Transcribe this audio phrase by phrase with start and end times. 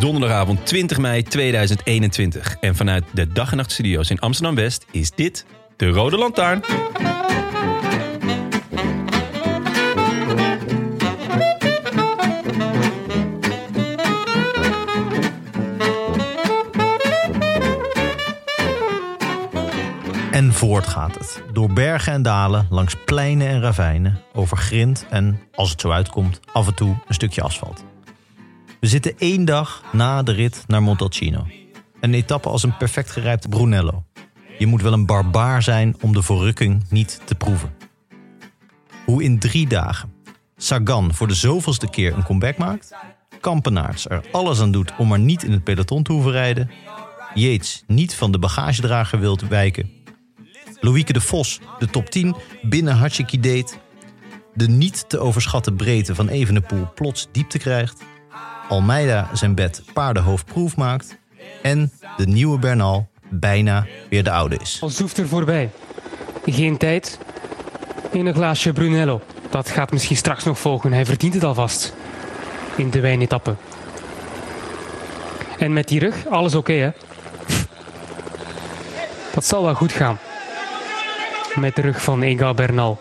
[0.00, 5.10] Donderdagavond 20 mei 2021 en vanuit de Dag en Nacht Studio's in Amsterdam West is
[5.10, 5.46] dit
[5.76, 6.62] de Rode Lantaarn.
[20.30, 21.42] En voort gaat het.
[21.52, 26.40] Door bergen en dalen, langs pleinen en ravijnen, over grind en, als het zo uitkomt,
[26.52, 27.84] af en toe een stukje asfalt.
[28.80, 31.46] We zitten één dag na de rit naar Montalcino.
[32.00, 34.04] Een etappe als een perfect gerijpte Brunello.
[34.58, 37.74] Je moet wel een barbaar zijn om de verrukking niet te proeven.
[39.04, 40.12] Hoe in drie dagen
[40.56, 42.94] Sagan voor de zoveelste keer een comeback maakt,
[43.40, 46.70] Kampenaerts er alles aan doet om maar niet in het peloton te hoeven rijden,
[47.34, 49.90] Yates niet van de bagagedrager wil wijken,
[50.80, 53.78] Loïke de Vos de top 10 binnen Hachiki deed,
[54.54, 58.02] de niet te overschatten breedte van Evenepoel plots diepte krijgt,
[58.70, 61.18] Almeida zijn bed paardenhoofdproef maakt
[61.62, 64.78] en de nieuwe Bernal bijna weer de oude is.
[64.80, 65.70] Al zoeft er voorbij.
[66.44, 67.18] Geen tijd.
[68.10, 69.20] In een glaasje Brunello.
[69.50, 70.92] Dat gaat misschien straks nog volgen.
[70.92, 71.94] Hij verdient het alvast.
[72.76, 73.54] In de wijnetappe.
[75.58, 76.90] En met die rug, alles oké hè?
[79.34, 80.18] Dat zal wel goed gaan.
[81.54, 83.00] Met de rug van Ega Bernal.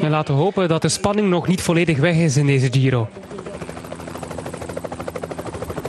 [0.00, 3.08] En laten we hopen dat de spanning nog niet volledig weg is in deze Giro.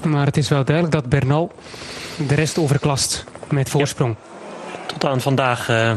[0.05, 1.51] Maar het is wel duidelijk dat Bernal
[2.27, 4.15] de rest overklast met voorsprong.
[4.85, 5.91] Tot aan vandaag, eh,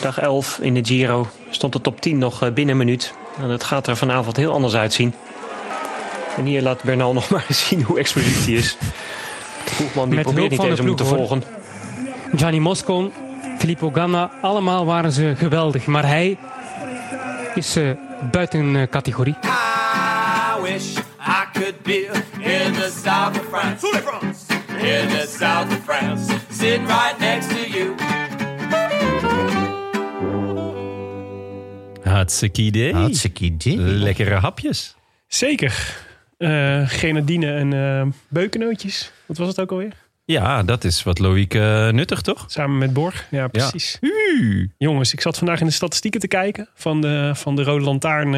[0.00, 3.14] dag 11 in de Giro, stond de top 10 nog eh, binnen een minuut.
[3.38, 5.14] En het gaat er vanavond heel anders uitzien.
[6.36, 8.76] En hier laat Bernal nog maar eens zien hoe explosief hij is.
[9.64, 11.42] De ploegman die Met probeert niet eens om te volgen.
[12.34, 13.12] Gianni Moscon,
[13.58, 15.86] Filippo Ganna, allemaal waren ze geweldig.
[15.86, 16.38] Maar hij
[17.54, 17.90] is eh,
[18.30, 19.34] buiten eh, categorie.
[21.20, 22.06] I could be
[22.40, 23.86] in the south of France.
[24.78, 26.32] In the south of France.
[26.50, 27.94] Sitting right next to you.
[32.02, 32.92] Hartstikke idee.
[32.92, 33.76] Hartstikke idee.
[33.76, 34.96] Lekkere hapjes.
[35.26, 35.96] Zeker.
[36.38, 39.12] Eh grenadine en eh beukennootjes.
[39.26, 39.92] Wat was het ook alweer?
[40.24, 42.44] Ja, dat is wat Loïke eh, nuttig, toch?
[42.46, 43.26] Samen met Borg.
[43.30, 43.98] Ja, precies.
[44.78, 48.32] Jongens, ik zat vandaag in de statistieken te kijken van de, van de Rode Lantaarn.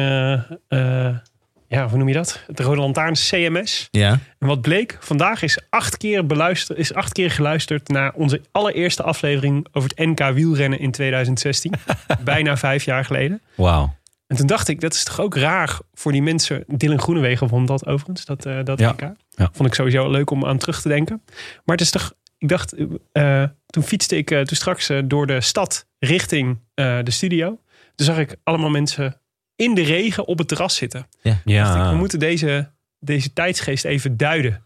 [1.73, 2.43] Ja, hoe noem je dat?
[2.47, 3.87] Het Rode Lantaarn CMS.
[3.91, 4.19] Ja.
[4.39, 9.03] En wat bleek, vandaag is acht keer, beluisterd, is acht keer geluisterd naar onze allereerste
[9.03, 11.73] aflevering over het NK wielrennen in 2016.
[12.23, 13.41] Bijna vijf jaar geleden.
[13.55, 13.95] Wauw.
[14.27, 16.63] En toen dacht ik, dat is toch ook raar voor die mensen.
[16.67, 18.91] Dylan Groenewegen vond dat overigens, dat, eh, dat Ja.
[18.91, 19.01] NK.
[19.29, 19.49] Ja.
[19.53, 21.21] Vond ik sowieso leuk om aan terug te denken.
[21.65, 22.75] Maar het is toch, ik dacht,
[23.11, 27.59] eh, toen fietste ik eh, toen straks door de stad richting de studio.
[27.95, 29.21] Toen zag ik allemaal mensen
[29.55, 31.07] in de regen op het terras zitten.
[31.21, 31.89] Ik, Ja.
[31.89, 34.63] we moeten deze, deze tijdsgeest even duiden.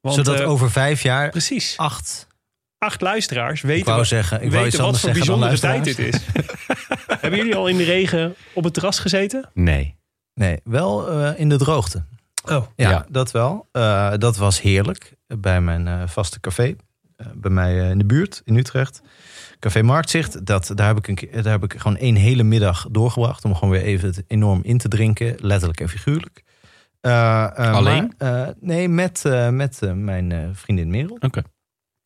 [0.00, 2.26] Want, Zodat eh, over vijf jaar precies acht.
[2.78, 5.98] acht luisteraars Ik weten, wou wat- zeggen, ik wou weten wat voor bijzondere tijd dit
[5.98, 6.16] is.
[7.20, 9.50] Hebben jullie al in de regen op het terras gezeten?
[9.54, 9.94] Nee.
[10.34, 12.04] Nee, wel eh, in de droogte.
[12.44, 13.06] Oh, Ja, Ja.
[13.08, 13.68] dat wel.
[13.72, 16.74] Eh, dat was heerlijk bij mijn eh, vaste café.
[17.16, 19.02] eh, bij mij eh, in de buurt in Utrecht.
[19.58, 20.46] Café Marktzicht.
[20.46, 23.44] Dat, daar, heb ik een, keer- daar heb ik gewoon één hele middag doorgebracht.
[23.44, 25.34] Om gewoon weer even het enorm in te drinken.
[25.40, 26.42] Letterlijk en figuurlijk.
[27.00, 28.12] Eh, eh, Alleen?
[28.18, 31.16] maar, eh, nee, met, eh, met mijn eh, vriendin Merel.
[31.20, 31.42] Oké.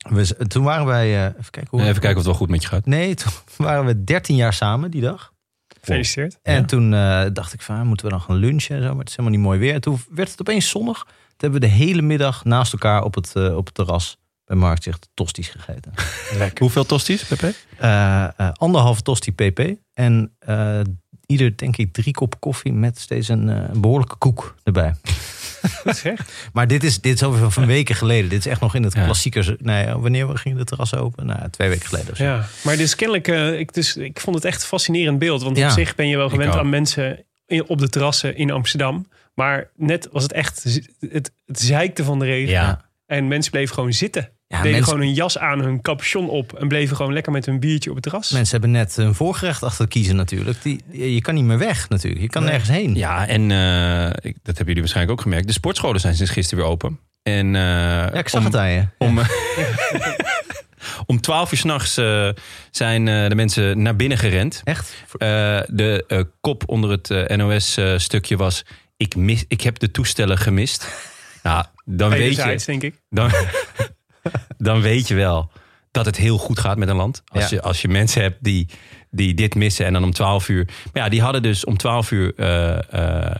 [0.08, 1.06] We, toen waren wij...
[1.17, 1.81] eh, even kijken hoe...
[1.81, 2.87] Even kijken of het wel goed met je gaat.
[2.87, 3.32] Nee, toen
[3.67, 5.32] waren we 13 jaar samen die dag.
[5.81, 6.38] gefeliciteerd.
[6.43, 6.64] En Ja.
[6.64, 8.88] toen eh, dacht ik van, ah, moeten we dan gaan lunchen en zo.
[8.88, 9.75] Maar het is helemaal niet mooi weer.
[9.75, 11.02] En toen werd het opeens zonnig.
[11.05, 14.17] Toen hebben we de hele middag naast elkaar op het, op het terras
[14.50, 15.93] bij Marktzicht tosties gegeten.
[16.58, 17.55] Hoeveel tosties, Pepe?
[17.79, 19.61] Eh eh, anderhalve tosti pp.
[19.94, 20.81] En eh,
[21.26, 24.94] ieder denk ik drie koppen koffie met steeds een eh, behoorlijke koek erbij.
[26.52, 28.31] Maar dit is, dit is over van weken geleden.
[28.31, 29.05] Dit is echt nog in het Ja.
[29.05, 29.52] klassiekers...
[29.58, 31.26] Nee, wanneer ging de terras open?
[31.26, 32.25] Nou, twee weken geleden of zo.
[32.25, 35.43] Ja, maar dus kennelijk, eh, ik, dus, ik vond het echt een fascinerend beeld.
[35.43, 38.50] Want Ja, op zich ben je wel gewend aan mensen in, op de terrassen in
[38.50, 39.08] Amsterdam.
[39.35, 40.64] Maar net was het echt
[40.99, 42.50] het, het zeikte van de regen.
[42.50, 42.85] Ja.
[43.06, 44.31] En mensen bleven gewoon zitten.
[44.52, 46.52] Ja, Deden mensen- gewoon hun jas aan, hun capuchon op.
[46.52, 48.31] En bleven gewoon lekker met hun biertje op het terras.
[48.31, 50.62] Mensen hebben net een voorgerecht achter te kiezen natuurlijk.
[50.62, 50.82] Die,
[51.14, 52.23] je kan niet meer weg natuurlijk.
[52.23, 52.50] Je kan Nee.
[52.50, 52.94] nergens heen.
[52.94, 55.47] Ja, en eh, ik, dat hebben jullie waarschijnlijk ook gemerkt.
[55.47, 56.99] De sportscholen zijn sinds gisteren weer open.
[57.23, 58.87] En, eh, Ja, ik zag om, het aan je.
[58.99, 59.20] Om,
[61.06, 62.29] om 12 uur s'nachts eh
[62.70, 64.61] zijn de mensen naar binnen gerend.
[64.64, 64.94] Echt?
[65.12, 65.29] Eh,
[65.67, 68.64] de kop onder het NOS-stukje was...
[68.97, 70.88] Ik, mis, ik heb de toestellen gemist.
[71.43, 72.94] Nou, dan weet je, Wederzijds, denk ik.
[73.11, 73.31] dan,
[74.58, 75.50] dan weet je wel
[75.90, 77.22] dat het heel goed gaat met een land.
[77.26, 77.56] Als, Ja.
[77.56, 78.69] je, als je mensen hebt die,
[79.11, 80.64] die dit missen en dan om 12 uur.
[80.93, 82.32] Maar ja, die hadden dus om 12 uur.
[82.37, 83.34] eh, eh,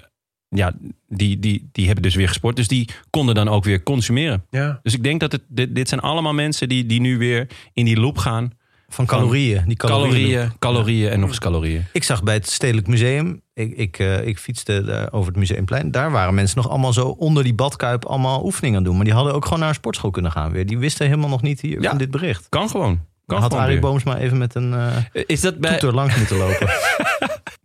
[0.49, 0.73] ja,
[1.09, 2.57] die, die, die hebben dus weer gesport.
[2.57, 4.45] Dus die konden dan ook weer consumeren.
[4.51, 4.81] Ja.
[4.83, 7.85] Dus ik denk dat het, dit, dit zijn allemaal mensen die, die nu weer in
[7.85, 8.53] die loop gaan.
[8.91, 9.63] Van calorieën.
[9.67, 10.13] Die calorieën.
[10.13, 11.87] Calorieën, calorieën en nog eens calorieën.
[11.93, 15.91] Ik zag bij het Stedelijk Museum, ik, ik, eh, ik fietste over het Museumplein.
[15.91, 18.97] Daar waren mensen nog allemaal zo onder die badkuip allemaal oefeningen aan doen.
[18.97, 20.67] Maar die hadden ook gewoon naar een sportschool kunnen gaan weer.
[20.67, 21.89] Die wisten helemaal nog niet hier Ja.
[21.89, 22.47] van dit bericht.
[22.49, 23.01] Kan gewoon.
[23.27, 23.79] Kan had Arie.
[23.79, 25.71] Boomsma even met een eh Is dat bij...
[25.71, 26.69] toeter langs moeten lopen.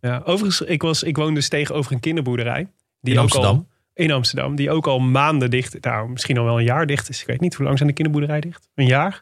[0.01, 2.67] Ja, overigens, ik, was, ik woon dus tegenover een kinderboerderij.
[3.01, 3.55] Die In ook Amsterdam?
[3.55, 4.55] Al, in Amsterdam.
[4.55, 7.21] Die ook al maanden dicht, nou misschien al wel een jaar dicht is.
[7.21, 8.69] Ik weet niet hoe lang zijn de kinderboerderij dicht.
[8.75, 9.21] Een jaar.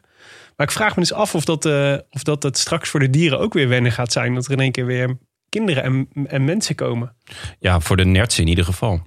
[0.56, 3.10] Maar ik vraag me dus af of dat, eh, of dat het straks voor de
[3.10, 4.34] dieren ook weer wennen gaat zijn.
[4.34, 5.18] Dat er in één keer weer
[5.48, 7.16] kinderen en, en mensen komen.
[7.58, 9.02] Ja, voor de nerds in ieder geval.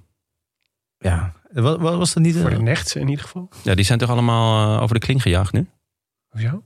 [0.98, 2.36] Ja, wat, wat was dat niet?
[2.36, 3.48] Voor de een nechtsen in ieder geval.
[3.62, 5.66] Ja, die zijn toch allemaal eh, over de kling gejaagd nu?
[6.28, 6.62] Hoezo?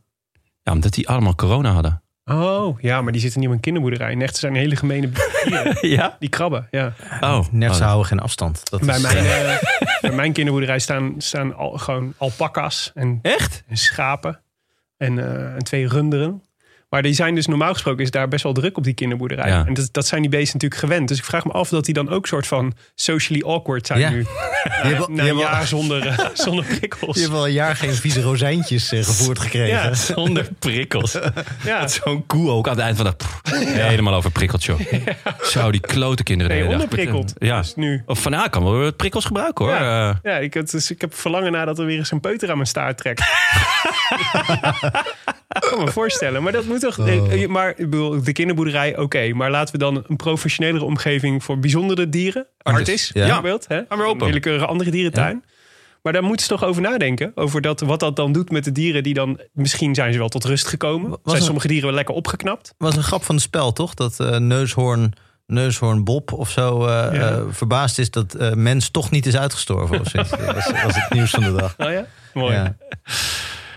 [0.62, 2.02] Ja, omdat die allemaal corona hadden.
[2.24, 4.14] Oh, ja, maar die zitten niet op een kinderboerderij.
[4.14, 5.10] Nechten zijn hele gemene
[5.44, 5.76] dieren.
[5.96, 6.16] Ja?
[6.18, 6.92] Die krabben, ja.
[7.20, 7.40] Oh.
[7.50, 7.84] Nerds Oh.
[7.84, 8.70] houden geen afstand.
[8.70, 9.60] Dat Bij is, mijn, eh, eh,
[10.00, 13.62] bij mijn kinderboerderij staan, staan al, gewoon alpaca's en, Echt?
[13.66, 14.40] en schapen.
[15.02, 16.42] En, eh, en twee runderen.
[16.92, 19.48] Maar die zijn dus normaal gesproken is daar best wel druk op die kinderboerderij.
[19.48, 19.66] Ja.
[19.66, 21.08] En dat, dat zijn die beesten natuurlijk gewend.
[21.08, 24.10] Dus ik vraag me af dat die dan ook soort van socially awkward zijn Ja.
[24.10, 24.22] nu.
[24.22, 24.30] die
[24.72, 27.12] hebben, die Na een hebben, jaar zonder, eh, zonder prikkels.
[27.12, 29.68] die hebben al een jaar geen vieze rozijntjes eh, gevoerd gekregen.
[29.68, 29.94] Ja.
[30.14, 31.18] Zonder prikkels.
[31.64, 33.12] Ja, Zo'n koe ook aan het eind van de...
[33.12, 33.40] Pff,
[33.74, 34.80] Helemaal over prikkels, joh.
[35.42, 36.52] Zo, die klote kinderen.
[36.52, 36.90] nee, de hele dag.
[36.90, 37.32] onderprikkeld.
[37.38, 37.58] Ja.
[37.60, 38.02] Dus nu.
[38.06, 39.74] Of van, ah, kan wel prikkels gebruiken, hoor.
[39.74, 40.08] Ja.
[40.10, 42.48] Eh, Ja, ik, heb, dus ik heb verlangen naar dat er weer eens een peuter
[42.50, 43.22] aan mijn staart trekt.
[45.54, 46.42] Ik kan me voorstellen.
[46.42, 46.98] Maar dat moet toch.
[46.98, 49.32] eh, Maar ik bedoel, de kinderboerderij, oké.
[49.34, 52.46] maar laten we dan een professionelere omgeving voor bijzondere dieren.
[52.62, 53.24] Artis, Ja.
[53.24, 53.64] bijvoorbeeld.
[53.68, 53.76] Hè?
[53.88, 54.10] We open.
[54.20, 55.44] Een willekeurige andere dierentuin.
[56.02, 57.32] Maar daar moeten ze toch over nadenken.
[57.34, 59.40] Over dat, wat dat dan doet met de dieren die dan...
[59.52, 61.10] Misschien zijn ze wel tot rust gekomen.
[61.10, 62.74] Was zijn sommige dieren wel lekker opgeknapt.
[62.78, 63.94] was een grap van het spel, toch?
[63.94, 65.12] Dat eh, neushoorn,
[65.46, 67.10] neushoorn Bob of zo eh, Ja.
[67.30, 70.00] eh, verbaasd is dat eh, mens toch niet is uitgestorven.
[70.00, 70.30] Of zoiets.
[70.46, 71.74] dat was, was het nieuws van de dag.
[71.78, 72.06] Oh ja?
[72.34, 72.54] Mooi.
[72.54, 72.76] Ja.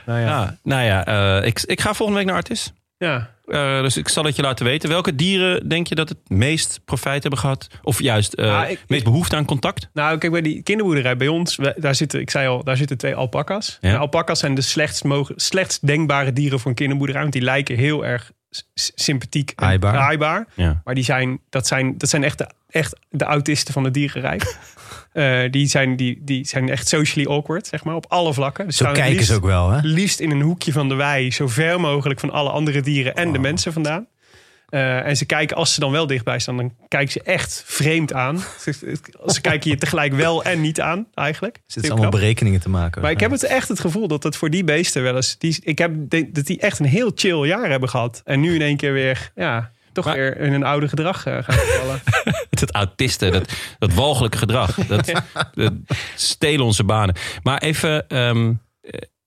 [0.05, 0.25] Nou ja.
[0.25, 1.05] ja, nou ja,
[1.39, 2.73] eh, ik, ik ga volgende week naar Artis.
[2.97, 3.33] ja.
[3.45, 4.89] Eh, dus ik zal het je laten weten.
[4.89, 7.67] Welke dieren denk je dat het meest profijt hebben gehad?
[7.83, 9.89] Of juist eh ik- meest behoefte aan contact?
[9.93, 12.97] Nou, kijk, bij die kinderboerderij bij ons, we- daar zitten, ik zei al, daar zitten
[12.97, 13.77] twee alpaca's.
[13.81, 13.89] Ja.
[13.89, 17.21] En alpaca's zijn de slechtst, mogen, slechtst denkbare dieren voor een kinderboerderij.
[17.21, 18.31] Want die lijken heel erg
[18.73, 19.97] sympathiek en Aaibaar.
[19.97, 20.45] aaibaar.
[20.53, 20.81] Ja.
[20.83, 24.43] Maar die zijn, dat zijn, dat zijn echt, de, echt de autisten van het dierenrijk.
[25.15, 28.65] Eh, die, zijn, die, die zijn echt socially awkward, zeg maar, op alle vlakken.
[28.65, 29.79] Dus Zo kijken liefst, ze ook wel, hè?
[29.81, 33.31] liefst in een hoekje van de wei, zo ver mogelijk van alle andere dieren en
[33.31, 34.07] de mensen vandaan.
[34.69, 38.13] Eh, en ze kijken, als ze dan wel dichtbij staan, dan kijken ze echt vreemd
[38.13, 38.39] aan.
[39.27, 41.55] Ze, kijken je tegelijk wel en niet aan, eigenlijk.
[41.55, 42.21] Heel zitten allemaal knap.
[42.21, 43.01] berekeningen te maken.
[43.01, 45.37] Maar ik heb het echt het gevoel dat het voor die beesten wel eens...
[45.37, 48.21] Die, ik heb dat die echt een heel chill jaar hebben gehad.
[48.25, 51.37] En nu in één keer weer, ja, toch Maar- weer in een oude gedrag eh,
[51.43, 52.01] gaan vallen.
[52.59, 54.75] Het autisten, dat, dat walgelijke gedrag.
[54.75, 55.11] Dat,
[55.53, 55.73] dat
[56.15, 57.15] stelen onze banen.
[57.43, 58.07] Maar even...
[58.07, 58.53] ehm,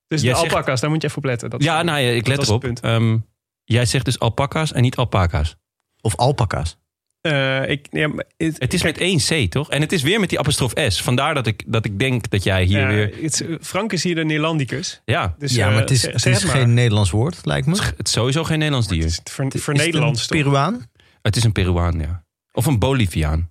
[0.07, 1.51] Dus de zegt- alpaca's, daar moet je even op letten.
[1.51, 2.63] Dat is- ja, nou ja, ik let erop.
[2.63, 2.81] het.
[2.81, 3.17] Ehm,
[3.65, 5.57] jij zegt dus alpaca's en niet alpaca's.
[6.01, 6.77] Of alpaca's.
[7.21, 9.71] Eh, ik, ja, maar het, Het is met één C, toch?
[9.71, 11.03] En het is weer met die apostrof S.
[11.03, 13.15] Vandaar dat ik, dat ik denk dat jij hier ja, weer...
[13.23, 15.01] het Frank is hier de Neerlandicus.
[15.05, 17.77] Ja, Dus, ja, eh, maar het is, het geen Nederlands woord, lijkt me.
[17.97, 19.07] het is sowieso geen Nederlands Het dier.
[19.07, 20.37] is voor, voor Is het Nederlands een toch?
[20.39, 20.87] Peruaan?
[21.23, 22.25] Het is een Peruaan, ja.
[22.59, 23.51] Of een Boliviaan.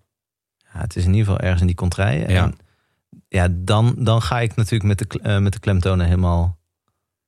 [0.73, 2.29] Ja, het is in ieder geval ergens in die contraien.
[2.29, 2.43] Ja.
[2.43, 2.57] En
[3.27, 6.57] ja, dan, dan ga ik natuurlijk met de, eh, met de klemtonen helemaal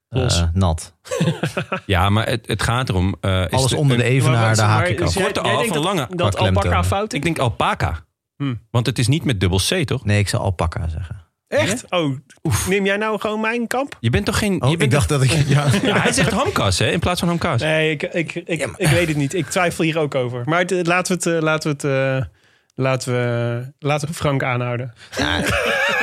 [0.08, 0.44] eh, Los.
[0.54, 0.94] nat.
[1.86, 3.16] Ja, maar het, het gaat erom...
[3.22, 5.14] eh, is Alles de- onder de evenaar, Maar- daar maar- haak ik af.
[5.14, 6.08] Korte al van dat- lange.
[6.16, 7.24] Dat alpaca fout Ik is?
[7.26, 8.06] denk alpaca.
[8.36, 8.56] Hm.
[8.72, 10.06] Want het is niet met dubbel C, toch?
[10.06, 11.26] Nee, ik zou alpaca zeggen.
[11.50, 11.86] Echt?
[11.90, 12.16] Oh,
[12.68, 13.98] neem jij nou gewoon mijn kamp?
[14.00, 14.62] Je bent toch geen...
[14.62, 15.32] Oh, je ik bent dacht dat ik...
[15.48, 15.66] Ja.
[15.84, 16.92] Ja, hij zegt hamkas, hè?
[16.92, 17.62] In plaats van hamkas.
[17.62, 19.34] Nee, ik, ik, ik, ik weet het niet.
[19.34, 20.42] Ik twijfel hier ook over.
[20.46, 22.28] Maar het- laten we het, eh, laten we het, eh,
[22.76, 24.94] laten we, laten we Frank aanhouden.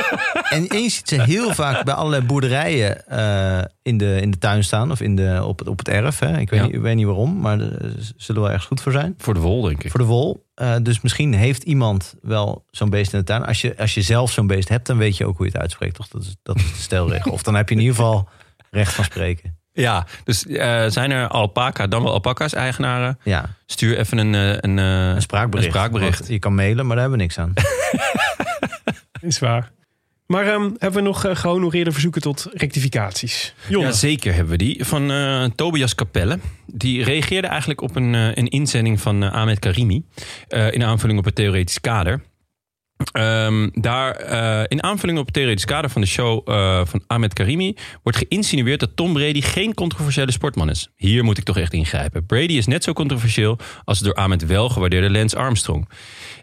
[0.55, 4.37] en, en je ziet ze heel vaak bij allerlei boerderijen eh, in, de, in de
[4.37, 4.91] tuin staan.
[4.91, 6.19] Of in de, op, het, op het erf.
[6.19, 6.37] Hè.
[6.37, 6.65] Ik weet, Ja.
[6.65, 9.13] niet, ik weet niet waarom, maar er zullen wel ergens goed voor zijn.
[9.17, 9.91] Voor de wol, denk ik.
[9.91, 10.45] Voor de wol.
[10.55, 13.45] Eh, dus misschien heeft iemand wel zo'n beest in de tuin.
[13.45, 15.61] Als je, als je zelf zo'n beest hebt, dan weet je ook hoe je het
[15.61, 15.95] uitspreekt.
[15.95, 16.07] Toch?
[16.07, 17.31] Dat, is, dat is de stelregel.
[17.31, 18.29] Of dan heb je in ieder geval
[18.71, 19.55] recht van spreken.
[19.73, 23.19] Ja, dus eh, zijn er alpaca, dan wel alpaca's eigenaren?
[23.23, 25.67] Ja, Stuur even een, eh, een, eh, een spraakbericht.
[25.67, 26.27] Een spraakbericht.
[26.27, 27.53] Je kan mailen, maar daar hebben we niks aan.
[29.21, 29.71] Is waar.
[30.27, 33.53] Maar ehm, hebben we nog eh, gehonoreerde verzoeken tot rectificaties?
[33.69, 33.87] Jonne.
[33.87, 34.85] Ja, zeker hebben we die.
[34.85, 36.39] Van eh, Tobias Capelle.
[36.65, 40.03] Die reageerde eigenlijk op een, eh, een inzending van Ahmed Karimi.
[40.47, 42.21] in aanvulling op het theoretisch kader.
[43.11, 47.33] Ehm, daar, eh, in aanvulling op het theoretisch kader van de show eh, van Ahmed
[47.33, 47.75] Karimi...
[48.03, 50.89] wordt geïnsinueerd dat Tom Brady geen controversiële sportman is.
[50.95, 52.25] Hier moet ik toch echt ingrijpen.
[52.25, 55.89] Brady is net zo controversieel als de door Ahmed wel gewaardeerde Lance Armstrong.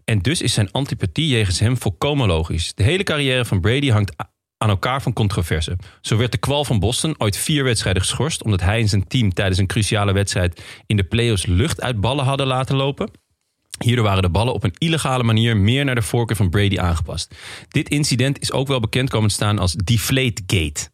[0.04, 2.75] En dus is zijn antipathie jegens hem volkomen logisch.
[2.75, 4.14] De hele carrière van Brady hangt
[4.58, 5.78] aan elkaar van controverse.
[6.00, 8.42] Zo werd de kwal van Boston ooit vier wedstrijden geschorst...
[8.42, 10.62] omdat hij en zijn team tijdens een cruciale wedstrijd...
[10.87, 13.11] in de playoffs lucht uit ballen hadden laten lopen.
[13.78, 17.35] Hierdoor waren de ballen op een illegale manier meer naar de voorkeur van Brady aangepast.
[17.69, 20.90] Dit incident is ook wel bekend komen te staan als Deflategate.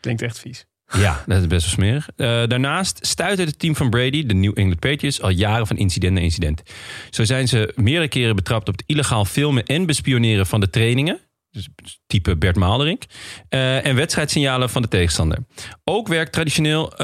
[0.00, 0.66] Klinkt echt vies.
[0.92, 2.08] Ja, dat is best wel smerig.
[2.16, 6.12] Eh, daarnaast stuitte het team van Brady, de New England Patriots, al jaren van incident
[6.12, 6.62] naar incident.
[7.10, 11.20] Zo zijn ze meerdere keren betrapt op het illegaal filmen en bespioneren van de trainingen.
[11.56, 13.02] Dus type Bert Maalderink.
[13.48, 15.38] eh, en wedstrijdsignalen van de tegenstander.
[15.84, 16.96] Ook werkt traditioneel eh,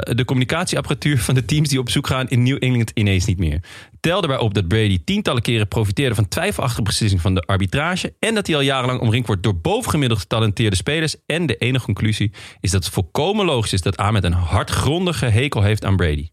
[0.00, 3.60] de communicatieapparatuur van de teams die op zoek gaan in New England ineens niet meer.
[4.00, 8.14] Tel erbij op dat Brady tientallen keren profiteerde van twijfelachtige beslissing van de arbitrage.
[8.18, 11.16] En dat hij al jarenlang omringd wordt door bovengemiddeld getalenteerde spelers.
[11.26, 15.62] En de enige conclusie is dat het volkomen logisch is dat Ahmed een hardgrondige hekel
[15.62, 16.28] heeft aan Brady.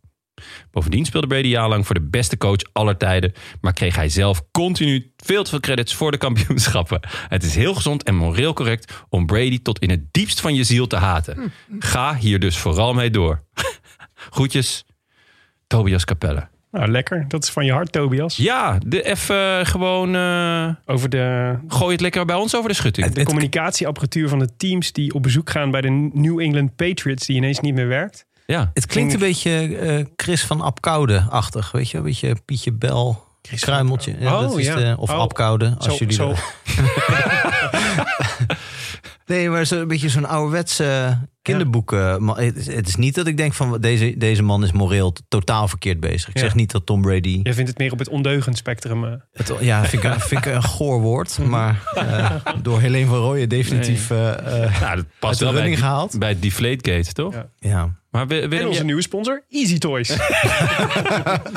[0.72, 3.34] Bovendien speelde Brady jarenlang voor de beste coach aller tijden.
[3.62, 7.00] Maar kreeg hij zelf continu veel te veel credits voor de kampioenschappen.
[7.28, 10.64] Het is heel gezond en moreel correct om Brady tot in het diepst van je
[10.64, 11.52] ziel te haten.
[11.80, 13.44] Ga hier dus vooral mee door.
[14.30, 14.86] Groetjes,
[15.68, 16.48] Tobias Capelle.
[16.72, 17.26] Nou, lekker.
[17.28, 18.36] Dat is van je hart, Tobias.
[18.38, 20.16] Ja, de even gewoon.
[20.16, 23.12] eh, Over de, gooi het lekker bij ons over de schutting.
[23.12, 27.36] de communicatieapparatuur van de teams die op bezoek gaan bij de New England Patriots, die
[27.36, 28.26] ineens niet meer werkt.
[28.46, 28.72] Ja.
[28.74, 31.72] Het klinkt een beetje eh, Chris van Apkoude-achtig.
[31.72, 33.24] Weet je, een beetje Pietje Bel,
[33.60, 34.16] Kruimeltje.
[34.20, 34.76] Ja, Oh, dat is ja.
[34.76, 35.18] de- of Oh.
[35.18, 36.28] Apkoude, als Zo- jullie zo.
[36.28, 36.40] dat-
[39.26, 42.24] Nee, maar zo een beetje zo'n ouderwetse kinderboeken.
[42.24, 45.14] Maar het, is- het is niet dat ik denk van deze, deze man is moreel
[45.28, 46.30] totaal verkeerd bezig.
[46.30, 46.42] Ik Ja.
[46.42, 47.40] zeg niet dat Tom Brady...
[47.44, 49.06] Jij vindt het meer op het ondeugend spectrum.
[49.06, 49.12] eh.
[49.34, 51.38] Het, ja, vind ik, een- vind ik een goor woord.
[51.48, 55.54] Maar eh, door Helene van Rooyen definitief eh, eh, Nou, dat uit past de wel
[55.54, 56.20] bij, gehaald.
[56.20, 57.34] bij Deflategate, toch?
[57.60, 57.96] Ja.
[58.16, 60.08] Maar En Willem, onze nieuwe sponsor, Easy Toys.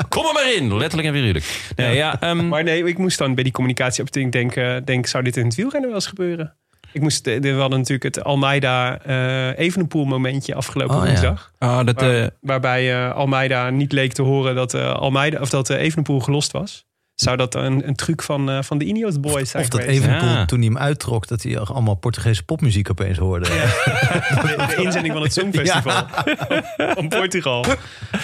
[0.09, 0.77] kom er maar in.
[0.77, 1.71] Letterlijk en figuurlijk.
[1.75, 5.37] Nee, ja, ehm, maar nee, ik moest dan bij die communicatieapparatuur denken, denk, zou dit
[5.37, 6.55] in het wielrennen wel eens gebeuren?
[6.91, 11.07] Ik moest, eh, we hadden natuurlijk het Almeida eh Evenepoel momentje afgelopen Oh, ja.
[11.07, 11.53] woensdag.
[11.57, 15.49] ah, dat, Waar- eh, waarbij eh, Almeida niet leek te horen dat eh, Almeida of
[15.49, 16.85] dat Evenepoel gelost was.
[17.21, 20.03] Zou dat een, een truc van, eh, van de Ineos Boys zijn Of dat geweest?
[20.03, 20.45] Ja.
[20.45, 21.27] toen hij hem uittrok...
[21.27, 23.45] dat hij allemaal Portugese popmuziek opeens hoorde.
[23.49, 26.03] De, de inzending van het Songfestival
[26.75, 27.65] van Portugal.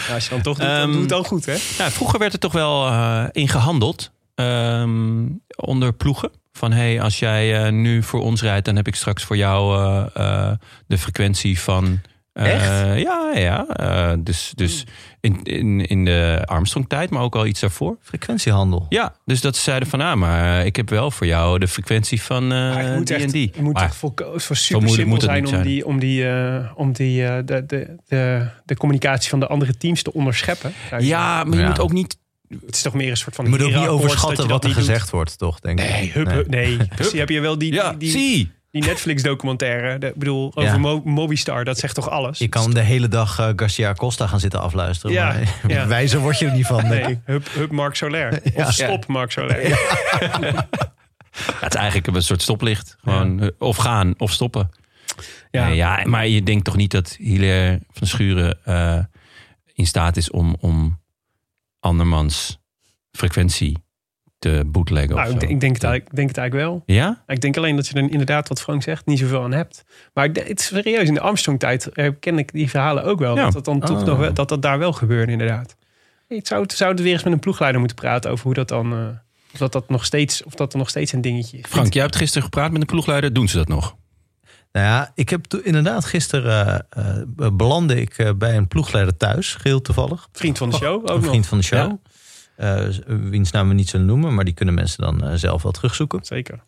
[0.07, 1.53] Ja, als je dan toch doet, dan Ehm, doe het dan goed, hè?
[1.53, 5.25] ja, vroeger werd er toch wel eh in gehandeld ehm,
[5.55, 6.31] onder ploegen.
[6.57, 9.77] Van hey, als jij eh, nu voor ons rijdt, dan heb ik straks voor jou
[9.77, 10.53] eh, eh,
[10.87, 12.01] de frequentie van.
[12.35, 12.99] Eh, Echt?
[13.01, 13.65] Ja, ja.
[13.67, 14.83] eh, dus dus
[15.19, 17.97] in, in, in de Armstrong-tijd, maar ook al iets daarvoor.
[18.01, 18.85] Frequentiehandel.
[18.89, 21.67] Ja, dus dat ze zeiden van, ah, maar eh, ik heb wel voor jou de
[21.67, 23.49] frequentie van eh Maar het moet die echt, en die.
[23.53, 27.25] Het moet Maar- voor moeilijk super simpel zijn om die, om die, eh, om die
[27.25, 30.73] eh, de, de, de, de communicatie van de andere teams te onderscheppen.
[30.99, 31.67] ja, maar je Ja.
[31.67, 32.17] moet ook niet.
[32.65, 35.09] Het is toch meer een soort van Je moet ook niet overschatten wat er gezegd
[35.09, 35.59] wordt, toch?
[35.59, 35.89] Denk ik.
[35.89, 36.77] Nee, hup, hup, nee.
[37.09, 38.51] Zie, heb je wel die, Ja, die, die, zie.
[38.81, 39.97] Die Netflix-documentaire?
[39.97, 40.61] de- Ik bedoel, Ja.
[40.67, 42.37] over Mo- Mobistar, dat zegt toch alles?
[42.39, 45.15] Je kan de hele dag eh, Garcia Costa gaan zitten afluisteren.
[45.15, 45.25] Ja,
[45.63, 45.87] maar ja.
[45.87, 47.19] wijzer word je er niet van, denk Nee, ik.
[47.25, 48.39] hup, hup Mark Soler.
[48.55, 48.65] Ja.
[48.67, 49.67] Of stop Mark Soler.
[49.67, 49.75] Ja,
[51.59, 52.95] het is eigenlijk een soort stoplicht.
[53.03, 54.69] Gewoon eh, of gaan of stoppen.
[55.51, 55.67] Ja.
[55.67, 58.99] ja, maar je denkt toch niet dat Hilaire van Schuren eh,
[59.73, 61.01] in staat is om, om
[61.79, 62.59] andermans
[63.11, 63.77] frequentie
[64.39, 65.15] te bootleggen?
[65.15, 65.39] Nou, of ik, zo?
[65.39, 66.83] denk- ik denk, het, eigenlijk- ik denk het eigenlijk wel.
[66.95, 67.23] Ja?
[67.27, 69.83] Ik denk alleen dat je er inderdaad, wat Frank zegt, niet zoveel aan hebt.
[70.13, 73.35] Maar het is serieus, in de Armstrong-tijd eh, ken ik die verhalen ook wel.
[73.35, 73.43] Ja.
[73.43, 74.05] Dat, dat, dan toch Oh.
[74.19, 75.75] nog dat dat daar wel gebeurde, inderdaad.
[76.27, 78.67] Ik zou, het- zou het weer eens met een ploegleider moeten praten over hoe dat
[78.67, 78.93] dan...
[78.93, 78.99] eh,
[79.53, 81.63] of dat, dat, nog steeds, of dat er nog steeds een dingetje is.
[81.69, 83.33] Frank, jij hebt gisteren gepraat met een ploegleider.
[83.33, 83.95] Doen ze dat nog?
[84.71, 89.53] Nou ja, ik heb inderdaad gisteren eh, eh, belandde ik eh, bij een ploegleider thuis,
[89.55, 90.27] geheel toevallig.
[90.31, 91.25] Vriend van de show ook een nog.
[91.25, 91.79] vriend van de show.
[91.89, 91.99] Ja.
[92.55, 95.71] Eh, wiens naam we niet zullen noemen, maar die kunnen mensen dan eh, zelf wel
[95.71, 96.19] terugzoeken.
[96.25, 96.59] Zeker.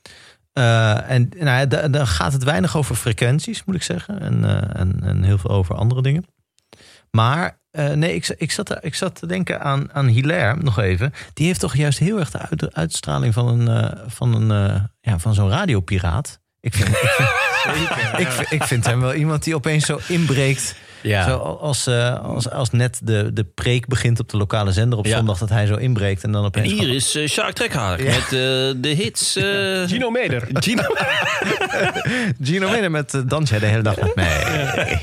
[0.53, 4.20] Eh, en nou ja, da- dan gaat het weinig over frequenties, moet ik zeggen.
[4.20, 6.25] En, eh, en, en heel veel over andere dingen.
[7.12, 11.13] Maar eh, nee, ik, ik, zat, ik zat te denken aan, aan Hilaire nog even.
[11.34, 14.82] Die heeft toch juist heel erg de uit- uitstraling van, een, eh, van, een, eh,
[15.01, 16.39] ja, van zo'n radiopiraat.
[16.60, 17.29] Ik vind, ik, vind,
[18.27, 20.75] ik, vind, ik vind hem wel iemand die opeens zo inbreekt.
[21.08, 21.28] Ja.
[21.28, 25.06] Zo als, eh, als, als net de, de preek begint op de lokale zender op
[25.06, 25.16] Ja.
[25.18, 25.38] zondag...
[25.38, 26.72] dat hij zo inbreekt en dan En opeens...
[26.72, 28.30] hier is uh, Sjaak Trekhaag met eh,
[28.78, 29.36] de hits.
[29.36, 29.44] eh,
[29.88, 30.48] Gino Meder.
[30.64, 30.84] Gino.
[32.44, 35.00] Gino Meder met uh, dans jij de hele dag met mij.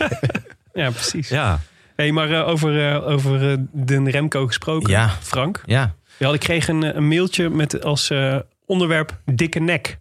[0.75, 1.29] Ja, precies.
[1.29, 1.61] Ja.
[1.97, 5.11] Hey, maar eh, over, eh, over eh, de Remco gesproken, Ja.
[5.23, 5.63] Frank.
[5.67, 9.97] Ja, Ja, ik kreeg een, eh, een mailtje met als eh, onderwerp dikke nek.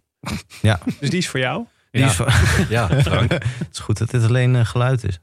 [0.62, 0.80] ja.
[1.00, 1.64] Dus die is voor jou.
[1.94, 2.08] Die Ja.
[2.08, 2.26] is van-
[2.76, 3.30] ja, Frank.
[3.32, 5.18] Het is goed dat dit alleen eh, geluid is.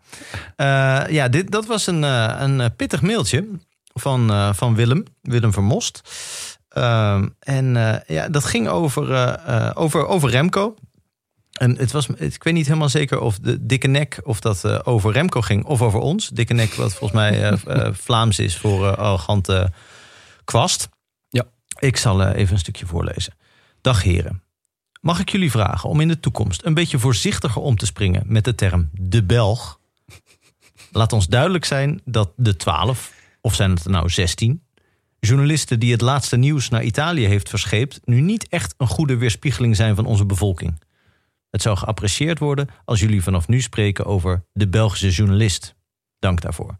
[0.56, 3.48] Eh, ja, dit, dat was een, eh, een pittig mailtje
[3.94, 6.02] van, van Willem, Willem Vermost.
[6.70, 7.74] Ehm, en
[8.08, 9.40] ja, dat ging over,
[9.76, 10.76] over, over Remco.
[11.52, 15.12] En het was, ik weet niet helemaal zeker of de dikke nek of dat over
[15.12, 16.30] Remco ging of over ons.
[16.30, 17.58] Dikke nek, wat volgens mij
[17.94, 19.72] Vlaams is voor arrogante
[20.44, 20.90] kwast.
[21.30, 21.44] Ja.
[21.80, 23.34] Ik zal even een stukje voorlezen.
[23.82, 24.44] Dag heren.
[25.02, 28.44] Mag ik jullie vragen om in de toekomst een beetje voorzichtiger om te springen met
[28.44, 29.80] de term de Belg?
[30.92, 34.64] Laat ons duidelijk zijn dat de 12, of zijn het er nou 16,
[35.20, 39.76] journalisten die het laatste nieuws naar Italië heeft verscheept, nu niet echt een goede weerspiegeling
[39.76, 40.82] zijn van onze bevolking.
[41.50, 45.76] Het zou geapprecieerd worden als jullie vanaf nu spreken over de Belgische journalist.
[46.20, 46.76] Dank daarvoor.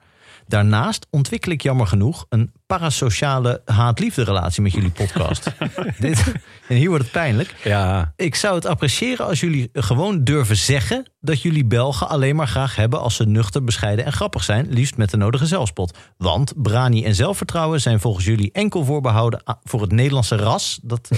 [0.48, 5.52] Daarnaast ontwikkel ik jammer genoeg een parasociale haat-liefde relatie met jullie podcast.
[6.00, 6.34] Dit,
[6.68, 7.56] en hier wordt het pijnlijk.
[7.64, 8.14] Ja.
[8.16, 12.76] Ik zou het appreciëren als jullie gewoon durven zeggen dat jullie Belgen alleen maar graag
[12.76, 15.98] hebben als ze nuchter, bescheiden en grappig zijn, liefst met de nodige zelfspot.
[16.18, 20.80] Want brani en zelfvertrouwen zijn volgens jullie enkel voorbehouden voor het Nederlandse ras.
[20.84, 21.18] Dat, eh,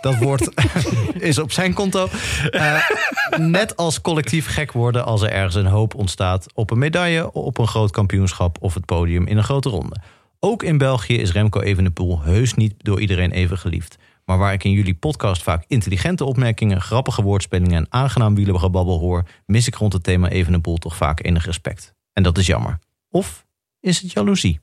[0.00, 0.48] dat woord
[1.30, 2.08] is op zijn konto.
[2.50, 2.78] Eh,
[3.36, 7.58] net als collectief gek worden als er ergens een hoop ontstaat op een medaille, op
[7.58, 9.96] een groot kampioenschap of het podium in een grote ronde.
[10.46, 13.96] Ook in België is Remco Evenepoel heus niet door iedereen even geliefd.
[14.24, 19.28] Maar waar ik in jullie podcast vaak intelligente opmerkingen, grappige woordspelingen en aangenaam wielergebabbel hoor,
[19.46, 21.94] mis ik rond het thema Evenepoel toch vaak enig respect.
[22.12, 22.78] En dat is jammer.
[23.10, 23.46] Of
[23.80, 24.60] is het jaloezie?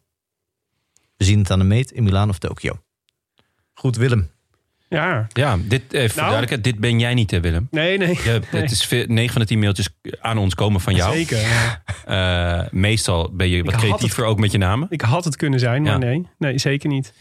[1.15, 2.83] We zien het aan de meet in Milaan of Tokio.
[3.73, 4.32] Goed, Willem.
[4.93, 6.31] Ja, Ja, dit, even voor Nou.
[6.33, 7.67] duidelijkheid, dit ben jij niet, hè, Willem.
[7.71, 8.19] nee, nee.
[8.23, 9.89] Je, het is 9 van de 10 mailtjes
[10.21, 11.13] aan ons komen van jou.
[11.15, 11.37] Zeker.
[12.05, 14.87] Eh, meestal ben je wat het- creatiever ook met je namen.
[14.89, 15.97] Ik had het kunnen zijn, maar Ja.
[15.97, 16.27] nee.
[16.37, 17.13] Nee, zeker niet.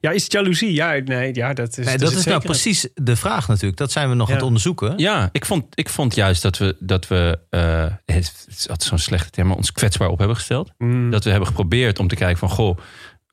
[0.00, 0.72] Ja, is het jaloezie?
[0.72, 3.76] Ja, nee, ja dat is Nee, dat is nou precies de vraag natuurlijk.
[3.78, 4.32] Dat zijn we nog Ja.
[4.32, 4.98] aan het onderzoeken.
[4.98, 8.98] Ja, ik vond, ik vond juist dat we, dat we eh, het is altijd zo'n
[8.98, 10.70] slechte term, maar ons kwetsbaar op hebben gesteld.
[10.78, 11.10] Mm.
[11.10, 12.78] Dat we hebben geprobeerd om te kijken van, goh,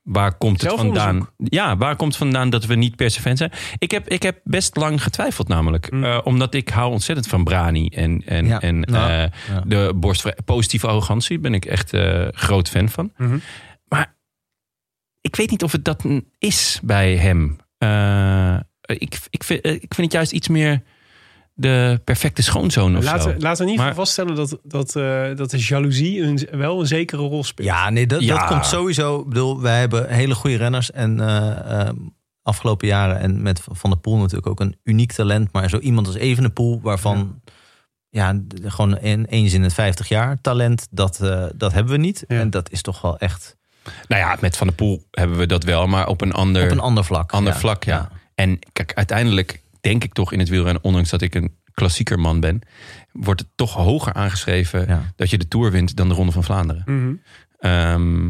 [0.08, 1.30] waar komt het vandaan?
[1.38, 3.52] Ja, waar komt het vandaan dat we niet per se fan zijn?
[3.78, 5.92] Ik heb, ik heb best lang getwijfeld namelijk.
[5.92, 6.04] Mm.
[6.04, 8.62] Eh, omdat ik hou ontzettend van Brani en, en, Ja.
[8.62, 9.24] en Ja.
[9.24, 9.62] eh, Ja.
[9.66, 11.40] de borstvrij, positieve arrogantie.
[11.40, 13.12] Ben ik echt eh, groot fan van.
[13.18, 13.38] Mhm.
[13.88, 14.16] Maar
[15.22, 16.04] ik weet niet of het dat
[16.38, 17.58] is bij hem.
[17.78, 20.84] Eh, ik, ik, vind, ik vind het juist iets meer
[21.60, 23.40] de perfecte schoonzoon of Laten, zo.
[23.40, 27.44] laten we Maar- vaststellen dat, dat, eh, dat de jaloezie een, wel een zekere rol
[27.44, 27.68] speelt.
[27.68, 28.38] Ja, nee, dat, Ja.
[28.40, 29.20] dat komt sowieso.
[29.20, 30.92] Ik bedoel, wij hebben hele goede renners.
[30.92, 31.90] En eh, eh,
[32.42, 35.52] afgelopen jaren en met Van der Poel natuurlijk ook een uniek talent.
[35.52, 37.42] Maar zo iemand als Evenepoel, waarvan
[38.10, 42.00] ja, d- gewoon in, eens in het 50 jaar talent, dat, eh, dat hebben we
[42.00, 42.24] niet.
[42.28, 42.40] Ja.
[42.40, 43.56] En dat is toch wel echt
[44.08, 46.72] Nou ja, met Van der Poel hebben we dat wel, maar op een ander, op
[46.72, 47.32] een ander vlak.
[47.32, 47.84] ander vlak.
[47.84, 48.10] Ja.
[48.36, 52.40] En kijk, uiteindelijk denk ik toch in het wielrennen, ondanks dat ik een klassieker man
[52.40, 52.62] ben,
[53.12, 55.14] wordt het toch hoger aangeschreven Ja.
[55.16, 56.84] dat je de Tour wint dan de Ronde van Vlaanderen.
[56.86, 57.14] Mhm.
[57.60, 58.30] Ehm,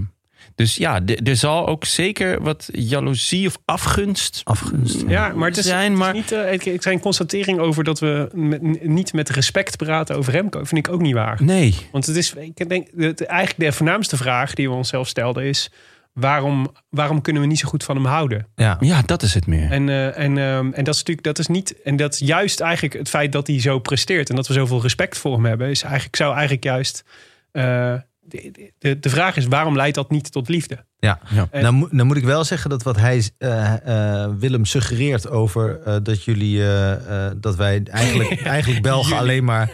[0.56, 5.04] dus ja, er zal ook zeker wat jaloezie of afgunst, Afgunst.
[5.08, 7.84] Ja, maar het is, zijn, het is maar- niet, eh, het het zijn constatering over
[7.84, 10.63] dat we met- niet met respect praten over Remco.
[10.63, 11.43] Vind ik ook niet waar.
[11.43, 11.76] Nee.
[11.91, 15.72] Want het is, ik denk, het, eigenlijk de voornaamste vraag die we onszelf stelden is...
[16.20, 18.48] Waarom, waarom kunnen we niet zo goed van hem houden?
[18.56, 18.78] Ja.
[18.80, 19.72] Ja, dat is het meer.
[19.72, 22.60] En, eh, en, ehm, en dat is natuurlijk, dat is niet, en dat is juist
[22.60, 25.70] eigenlijk het feit dat hij zo presteert en dat we zoveel respect voor hem hebben,
[25.70, 27.04] is eigenlijk, zou eigenlijk juist.
[27.52, 27.94] eh,
[28.28, 30.86] de, de, de vraag is: waarom leidt dat niet tot liefde?
[31.00, 31.48] Ja, Ja.
[31.52, 35.30] En- nou, moet- nou moet ik wel zeggen dat wat hij eh, eh, Willem suggereert
[35.30, 39.70] over eh, dat jullie eh, eh, dat wij eigenlijk, eigenlijk Belgen alleen maar.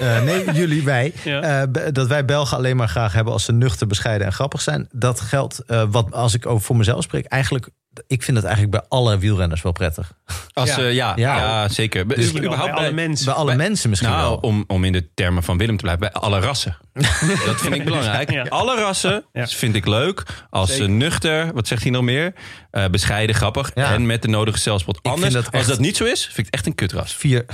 [0.00, 1.12] eh, nee, jullie, wij.
[1.24, 1.62] Ja.
[1.62, 4.88] eh, dat wij Belgen alleen maar graag hebben als ze nuchter, bescheiden en grappig zijn.
[4.92, 7.68] Dat geldt, eh, wat als ik over voor mezelf spreek, eigenlijk
[8.06, 10.12] ik vind dat eigenlijk bij alle wielrenners wel prettig.
[10.52, 10.80] Als, Ja.
[10.82, 10.88] ja.
[10.88, 11.68] ja, ja, Ja.
[11.68, 12.08] zeker.
[12.08, 13.24] Dus überhaupt überhaupt bij alle mensen.
[13.26, 14.36] Bij alle Bij- mensen misschien nou, wel.
[14.36, 16.76] om, om in de termen van Willem te blijven, bij alle rassen.
[17.46, 18.30] dat vind ik belangrijk.
[18.30, 18.42] Ja.
[18.48, 19.46] Alle rassen Ja.
[19.46, 20.22] vind ik leuk.
[20.50, 20.84] Als Zeker.
[20.84, 22.32] ze nuchter, wat zegt hij nog meer?
[22.70, 23.70] Eh, bescheiden, grappig.
[23.74, 23.92] Ja.
[23.92, 24.98] En met de nodige zelfspot.
[25.02, 27.14] vind Anders, dat als echt- dat niet zo is, vind ik het echt een kutras.
[27.14, 27.44] Vier,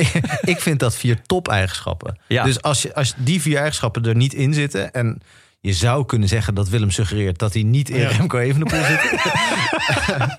[0.52, 2.18] ik vind dat vier top-eigenschappen.
[2.28, 2.44] Ja.
[2.44, 4.92] Dus als, je, als die vier eigenschappen er niet in zitten...
[4.92, 5.20] en
[5.60, 7.38] je zou kunnen zeggen dat Willem suggereert...
[7.38, 8.08] dat hij niet in Ja.
[8.08, 9.00] Remco Evenepoel zit.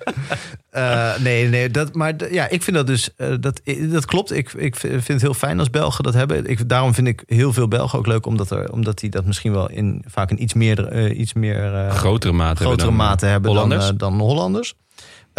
[0.70, 3.16] Eh, nee, nee, dat, maar ja, ik vind dat dus...
[3.16, 6.46] eh, dat, dat klopt, ik, ik vind het heel fijn als Belgen dat hebben.
[6.46, 8.26] Ik, daarom vind ik heel veel Belgen ook leuk...
[8.26, 10.88] omdat, er, omdat die dat misschien wel in vaak een iets meer...
[10.88, 12.48] eh, iets meer eh, Grotere mate.
[12.48, 13.84] hebben grotere dan, mate hebben Hollanders.
[13.86, 14.74] dan, eh, dan Hollanders.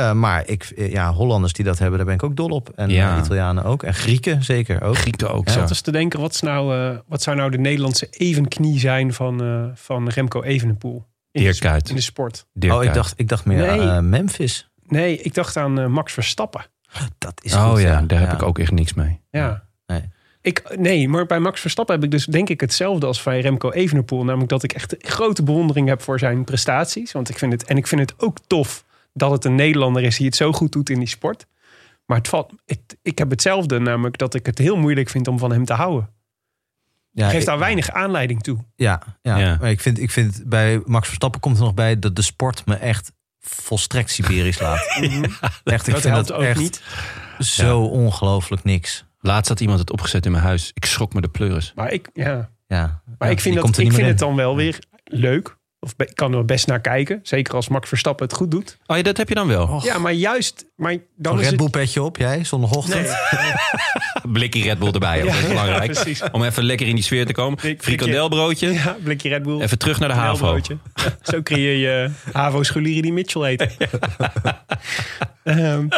[0.01, 2.69] Eh, maar ik, eh, ja, Hollanders die dat hebben, daar ben ik ook dol op.
[2.75, 3.17] En Ja.
[3.17, 3.83] eh, Italianen ook.
[3.83, 4.97] En Grieken zeker ook.
[4.97, 5.53] Grieken ook Ja.
[5.53, 9.13] zat dus te denken, wat, is nou, eh, wat zou nou de Nederlandse evenknie zijn
[9.13, 10.95] van, eh, van Remco Evenepoel?
[10.97, 11.89] In de, Dirk sp- Kuyt.
[11.89, 12.47] in de sport.
[12.53, 13.81] Dirk oh, ik dacht, ik dacht meer Nee.
[13.81, 14.71] eh, Memphis.
[14.87, 16.67] Nee, ik dacht aan Max Verstappen.
[17.19, 19.21] Dat is Oh goed, ja, daar heb ik ook echt niks mee.
[19.31, 19.65] Ja.
[19.87, 20.03] Nee.
[20.43, 23.71] Ik, nee, maar bij Max Verstappen heb ik dus denk ik hetzelfde als bij Remco
[23.71, 24.25] Evenepoel.
[24.25, 27.13] Namelijk dat ik echt grote bewondering heb voor zijn prestaties.
[27.13, 30.17] Want ik vind het, en ik vind het ook tof dat het een Nederlander is
[30.17, 31.47] die het zo goed doet in die sport.
[32.07, 35.39] Maar het valt, het- ik heb hetzelfde, namelijk dat ik het heel moeilijk vind om
[35.39, 36.11] van hem te houden.
[37.13, 38.59] Ja, Geeft ik- daar weinig aanleiding toe.
[38.77, 39.37] Ja, ja.
[39.39, 39.57] Ja.
[39.61, 42.67] maar ik vind, ik vind bij Max Verstappen komt er nog bij dat de sport
[42.67, 44.79] me echt volstrekt Siberisch laat.
[44.97, 46.83] echt, ik Dat vind helpt dat ook echt niet.
[47.39, 49.05] zo ongelooflijk niks.
[49.21, 50.71] Laatst had iemand het opgezet in mijn huis.
[50.75, 51.73] Ik schrok me de pleuris.
[51.75, 52.51] Maar ik, ja.
[52.67, 55.57] Ja, maar Ja, ik vind, dat, ik vind het dan wel weer leuk.
[55.83, 57.21] Of ik kan er best naar kijken.
[57.23, 58.79] Zeker als Max Verstappen het goed doet.
[58.87, 59.81] Oh ja, dat heb je dan wel.
[59.85, 60.65] Ja, maar juist...
[60.77, 63.09] Maar dan Een is Red het, Bull petje op, jij, zondagochtend.
[64.23, 65.21] Een blikje Red Bull erbij.
[65.23, 65.27] ook.
[65.29, 66.19] dat is belangrijk.
[66.33, 67.59] Om even lekker in die sfeer te komen.
[67.59, 68.73] Blik- Frikandelbroodje.
[68.81, 69.61] Ja, blikje Red Bull.
[69.61, 70.57] Even terug naar de HAVO.
[70.63, 70.77] Ja,
[71.23, 73.77] zo creëer je Havo Scholieren die Mitchell heet.
[75.43, 75.89] Ehm,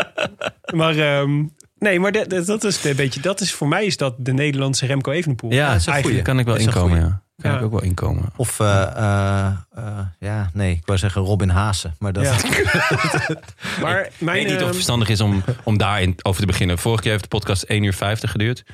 [0.74, 1.44] maar ehm,
[1.82, 3.20] nee, maar dat, dat- dat is een beetje.
[3.20, 5.52] Dat is voor mij is dat de Nederlandse Remco Evenepoel.
[5.52, 6.22] Ja, eigenlijk goeie.
[6.22, 6.98] kan ik wel inkomen.
[7.00, 7.22] Ja.
[7.36, 7.56] Kan Ja.
[7.58, 8.24] ik ook wel inkomen.
[8.36, 11.90] Of, eh, eh, eh, ja, nee, ik wou zeggen Robin Haase.
[11.98, 12.32] Maar dat, Ja.
[13.82, 16.46] maar Ik mijn, weet niet of ehm, het verstandig is om, om daarin over te
[16.46, 16.78] beginnen.
[16.78, 18.64] Vorige keer heeft de podcast 1 uur 50 geduurd.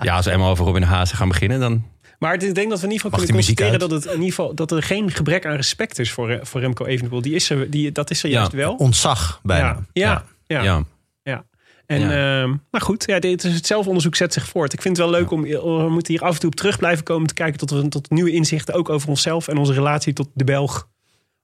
[0.00, 1.84] Ja, als we eenmaal over Robin Haase gaan beginnen, dan...
[2.18, 4.28] maar ik denk dat we in ieder geval Mag kunnen constateren dat, het in ieder
[4.28, 7.22] geval, dat er geen gebrek aan respect is voor, voor Remco Evenepoel.
[7.22, 8.36] Die is er, die, dat is er Ja.
[8.36, 8.74] juist wel.
[8.74, 9.66] ontzag bijna.
[9.66, 10.62] Ja, ja, ja.
[10.62, 10.82] Ja.
[11.92, 12.42] En, Ja.
[12.42, 14.72] ehm, maar goed, ja, dit is het zelfonderzoek zet zich voort.
[14.72, 17.04] Ik vind het wel leuk om, we moeten hier af en toe op terug blijven
[17.04, 20.28] komen te kijken tot, we, tot nieuwe inzichten ook over onszelf en onze relatie tot
[20.34, 20.88] de Belg,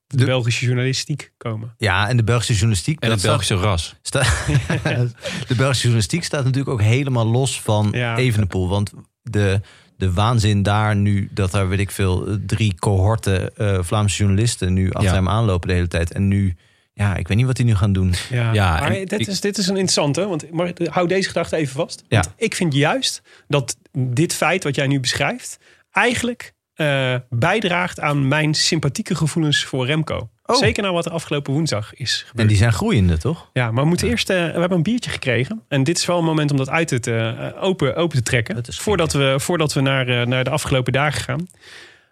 [0.07, 1.75] de, De- Belgische journalistiek komen.
[1.79, 3.01] Ja, en de Belgische journalistiek.
[3.01, 3.95] En dat het Belgische ras.
[4.03, 4.23] sta-
[5.49, 8.17] de Belgische journalistiek staat natuurlijk ook helemaal los van Ja.
[8.17, 8.69] Evenepoel.
[8.69, 9.61] Want de,
[9.97, 14.87] de waanzin daar nu, dat er weet ik veel, drie cohorten eh, Vlaamse journalisten nu
[14.91, 15.15] achter Ja.
[15.17, 16.13] hem aanlopen de hele tijd.
[16.13, 16.57] En nu,
[16.99, 18.15] ja, ik weet niet wat die nu gaan doen.
[18.31, 21.57] Ja, Ja, maar dit, ik- is, dit is een interessante, want maar hou deze gedachte
[21.57, 22.05] even vast.
[22.09, 22.21] Ja.
[22.21, 25.59] Want ik vind juist dat dit feit wat jij nu beschrijft,
[25.91, 30.29] eigenlijk eh, bijdraagt aan mijn sympathieke gevoelens voor Remco.
[30.45, 30.57] Oh.
[30.57, 32.39] Zeker na wat er afgelopen woensdag is gebeurd.
[32.39, 33.51] En die zijn groeiende, toch?
[33.53, 34.31] Ja, maar we moeten eerst.
[34.31, 35.63] eh, we hebben een biertje gekregen.
[35.69, 38.55] En dit is wel een moment om dat uit te, eh, open, open te trekken.
[38.55, 41.47] Dat is flink, voordat, we, voordat we naar, eh, naar de afgelopen dagen gaan.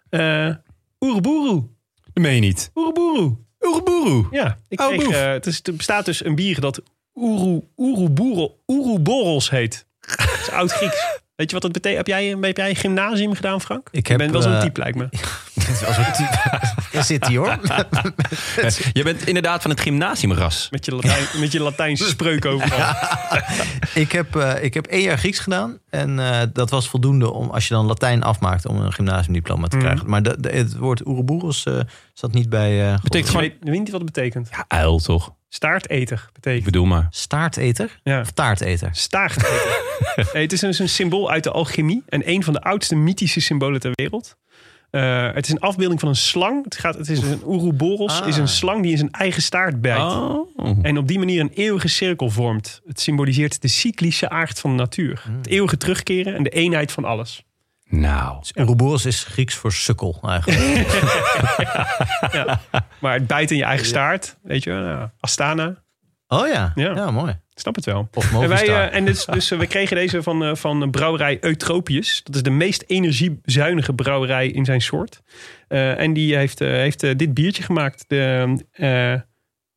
[0.09, 0.55] Eh
[0.99, 1.67] Oeroboeroe.
[2.13, 2.71] Dat meen je niet.
[2.75, 3.37] Oeroboeroe.
[3.61, 4.27] Oeroboeroe.
[4.31, 6.81] Ja, ik kreeg, eh, het, is, er bestaat dus een bier dat
[8.67, 9.85] Oeroboros heet.
[9.99, 11.05] Dat is oud-Grieks.
[11.35, 12.07] Weet je wat dat betekent?
[12.07, 13.87] Heb jij, heb jij gymnasium gedaan, Frank?
[13.91, 15.09] Ik Je heb, bent wel zo'n eh, type, lijkt me.
[15.87, 16.59] Als een type.
[16.91, 17.59] Daar zit hij hoor.
[18.93, 20.67] Je bent inderdaad van het gymnasiumras.
[20.71, 22.93] Met je, Latijn, met je Latijnse spreuk overal.
[23.93, 25.77] ik, heb, eh, ik heb één jaar Grieks gedaan.
[25.89, 29.75] En eh, dat was voldoende om, als je dan Latijn afmaakt, om een gymnasiumdiploma te
[29.75, 29.85] Mhm.
[29.85, 30.09] krijgen.
[30.09, 31.79] Maar de, de- het woord Oeroboeros eh
[32.13, 32.87] zat niet bij.
[32.87, 33.41] eh Betekent Ik gewoon...
[33.41, 34.47] weet, weet niet wat het betekent.
[34.51, 35.35] Ja, uil toch?
[35.49, 36.63] Staarteter Ik betekent.
[36.63, 37.07] bedoel maar.
[37.09, 38.19] staarteter Ja.
[38.19, 38.89] of taarteter.
[38.91, 39.81] Staarteter.
[40.33, 42.03] nee, het is dus een symbool uit de alchemie.
[42.09, 44.35] En een van de oudste mythische symbolen ter wereld.
[44.89, 46.63] Eh, het is een afbeelding van een slang.
[46.63, 48.21] Het, gaat, het is een Ouroboros.
[48.21, 48.27] Ah.
[48.27, 50.13] is een slang die in zijn eigen staart bijt.
[50.13, 50.79] Oh.
[50.81, 52.81] En op die manier een eeuwige cirkel vormt.
[52.85, 55.23] Het symboliseert de cyclische aard van de natuur.
[55.37, 57.45] Het eeuwige terugkeren en de eenheid van alles.
[57.89, 58.43] Nou.
[58.53, 60.87] Ouroboros is Grieks voor sukkel eigenlijk.
[63.01, 64.37] Maar het bijt in je eigen staart.
[64.41, 65.83] Weet je, nou, Astana.
[66.27, 66.95] Oh ja, Ja.
[66.95, 67.31] ja, mooi.
[67.31, 68.07] Ik snap het wel.
[68.13, 72.21] Of En, wij, eh, en dus, dus we kregen deze van, eh, van brouwerij Eutropius.
[72.23, 75.21] Dat is de meest energiezuinige brouwerij in zijn soort.
[75.67, 78.05] En die heeft, heeft dit biertje gemaakt.
[78.07, 79.25] De,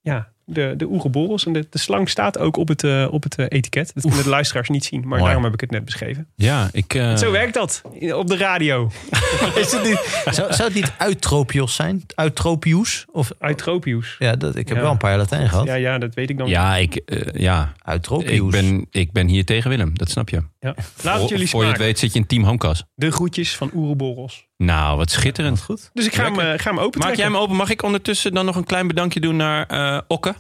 [0.01, 1.39] ja, de, de.
[1.45, 3.91] En de, de slang staat ook op het, eh, op het eh, etiket.
[3.95, 5.23] Dat kunnen de luisteraars niet zien, maar Mooi.
[5.23, 6.27] daarom heb ik het net beschreven.
[6.35, 6.95] Ja, ik...
[6.95, 7.83] eh, Zo werkt dat
[8.15, 8.91] op de radio.
[9.55, 12.03] Is het niet, zou, zou het niet Eutropios zijn?
[12.15, 13.05] Eutropius?
[13.13, 14.17] Of, Eutropius.
[14.19, 14.83] ja, dat, ik heb Ja.
[14.83, 15.67] wel een paar jaar Latijn gehad.
[15.67, 16.49] Ja, ja, dat weet ik dan.
[16.49, 17.73] Ja, ik, eh, ja.
[17.85, 18.31] Eutropius.
[18.31, 20.43] Ik, ben, ik ben hier tegen Willem, dat snap je.
[20.61, 20.75] Ja.
[21.03, 22.85] Laat het jullie Voor je het weet zit je in Team Homekas.
[22.95, 24.49] De groetjes van Oeroboros.
[24.67, 25.63] Nou, wat schitterend.
[25.63, 25.91] goed.
[25.93, 26.55] Dus ik ga hem, Lekker.
[26.55, 27.57] eh, ga hem open Maak jij hem open?
[27.57, 30.35] Mag ik ondertussen dan nog een klein bedankje doen naar eh Okke?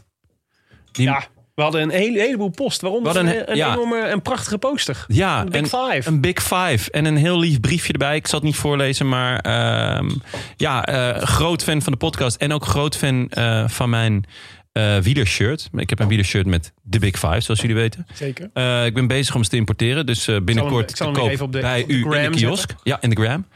[0.92, 1.22] Die- Ja,
[1.54, 2.80] we hadden een hele, heleboel post.
[2.80, 3.72] Waaronder een, een- een ja.
[3.72, 5.04] enorme en prachtige poster.
[5.08, 6.02] Ja, Een Big Five.
[6.08, 6.90] Een Big Five.
[6.90, 8.16] En een heel lief briefje erbij.
[8.16, 10.10] Ik zal het niet voorlezen, maar ehm,
[10.56, 12.36] ja, eh, groot fan van de podcast.
[12.36, 14.24] En ook groot fan eh, van mijn
[14.72, 15.68] eh wielershirt.
[15.76, 18.06] Ik heb een wielershirt met de Big Five, zoals jullie weten.
[18.14, 18.50] Zeker.
[18.54, 20.06] Eh, ik ben bezig om ze te importeren.
[20.06, 22.30] Dus eh, binnenkort ik zal hem te weer koop even op de- bij u in
[22.30, 22.58] de kiosk.
[22.58, 22.76] zetten.
[22.82, 23.46] Ja, in de gram.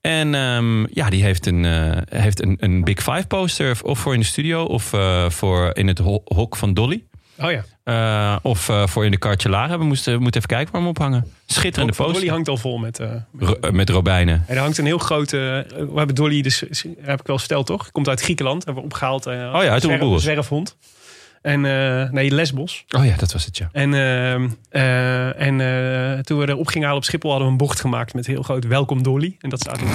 [0.00, 3.78] En ehm, ja, die heeft een, eh, heeft een, een Big Five poster.
[3.82, 7.04] Of voor in de studio of eh, voor in het ho- hok van Dolly.
[7.38, 7.64] Oh ja.
[7.84, 10.86] Eh, of eh, voor in de Cartje We moesten, we moeten even kijken waar we
[10.88, 11.32] hem ophangen.
[11.46, 12.32] Schitterende Van Dolly poster.
[12.34, 12.98] hangt al vol met...
[12.98, 14.44] eh, met- Ro- met robijnen.
[14.46, 15.66] en er hangt een heel grote...
[15.68, 16.64] we hebben Dolly, dus
[17.00, 17.90] heb ik wel verteld toch?
[17.90, 18.64] Komt uit Griekenland.
[18.64, 19.26] Hebben we opgehaald.
[19.26, 20.22] eh, Oh ja, uit zwerf- Oeroboros.
[20.22, 20.76] zwerfhond.
[21.42, 22.84] En eh, nee, Lesbos.
[22.96, 23.68] Oh ja, dat was het, ja.
[23.72, 27.58] En, ehm, eh, en eh, toen we erop gingen halen op Schiphol hadden we een
[27.58, 29.36] bocht gemaakt met heel groot welkom Dolly.
[29.40, 29.80] En dat staat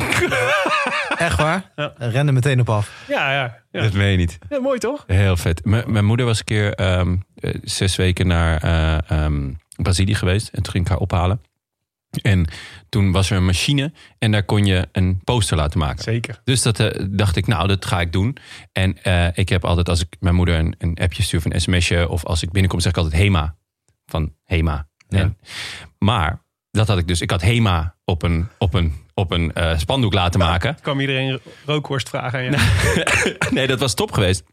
[1.18, 1.72] Echt waar?
[1.76, 1.94] Ja.
[1.98, 2.92] Ren er meteen op af.
[3.08, 3.58] Ja, ja.
[3.72, 3.82] ja.
[3.82, 4.38] Dat meen je niet.
[4.50, 5.04] Ja, mooi toch?
[5.08, 5.66] Heel vet.
[5.66, 7.18] M- mijn moeder was een keer ehm, eh,
[7.64, 10.48] zes weken naar eh, ehm, Brazilië geweest.
[10.48, 11.42] En toen ging ik haar ophalen.
[12.22, 12.48] En
[12.90, 16.04] toen was er een machine en daar kon je een poster laten maken.
[16.04, 16.42] Zeker.
[16.44, 18.38] Dus dat eh, dacht ik, nou, dat ga ik doen.
[18.72, 21.62] En eh, ik heb altijd, als ik mijn moeder een, een appje stuur of een
[21.62, 22.10] sms'je...
[22.10, 23.56] of als ik binnenkom, zeg ik altijd Hema.
[24.06, 24.88] Van Hema.
[25.08, 25.20] Ja.
[25.20, 25.38] En,
[25.98, 27.22] maar dat had ik dus.
[27.22, 30.78] Ik had Hema op een, op een, op een eh, spandoek laten maken.
[30.82, 33.38] kwam iedereen rookworst vragen aan je.
[33.56, 34.44] nee, dat was top geweest.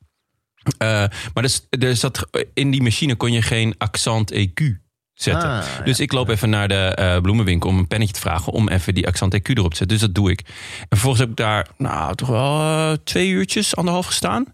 [0.79, 0.89] Eh,
[1.35, 4.81] maar dus, er zat, in die machine kon je geen accent EQ
[5.15, 5.51] zetten.
[5.51, 5.85] Ah, ja.
[5.85, 8.53] Dus ik loop even naar de eh, bloemenwinkel om een pennetje te vragen...
[8.53, 9.99] om even die accent EQ erop te zetten.
[9.99, 10.41] Dus dat doe ik.
[10.79, 14.45] En vervolgens heb ik daar nou, toch wel eh, twee uurtjes, anderhalf gestaan.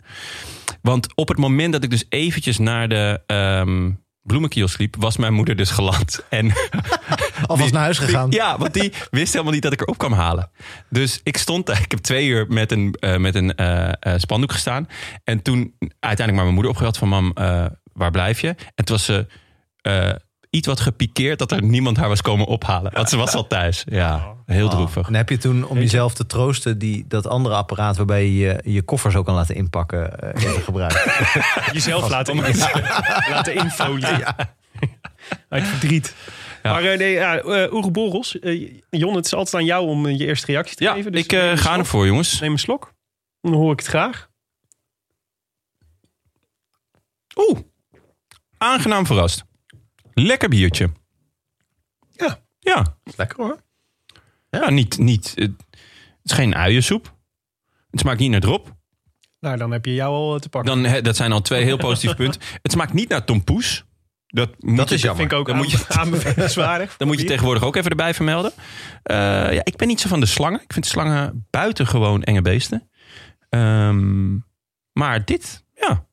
[0.83, 3.90] Want op het moment dat ik dus eventjes naar de ehm
[4.29, 4.97] bloemenkiosk liep...
[4.99, 6.21] was mijn moeder dus geland.
[6.29, 6.53] En
[7.47, 8.31] Alvast naar huis gegaan.
[8.31, 10.51] ja, want die wist helemaal niet dat ik erop kwam halen.
[10.91, 11.81] Dus ik stond daar.
[11.81, 14.88] Ik heb twee uur met een, eh, met een eh, eh, spandoek gestaan.
[15.25, 17.09] En toen uiteindelijk maar mijn moeder opgebeld van...
[17.09, 18.49] mam, eh, waar blijf je?
[18.49, 19.27] En toen was ze
[19.81, 20.11] eh,
[20.51, 21.38] iets wat gepikeerd...
[21.38, 22.93] dat er niemand haar was komen ophalen.
[22.93, 23.85] Want ze was al thuis.
[23.88, 25.07] Ja, heel droevig.
[25.09, 28.83] En heb je toen, om jezelf te troosten, die, dat andere apparaat waarbij je je,
[28.83, 31.05] koffers ook kan laten inpakken, eh, even gebruikt?
[31.73, 32.57] Jezelf laten, in,
[33.35, 34.25] laten infoliën.
[35.49, 36.15] Uit verdriet.
[36.63, 36.73] Ja.
[36.73, 38.39] Maar eh, nee, ja, eh, Oeroboros.
[38.39, 41.13] eh, Jon, het is altijd aan jou om eh, je eerste reactie te Ja, geven.
[41.13, 41.77] Dus ik eh, ga slok.
[41.79, 42.41] ervoor, jongens.
[42.41, 42.93] Neem een slok.
[43.41, 44.29] Dan hoor ik het graag.
[47.37, 47.59] Oeh,
[48.59, 49.45] aangenaam verrast.
[50.15, 50.91] Lekker biertje.
[52.11, 52.39] Ja.
[52.59, 53.59] Ja, Lekker hoor.
[54.51, 55.53] Ja niet, niet, het
[56.23, 57.17] is geen uiensoep.
[57.91, 58.77] Het smaakt niet naar drop.
[59.41, 60.83] Nou, dan heb je jou al eh, te pakken.
[60.83, 62.41] Dan, hè, dat zijn al twee heel positieve punten.
[62.63, 63.85] Het smaakt niet naar tompoes.
[64.27, 65.21] Dat, moet is jammer.
[65.21, 66.97] vind ik ook Dan moet je- aanbevelenswaardig.
[66.97, 68.53] Dan moet je tegenwoordig ook even erbij vermelden.
[69.03, 69.17] Eh,
[69.53, 70.61] ja, ik ben niet zo van de slangen.
[70.63, 72.91] Ik vind slangen buitengewoon enge beesten.
[73.49, 74.35] Ehm,
[74.93, 76.07] maar dit, ja,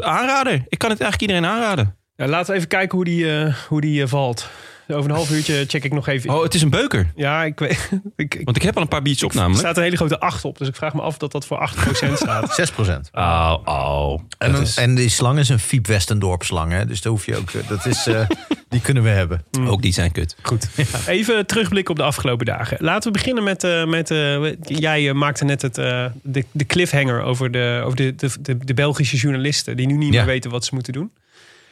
[0.00, 0.64] aanrader.
[0.68, 1.96] Ik kan het eigenlijk iedereen aanraden.
[2.16, 4.50] Ja, laten we even kijken hoe die, eh, hoe die valt.
[4.88, 6.30] Over een half uurtje check ik nog even.
[6.30, 7.12] Oh, het is een beuker.
[7.16, 7.90] Ja, ik weet.
[8.16, 10.20] Ik, ik, Want ik heb al een paar biertjes op er staat een hele grote
[10.20, 10.58] 8 op.
[10.58, 11.70] Dus ik vraag me af dat dat voor
[12.08, 12.54] 8% staat.
[12.54, 13.08] 6 procent.
[13.12, 14.20] Oh, oh.
[14.38, 16.86] En, is- en die slang is een Fiep Westendorp slang, hè?
[16.86, 17.50] dus daar hoef je ook.
[17.50, 18.20] eh, Dat is, eh,
[18.68, 19.44] die kunnen we hebben.
[19.66, 20.36] Ook die zijn kut.
[20.42, 20.68] Goed.
[21.06, 22.76] Even terugblikken op de afgelopen dagen.
[22.80, 23.64] Laten we beginnen met...
[23.64, 28.14] eh, met eh, jij maakte net het, eh, de, de cliffhanger over, de, over de,
[28.14, 29.76] de, de, de Belgische journalisten...
[29.76, 30.18] die nu niet Ja.
[30.18, 31.10] meer weten wat ze moeten doen.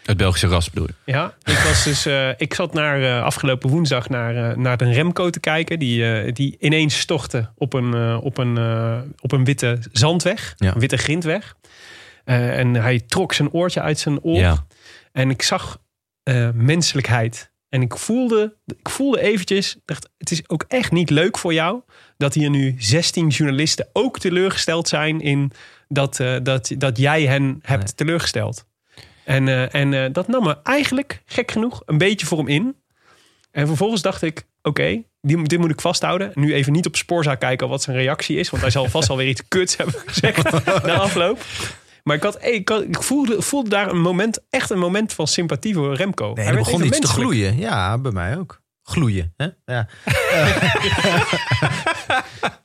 [0.04, 1.12] Het Belgische ras bedoel je.
[1.12, 2.06] Ja, ik was dus.
[2.06, 5.78] eh, ik zat naar eh, afgelopen woensdag naar, eh, naar de Remco te kijken.
[5.78, 8.58] Die, die ineens stortte op een, op een,
[9.20, 10.54] op een witte zandweg.
[10.56, 10.74] Ja.
[10.74, 11.56] Een witte grindweg.
[12.24, 14.36] En hij trok zijn oortje uit zijn oor.
[14.38, 14.66] Ja.
[15.12, 15.78] En ik zag
[16.54, 17.52] menselijkheid.
[17.68, 21.80] En ik voelde, ik voelde eventjes, dacht, het is ook echt niet leuk voor jou
[22.16, 25.52] dat hier nu 16 journalisten ook teleurgesteld zijn in
[25.88, 27.94] dat, dat, dat jij hen hebt Nee.
[27.94, 28.66] teleurgesteld.
[29.24, 32.76] En, eh, en eh, dat nam me eigenlijk, gek genoeg, een beetje voor hem in.
[33.50, 36.30] En vervolgens dacht ik, oké, die dit moet ik vasthouden.
[36.34, 38.50] Nu even niet op Sporza kijken wat zijn reactie is.
[38.50, 40.50] Want hij zal vast alweer iets kuts hebben gezegd
[40.82, 41.44] na afloop.
[42.02, 45.26] Maar ik, had, ik, had, ik voelde, voelde daar een moment, echt een moment van
[45.26, 46.32] sympathie voor Remco.
[46.32, 47.58] Nee, Hij er begon iets te gloeien.
[47.58, 48.62] Ja, bij mij ook.
[48.82, 49.34] Gloeien.
[49.36, 49.48] Hè?
[49.64, 49.88] Ja.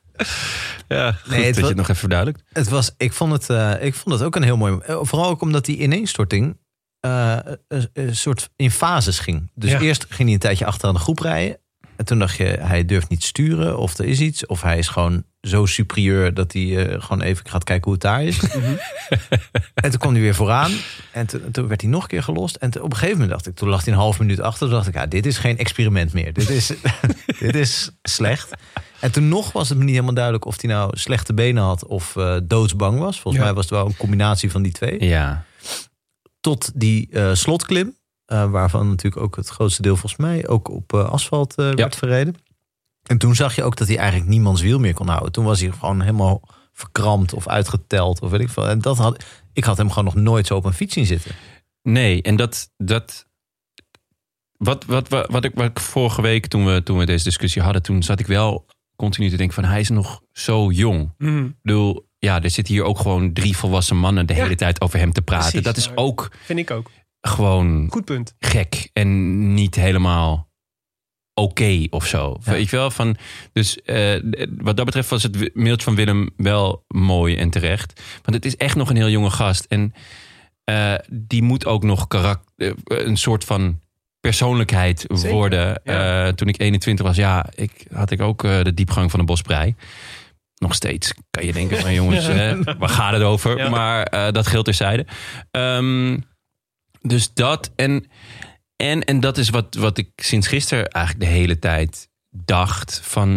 [0.88, 2.42] Ja, goed Nee, het dat je het nog even verduidelijkt.
[2.52, 4.78] Het was, ik, vond het, eh, ik vond het ook een heel mooi...
[4.86, 6.56] eh, Vooral ook omdat die ineenstorting
[7.00, 7.36] eh,
[7.68, 9.50] een, een soort in fases ging.
[9.54, 9.80] Dus Ja.
[9.80, 11.58] eerst ging hij een tijdje achter aan de groep rijden.
[11.96, 14.46] En toen dacht je, hij durft niet sturen of er is iets.
[14.46, 18.22] Of hij is gewoon zo superieur dat hij gewoon even gaat kijken hoe het daar
[18.24, 18.38] is.
[19.74, 20.72] en toen kwam hij weer vooraan.
[21.12, 22.56] En toen, toen werd hij nog een keer gelost.
[22.56, 24.66] En toen- op een gegeven moment dacht ik, toen lag hij een half minuut achter.
[24.66, 26.32] Toen dacht ik, ja, dit is geen experiment meer.
[26.32, 26.72] Dit is,
[27.38, 28.50] dit is slecht.
[29.00, 31.86] En toen nog was het me niet helemaal duidelijk of hij nou slechte benen had
[31.86, 33.20] of eh, doodsbang was.
[33.20, 33.48] Volgens Ja.
[33.48, 35.04] mij was het wel een combinatie van die twee.
[35.04, 35.44] Ja.
[36.40, 40.94] Tot die eh, slotklim, eh, waarvan natuurlijk ook het grootste deel volgens mij ook op
[40.94, 42.34] asfalt werd verreden.
[43.02, 45.32] En toen zag je ook dat hij eigenlijk niemands wiel meer kon houden.
[45.32, 48.68] Toen was hij gewoon helemaal verkrampt of uitgeteld of weet ik veel.
[48.68, 51.30] En dat had, ik had hem gewoon nog nooit zo op een fiets zien zitten.
[51.82, 52.70] Nee, en dat.
[52.76, 53.26] dat
[54.56, 57.62] wat, wat, wat, wat, ik, wat ik vorige week, toen we, toen we deze discussie
[57.62, 58.66] hadden, toen zat ik wel
[59.00, 61.14] continu te denken: van hij is nog zo jong.
[61.18, 61.44] Mhm.
[61.44, 64.42] Ik bedoel, ja, er zitten hier ook gewoon drie volwassen mannen de Ja.
[64.42, 65.48] hele tijd over hem te praten.
[65.48, 66.90] Precies, dat is nou, ook Vind ik ook.
[67.20, 68.34] gewoon Goed punt.
[68.38, 70.48] gek en niet helemaal
[71.34, 72.36] oké of zo.
[72.44, 72.52] Ja.
[72.52, 72.90] Weet je wel?
[72.90, 73.16] Van,
[73.52, 74.20] dus eh,
[74.58, 78.00] wat dat betreft was het mailtje van Willem wel mooi en terecht.
[78.22, 79.64] Want het is echt nog een heel jonge gast.
[79.64, 79.94] En
[80.64, 83.80] eh, die moet ook nog karakter, een soort van
[84.20, 85.80] persoonlijkheid Zeker, worden.
[85.84, 86.26] ja.
[86.26, 89.26] Eh, toen ik 21 was, ja, ik, had ik ook eh, de diepgang van een
[89.26, 89.74] bosprei.
[90.56, 93.58] Nog steeds kan je denken van jongens, hè, waar gaat het over?
[93.58, 93.68] Ja.
[93.68, 95.06] Maar eh, dat geldt terzijde.
[95.50, 96.16] Ehm
[97.02, 98.06] dus dat en,
[98.76, 103.00] en, en dat is wat, wat ik sinds gisteren eigenlijk de hele tijd dacht.
[103.02, 103.28] Van,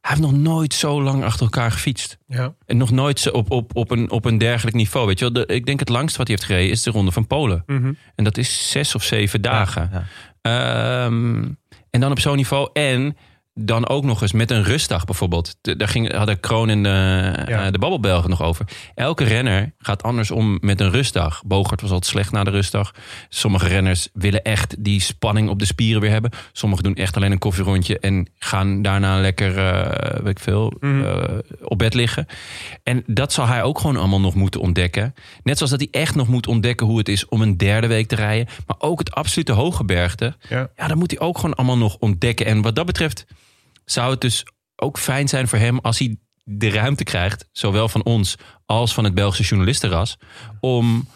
[0.00, 2.18] hij heeft nog nooit zo lang achter elkaar gefietst.
[2.26, 2.54] Ja.
[2.66, 5.06] En nog nooit zo op, op, op, een, op een dergelijk niveau.
[5.06, 5.44] Weet je wel?
[5.44, 7.62] De, ik denk het langste wat hij heeft gereden is de Ronde van Polen.
[7.66, 7.92] Mhm.
[8.14, 9.88] En dat is zes of zeven dagen.
[9.92, 10.04] Ja.
[10.46, 11.44] Ehm,
[11.90, 12.70] en dan op zo'n niveau.
[12.72, 13.16] En
[13.58, 15.56] dan ook nog eens met een rustdag bijvoorbeeld.
[15.60, 17.64] Daar ging, hadden Kroon en de, Ja.
[17.66, 18.66] eh, de Babbelbelgen nog over.
[18.94, 21.42] Elke renner gaat anders om met een rustdag.
[21.46, 22.92] Bogert was altijd slecht na de rustdag.
[23.28, 26.30] Sommige renners willen echt die spanning op de spieren weer hebben.
[26.52, 31.04] Sommigen doen echt alleen een koffierondje en gaan daarna lekker, eh, weet ik veel, Mhm.
[31.04, 31.22] eh,
[31.62, 32.26] op bed liggen.
[32.82, 35.14] En dat zal hij ook gewoon allemaal nog moeten ontdekken.
[35.42, 38.08] Net zoals dat hij echt nog moet ontdekken hoe het is om een derde week
[38.08, 38.46] te rijden.
[38.66, 40.36] Maar ook het absolute hooggebergte.
[40.48, 40.68] Ja.
[40.76, 42.46] Ja, dat moet hij ook gewoon allemaal nog ontdekken.
[42.46, 43.26] En wat dat betreft
[43.86, 44.44] zou het dus
[44.76, 49.04] ook fijn zijn voor hem als hij de ruimte krijgt, zowel van ons als van
[49.04, 50.16] het Belgische journalistenras,
[50.60, 51.08] om,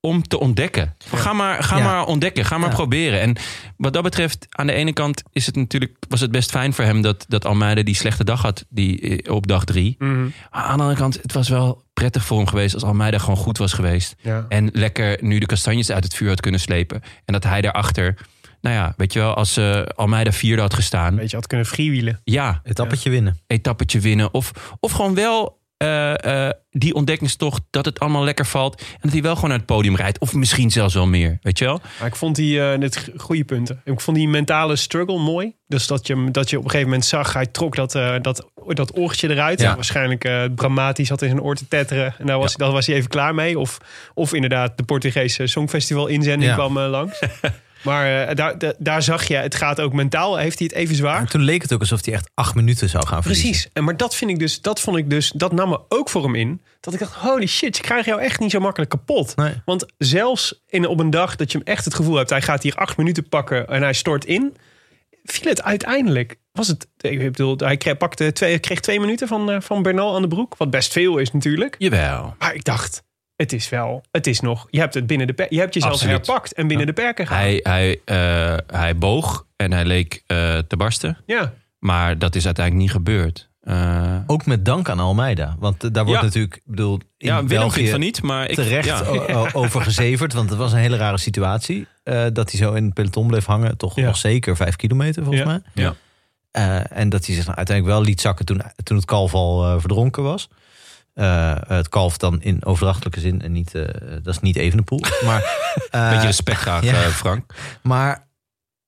[0.00, 0.94] om te ontdekken.
[1.14, 1.84] Ga, maar, ga Ja.
[1.84, 2.74] maar ontdekken, ga maar Ja.
[2.74, 3.20] proberen.
[3.20, 3.36] En
[3.76, 6.84] wat dat betreft, aan de ene kant is het natuurlijk, was het best fijn voor
[6.84, 9.96] hem dat, dat Almeida die slechte dag had die, eh, op dag drie.
[9.98, 10.22] Mhm.
[10.22, 13.36] Maar aan de andere kant, het was wel prettig voor hem geweest als Almeida gewoon
[13.36, 14.14] goed was geweest.
[14.48, 17.02] En lekker nu de kastanjes uit het vuur had kunnen slepen.
[17.24, 18.18] En dat hij daarachter,
[18.60, 21.16] nou ja, weet je wel, als eh, Almeida vierde had gestaan.
[21.16, 22.20] Weet je, had kunnen freewheelen.
[22.24, 23.38] Ja, Het appetje winnen.
[23.46, 24.34] etappetje winnen.
[24.34, 28.80] Of, of gewoon wel eh, eh, die ontdekkingstocht dat het allemaal lekker valt.
[28.80, 30.18] En dat hij wel gewoon naar het podium rijdt.
[30.18, 31.80] Of misschien zelfs wel meer, weet je wel?
[31.98, 33.80] Maar ik vond die, eh net goede punten.
[33.84, 35.52] Ik vond die mentale struggle mooi.
[35.66, 38.14] Dus dat je, hem- dat je op een gegeven moment zag, hij trok dat, eh,
[38.22, 39.60] dat, dat oortje eruit.
[39.60, 39.74] Ja.
[39.74, 42.14] Waarschijnlijk eh dramatisch had in zijn oor te tetteren.
[42.18, 43.58] En daar was, daar was hij even klaar mee.
[43.58, 43.78] Of,
[44.14, 46.54] of inderdaad de Portugese Songfestival inzending Ja.
[46.56, 47.18] kwam langs.
[47.82, 50.36] maar eh, daar, daar, daar zag je, het gaat ook mentaal.
[50.36, 51.18] Heeft hij het even zwaar?
[51.18, 53.50] Maar toen leek het ook alsof hij echt acht minuten zou gaan verliezen.
[53.50, 53.70] Precies.
[53.72, 56.22] En maar dat vind ik dus, dat vond ik dus, dat nam me ook voor
[56.22, 56.60] hem in.
[56.80, 59.36] Dat ik dacht, holy shit, ze krijgen jou echt niet zo makkelijk kapot.
[59.36, 59.52] Nee.
[59.64, 62.62] Want zelfs in, op een dag dat je hem echt het gevoel hebt, hij gaat
[62.62, 64.56] hier acht minuten pakken en hij stort in,
[65.24, 66.36] viel het uiteindelijk.
[66.52, 70.14] Was het, ik bedoel, hij kreeg, pakte twee, kreeg twee minuten van, eh, van Bernal
[70.14, 70.56] aan de broek.
[70.56, 71.74] Wat best veel is natuurlijk.
[71.78, 72.34] Jawel.
[72.38, 73.02] Maar ik dacht,
[73.38, 75.92] het is wel, het is nog, je hebt het binnen de, per- je hebt jezelf
[75.92, 76.26] Absoluut.
[76.26, 77.44] herpakt en binnen de perken gehaald.
[77.46, 81.18] Hij, hij, eh, hij boog en hij leek eh, te barsten.
[81.26, 83.46] Ja, Maar dat is uiteindelijk niet gebeurd.
[83.60, 85.56] Eh, Ook met dank aan Almeida.
[85.58, 86.26] Want daar wordt Ja.
[86.26, 89.50] natuurlijk, ik bedoel, in ja, Willem België vindt van niet, maar ik, terecht ja.
[89.52, 90.32] over gezeverd.
[90.32, 91.86] Want het was een hele rare situatie.
[92.02, 93.76] eh, dat hij zo in het peloton bleef hangen.
[93.76, 94.04] Toch Ja.
[94.04, 95.50] nog zeker vijf kilometer volgens Ja.
[95.50, 95.84] mij.
[95.84, 95.94] Ja.
[96.50, 99.64] Eh, en dat hij zich nou uiteindelijk wel liet zakken toen, toen het kalf al
[99.64, 100.48] eh, verdronken was.
[101.18, 103.84] Eh, het kalf dan in overdrachtelijke zin en niet, eh,
[104.22, 105.00] dat is niet Evenepoel.
[105.24, 105.42] Maar,
[105.90, 106.94] eh, Beetje respect graag, ja.
[106.94, 107.54] Frank.
[107.82, 108.26] maar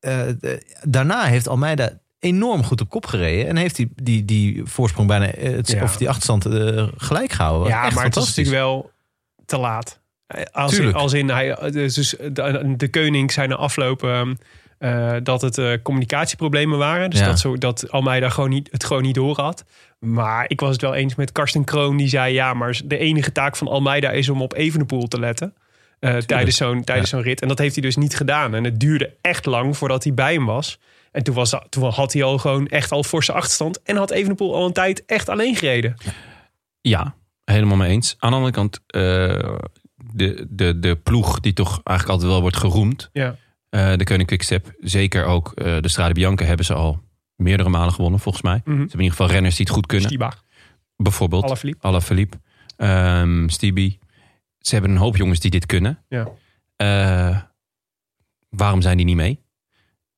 [0.01, 3.47] eh, de- daarna heeft Almeida enorm goed op kop gereden.
[3.49, 5.83] En heeft die, die, die voorsprong bijna, het, Ja.
[5.83, 6.47] of die achterstand
[6.97, 7.69] gelijk gehouden.
[7.69, 8.45] Ja, Echt maar het was fantastisch.
[8.51, 8.90] natuurlijk wel
[9.47, 10.01] te laat.
[10.53, 14.38] Als, in, als in hij, dus dus de, de koning zijn na aflopen
[14.79, 17.11] eh, dat het eh, communicatieproblemen waren.
[17.11, 17.27] Dus Ja.
[17.27, 19.64] dat, zo, dat Almeida gewoon niet, het gewoon niet door had.
[20.01, 21.97] Maar ik was het wel eens met Karsten Kroon.
[21.97, 25.55] Die zei ja, maar de enige taak van Almeida is om op Evenepoel te letten.
[25.99, 27.41] eh, tijdens zo'n tijdens zo'n rit.
[27.41, 28.55] En dat heeft hij dus niet gedaan.
[28.55, 30.79] En het duurde echt lang voordat hij bij hem was.
[31.13, 33.83] En toen, was, toen had hij al gewoon echt al forse achterstand.
[33.83, 35.95] En had Evenepoel al een tijd echt alleen gereden.
[36.81, 37.14] Ja,
[37.45, 38.16] helemaal mee eens.
[38.18, 39.01] Aan de andere kant, eh,
[40.14, 43.09] de, de, de ploeg die toch eigenlijk altijd wel wordt geroemd.
[43.12, 43.37] Ja.
[43.68, 44.72] eh, de Koning Quickstep.
[44.79, 47.01] Zeker ook de Strade Bianca hebben ze al
[47.41, 48.61] meerdere malen gewonnen, volgens mij.
[48.64, 48.70] Mhm.
[48.70, 50.09] Ze hebben in ieder geval renners die het goed kunnen.
[50.09, 50.32] Stiba,
[50.97, 51.86] Bijvoorbeeld Alaphilippe.
[51.86, 52.41] Alaphilippe,
[52.76, 53.99] ehm Stevie.
[54.59, 56.05] Ze hebben een hoop jongens die dit kunnen.
[56.09, 56.28] Ja.
[56.76, 57.41] Eh,
[58.49, 59.41] waarom zijn die niet mee?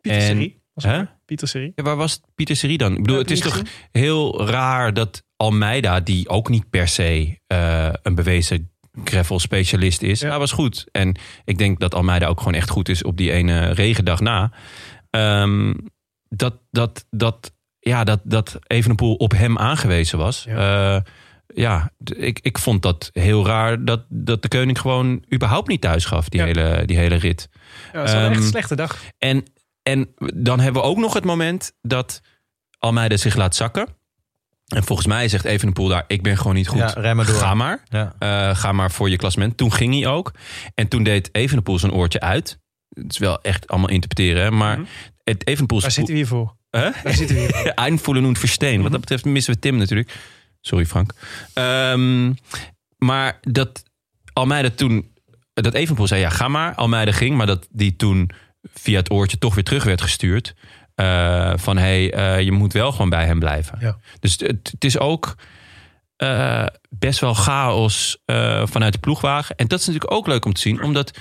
[0.00, 0.60] Pieter En- Serie.
[0.74, 1.02] Hè?
[1.24, 1.72] Pieter Serie.
[1.74, 2.92] Ja, waar was Pieter Serie dan?
[2.92, 3.62] Ik bedoel, Ja, het is toch
[3.92, 8.70] heel raar dat Almeida, die ook niet per se eh, een bewezen
[9.04, 10.28] gravel specialist is, Ja.
[10.28, 10.86] hij was goed.
[10.92, 14.52] En ik denk dat Almeida ook gewoon echt goed is op die ene regendag na.
[15.10, 15.74] Ehm,
[16.36, 20.44] dat, dat, dat, ja, dat, dat Evenepoel op hem aangewezen was.
[20.48, 21.02] Ja,
[21.54, 25.80] ja d- ik, ik vond dat heel raar dat, dat de koning gewoon überhaupt niet
[25.80, 26.46] thuis gaf, die, Ja.
[26.46, 27.48] hele, die hele rit.
[27.52, 28.98] Ja, dat was wel echt Ehm, een slechte dag.
[29.18, 29.44] En,
[29.82, 32.20] en dan hebben we ook nog het moment dat
[32.78, 33.86] Almeida zich laat zakken.
[34.66, 36.78] En volgens mij zegt Evenepoel daar, ik ben gewoon niet goed.
[36.78, 37.34] Ja, rij maar door.
[37.34, 37.82] Ga maar.
[37.88, 38.14] Ja.
[38.18, 39.56] Eh, ga maar voor je klassement.
[39.56, 40.32] Toen ging hij ook.
[40.74, 42.58] En toen deed Evenepoel zijn oortje uit.
[42.88, 44.42] Het is wel echt allemaal interpreteren.
[44.42, 44.88] hè, Maar Mhm.
[45.38, 45.80] Evenepoel...
[45.80, 46.56] Daar zitten we hier voor.
[46.70, 46.90] Hè?
[47.02, 47.70] Daar zitten we hier voor.
[47.84, 48.82] Einvoelen und verstehen.
[48.82, 50.14] Wat dat betreft missen we Tim natuurlijk.
[50.60, 51.14] Sorry Frank.
[51.52, 52.32] Ehm,
[52.98, 53.82] maar dat
[54.32, 55.10] Almeida toen...
[55.54, 56.74] Dat Evenepoel zei, ja ga maar.
[56.74, 58.30] Almeida ging, maar dat die toen
[58.74, 60.54] via het oortje toch weer terug werd gestuurd.
[60.94, 63.78] Eh, van hey, eh, je moet wel gewoon bij hem blijven.
[63.80, 63.98] Ja.
[64.20, 65.34] Dus het, het is ook
[66.16, 68.22] eh, best wel chaos
[68.64, 69.56] vanuit de ploegwagen.
[69.56, 70.82] En dat is natuurlijk ook leuk om te zien.
[70.82, 71.18] Omdat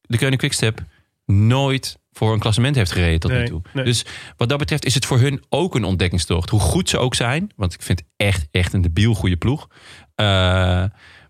[0.00, 0.84] de Koning Quickstep
[1.26, 3.62] nooit voor een klassement heeft gereden tot nu toe.
[3.72, 3.84] nee.
[3.84, 4.04] Dus
[4.36, 6.50] wat dat betreft is het voor hun ook een ontdekkingstocht.
[6.50, 7.52] Hoe goed ze ook zijn.
[7.56, 9.68] Want ik vind het echt, echt een debiel goede ploeg.
[10.14, 10.26] Eh,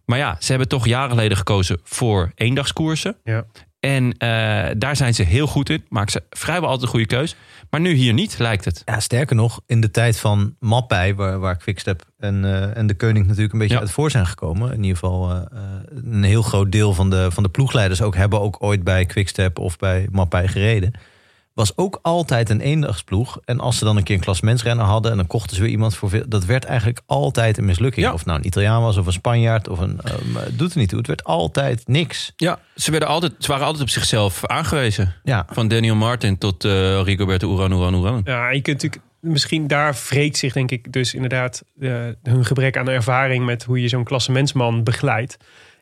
[0.04, 3.16] maar ja, ze hebben toch jaren geleden gekozen voor eendagskoersen.
[3.24, 3.44] Ja.
[3.82, 4.28] En eh,
[4.76, 5.84] daar zijn ze heel goed in.
[5.88, 7.36] Maken ze vrijwel altijd een goede keus.
[7.70, 8.82] Maar nu hier niet, lijkt het.
[8.84, 12.94] Ja, sterker nog, in de tijd van Mappij, waar, waar Quickstep en, eh, en de
[12.94, 13.80] Koning natuurlijk een beetje Ja.
[13.80, 14.72] uit voor zijn gekomen.
[14.72, 15.40] In ieder geval eh,
[16.04, 19.58] een heel groot deel van de, van de ploegleiders ook hebben ook ooit bij Quickstep
[19.58, 20.92] of bij Mappij gereden.
[21.54, 23.38] Was ook altijd een eendagsploeg.
[23.44, 25.94] En als ze dan een keer een klassementsrenner hadden en dan kochten ze weer iemand
[25.96, 26.24] voor veel.
[26.28, 28.06] Dat werd eigenlijk altijd een mislukking.
[28.06, 28.12] Ja.
[28.12, 30.00] Of het nou een Italiaan was of een Spanjaard of een.
[30.00, 30.12] eh,
[30.52, 30.98] doet er niet toe.
[30.98, 32.32] Het werd altijd niks.
[32.36, 35.14] Ja, ze, werden altijd, ze waren altijd op zichzelf aangewezen.
[35.22, 38.20] Ja, Van Daniel Martin tot eh Rigoberto Uran Uran Uran.
[38.24, 39.10] Ja, je kunt natuurlijk...
[39.20, 41.90] Misschien daar wreekt zich denk ik dus inderdaad eh,
[42.22, 45.36] hun gebrek aan ervaring met hoe je zo'n klassementsman begeleidt.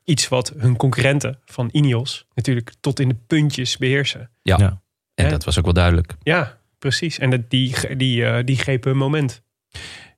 [0.05, 4.31] Iets wat hun concurrenten van Ineos natuurlijk tot in de puntjes beheersen.
[4.43, 4.57] Ja.
[4.59, 4.81] Ja.
[5.15, 6.15] En dat was ook wel duidelijk.
[6.23, 7.19] Ja, precies.
[7.19, 9.43] En dat, die, die, eh, die grepen moment.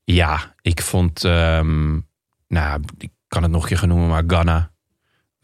[0.05, 1.25] Ja, ik vond...
[1.25, 1.99] ehm,
[2.49, 4.71] nou, ik kan het nog een keer gaan noemen, maar Ghana.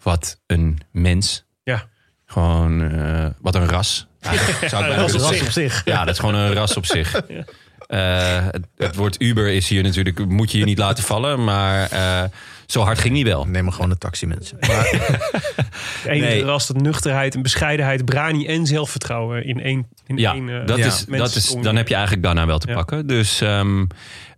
[0.03, 1.45] Wat een mens.
[1.63, 1.89] Ja.
[2.25, 4.07] Gewoon, eh, wat een ras.
[4.21, 5.53] Eigenlijk zou ik bijna ras op willen zich.
[5.53, 5.73] zeggen.
[5.73, 5.85] zich.
[5.85, 7.15] Ja, dat is gewoon een ras op zich.
[7.89, 11.45] Eh, het, het woord Uber is hier natuurlijk, moet je hier niet laten vallen.
[11.45, 11.89] Maar
[12.73, 13.45] zo hard ging hij wel.
[13.47, 14.57] Neem maar gewoon een taxi, mensen.
[14.69, 14.83] Maar,
[16.05, 16.43] De Nee.
[16.45, 20.79] ras dat nuchterheid en bescheidenheid, brani en zelfvertrouwen in één, in Ja, één eh, dat
[20.79, 22.75] ja, is, dat is, dan heb je eigenlijk Ghana wel te Ja.
[22.75, 23.07] pakken.
[23.07, 23.85] Dus, ehm,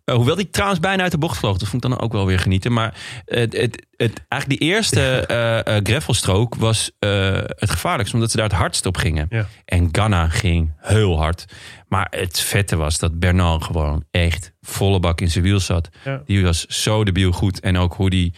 [0.05, 1.59] eh, hoewel die trouwens bijna uit de bocht vloog.
[1.59, 2.73] Dat vond ik dan ook wel weer genieten.
[2.73, 8.15] Maar het, het, het, eigenlijk die eerste eh eh, gravelstrook was eh, het gevaarlijkst.
[8.15, 9.27] Omdat ze daar het hardst op gingen.
[9.31, 9.47] Ja.
[9.65, 11.45] En Ghana ging heel hard.
[11.91, 15.89] Maar het vette was dat Bernal gewoon echt volle bak in zijn wiel zat.
[16.05, 16.23] Ja.
[16.25, 17.61] Die was zo debiel goed.
[17.61, 18.35] En ook hoe die...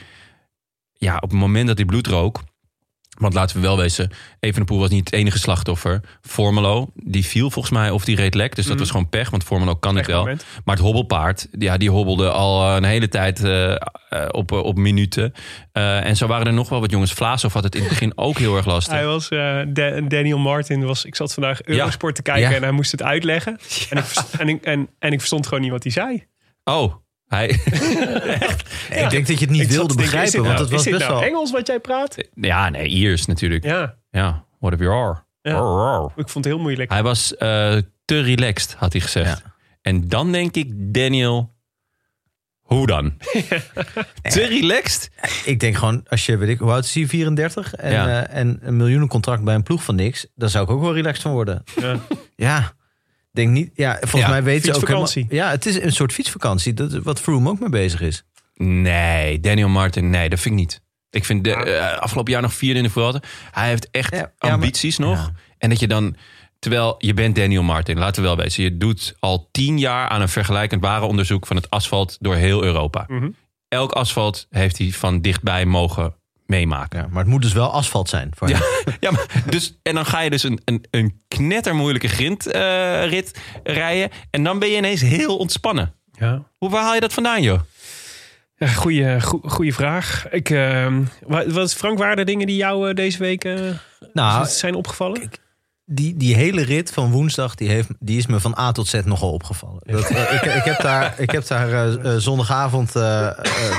[0.92, 2.42] Ja, op het moment dat hij bloed rook...
[3.22, 4.10] Want laten we wel wezen,
[4.40, 6.00] Evenepoel was niet het enige slachtoffer.
[6.20, 8.54] Formelo, die viel volgens mij of die reed lek.
[8.54, 10.18] Dus dat was gewoon pech, want Formelo kan het wel.
[10.18, 10.44] Moment.
[10.64, 13.78] Maar het hobbelpaard, ja, die hobbelde al eh, een hele tijd eh, eh,
[14.30, 15.32] op, op minuten.
[15.72, 17.12] En zo waren er nog wel wat jongens.
[17.12, 18.92] Vlaasov had het in het begin ook heel erg lastig.
[18.94, 22.56] Hij was, Da- Daniel Martin was, ik zat vandaag Eurosport te kijken Ja.
[22.56, 23.58] en hij moest het uitleggen.
[23.90, 24.04] En, ik,
[24.38, 26.24] en, ik, en, en ik verstond gewoon niet wat hij zei.
[26.64, 26.94] Oh,
[27.36, 27.48] hij...
[29.04, 30.98] Ik denk dat je het niet Ik wilde denken, begrijpen, want nou- het was best
[30.98, 31.22] nou wel...
[31.22, 32.16] Engels wat jij praat?
[32.34, 33.64] ja, nee, Iers natuurlijk.
[33.64, 35.22] Ja, Ja, what if you are?
[35.42, 36.10] Ja.
[36.16, 36.90] Ik vond het heel moeilijk.
[36.90, 39.42] Hij was eh, te relaxed, had hij gezegd.
[39.82, 41.54] En dan denk ik, Daniel,
[42.60, 43.14] hoe dan?
[44.22, 45.10] te relaxed?
[45.44, 47.74] Ik denk gewoon, als je, weet ik, hoe oud is hij, 34?
[47.74, 48.24] En, Ja.
[48.26, 51.22] eh, en een miljoenencontract bij een ploeg van niks, daar zou ik ook wel relaxed
[51.22, 51.62] van worden.
[52.36, 52.72] Ja.
[53.32, 53.70] Denk niet.
[53.74, 56.74] Ja, volgens Ja, mij weten ze ook helemaal- Ja, het is een soort fietsvakantie.
[56.74, 58.24] Dat is wat Froome ook mee bezig is.
[58.54, 60.80] Nee, Daniel Martin, nee, dat vind ik niet.
[61.10, 63.20] Ik vind de, eh, afgelopen jaar nog vierde in de Vuelta.
[63.50, 65.16] Hij heeft echt Ja, ja, maar- ambities nog.
[65.16, 65.32] ja.
[65.58, 66.16] En dat je dan,
[66.58, 68.62] terwijl je bent Daniel Martin, laten we wel weten.
[68.62, 73.04] Je doet al tien jaar aan een vergelijkend warenonderzoek van het asfalt door heel Europa.
[73.08, 73.30] Mhm.
[73.68, 76.14] Elk asfalt heeft hij van dichtbij mogen
[76.46, 77.00] meemaken.
[77.00, 78.30] Ja, maar het moet dus wel asfalt zijn.
[78.36, 78.48] Voor
[79.00, 84.10] Ja, maar dus, en dan ga je dus een, een, een knettermoeilijke grindrit rijden.
[84.30, 85.94] En dan ben je ineens heel ontspannen.
[86.12, 86.42] Ja.
[86.58, 87.60] Hoe waar haal je dat vandaan, joh?
[88.56, 90.26] Ja, goeie, goe- goeie vraag.
[90.30, 93.60] Ik, ehm, wa- wat, Frank, waren er dingen die jou eh, deze week eh,
[94.12, 95.30] Nou, zijn opgevallen?
[95.84, 99.00] Die, die hele rit van woensdag, die, heeft, die is me van A tot Z
[99.04, 99.80] nogal opgevallen.
[99.84, 102.92] Dat, eh, ik, ik heb daar, ik heb daar eh, eh, zondagavond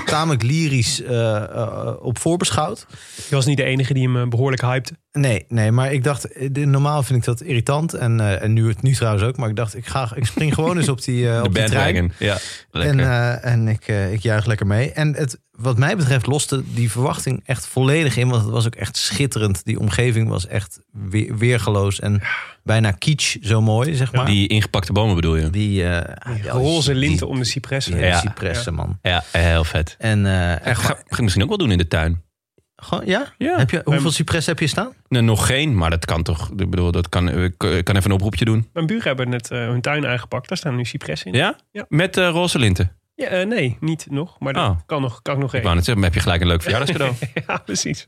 [0.05, 1.01] tamelijk lyrisch
[1.99, 2.85] op voorbeschouwd.
[3.29, 4.97] Je was niet de enige die hem eh, behoorlijk hypte.
[5.19, 7.93] Nee, nee, maar ik dacht, eh, normaal vind ik dat irritant.
[7.93, 9.37] En, eh, en nu, nu trouwens ook.
[9.37, 11.63] Maar ik dacht, ik, ga, ik spring gewoon eens op die, eh De op die
[11.63, 11.93] trein.
[11.93, 12.11] bandwagon.
[12.27, 12.37] Ja,
[12.71, 12.99] lekker.
[12.99, 13.09] En,
[13.39, 14.91] eh, en ik, eh, ik juich lekker mee.
[14.91, 18.29] En het, wat mij betreft loste die verwachting echt volledig in.
[18.29, 19.65] Want het was ook echt schitterend.
[19.65, 22.21] Die omgeving was echt weer, weergeloos en
[22.63, 24.25] bijna kitsch zo mooi, zeg maar.
[24.25, 25.49] Die ingepakte bomen bedoel je?
[25.49, 27.97] Die, eh, Roze die- linten om de cipressen.
[27.99, 28.19] Ja.
[28.19, 28.99] cipressen, man.
[29.01, 29.95] Ja, heel vet.
[29.99, 32.21] En eh, echt, Ga, ga ik misschien ook wel doen in de tuin.
[32.83, 33.33] Gewoon, ja?
[33.37, 33.57] Ja.
[33.57, 34.93] Heb je, hoeveel cipressen heb je staan?
[35.07, 36.49] Nee, nog geen, maar dat kan toch.
[36.57, 38.69] Ik bedoel, dat kan, ik kan even een oproepje doen.
[38.73, 40.47] Mijn buren hebben net eh, hun tuin aangepakt.
[40.47, 41.37] Daar staan nu cipressen in.
[41.37, 41.55] Ja?
[41.71, 41.85] Ja.
[41.89, 42.91] Met eh, roze linten.
[43.15, 44.35] Ja, eh, nee, niet nog.
[44.39, 44.77] Maar dat Oh.
[44.85, 45.63] kan, nog, kan ik nog Ik even.
[45.63, 47.15] wou net zeggen, heb je gelijk een leuk verjaardagscadeau.
[47.47, 48.07] ja, precies.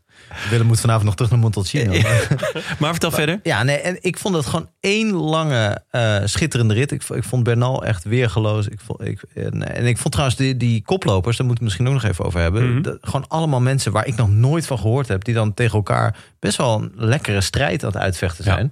[0.50, 1.92] Willem moet vanavond nog terug naar Montalcino.
[2.80, 3.40] maar vertel verder.
[3.44, 6.92] Ja, nee, en ik vond het gewoon één lange eh, schitterende rit.
[6.92, 8.68] Ik, ik vond Bernal echt weergeloos.
[8.68, 11.78] Ik vond, ik, en, en ik vond trouwens die, die koplopers, daar moeten we het
[11.84, 12.72] misschien ook nog even over hebben.
[12.74, 12.82] Mhm.
[12.82, 16.18] Dat- gewoon allemaal mensen waar ik nog nooit van gehoord heb, die dan tegen elkaar
[16.40, 18.54] best wel een lekkere strijd aan het uitvechten Ja.
[18.54, 18.72] zijn.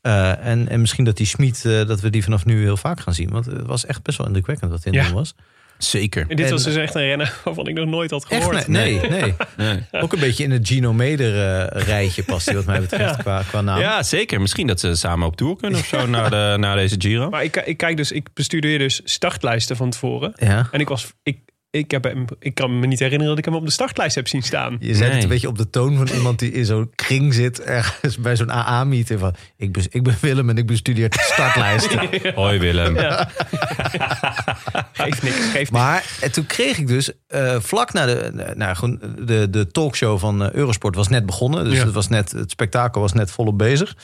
[0.00, 3.00] Eh, en, en misschien dat die Schmid, eh, dat we die vanaf nu heel vaak
[3.00, 3.30] gaan zien.
[3.30, 5.04] Want het was echt best wel indrukwekkend wat het Ja.
[5.04, 5.34] doen was.
[5.78, 6.24] Zeker.
[6.28, 8.42] En dit En- was dus echt een renner waarvan ik nog nooit had Echt?
[8.44, 8.68] gehoord.
[8.68, 9.10] Nee, nee.
[9.10, 9.34] nee.
[9.56, 9.86] Nee.
[10.02, 11.34] Ook een beetje in het Gino Meder
[11.68, 13.22] eh, rijtje past hij wat mij betreft Ja.
[13.22, 13.80] qua, qua naam.
[13.80, 14.40] Ja, zeker.
[14.40, 17.28] Misschien dat ze samen op tour kunnen of zo na, de, na deze Giro.
[17.30, 20.32] Maar ik, ik kijk dus, ik bestudeer dus startlijsten van tevoren.
[20.36, 20.68] Ja.
[20.72, 21.38] En ik was, ik,
[21.70, 24.28] ik, heb hem, ik kan me niet herinneren dat ik hem op de startlijst heb
[24.28, 24.76] zien staan.
[24.80, 27.60] Je zet het een beetje op de toon van iemand die in zo'n kring zit.
[27.62, 29.20] Ergens bij zo'n AA-meeting.
[29.20, 32.08] Van, ik, ben, ik ben Willem en ik bestudeer de startlijsten.
[32.34, 32.96] Hoi Willem.
[34.92, 35.70] Geeft niks, geeft niks.
[35.70, 40.18] Maar en toen kreeg ik dus eh, vlak na de, nou, gewoon de, de talkshow
[40.18, 41.64] van eh, Eurosport was net begonnen.
[41.64, 41.84] Dus Ja.
[41.84, 43.96] het, was net, het spektakel was net volop bezig.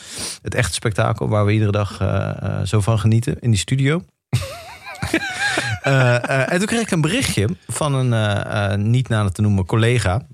[0.43, 4.03] Het echte spektakel waar we iedere dag eh, zo van genieten in die studio.
[5.85, 9.67] Eh, eh, en toen kreeg ik een berichtje van een eh, niet na te noemen
[9.67, 10.27] collega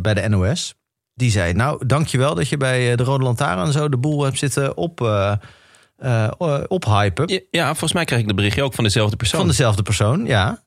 [0.00, 0.74] bij, de NOS.
[1.14, 4.38] Die zei, nou, dankjewel dat je bij de Rode Lantaarn en zo de boel hebt
[4.38, 6.28] zitten op, eh,
[6.68, 7.28] ophypen.
[7.28, 9.40] Ja, ja, volgens mij krijg ik de berichtje ook van dezelfde persoon.
[9.40, 10.62] Van dezelfde persoon, ja.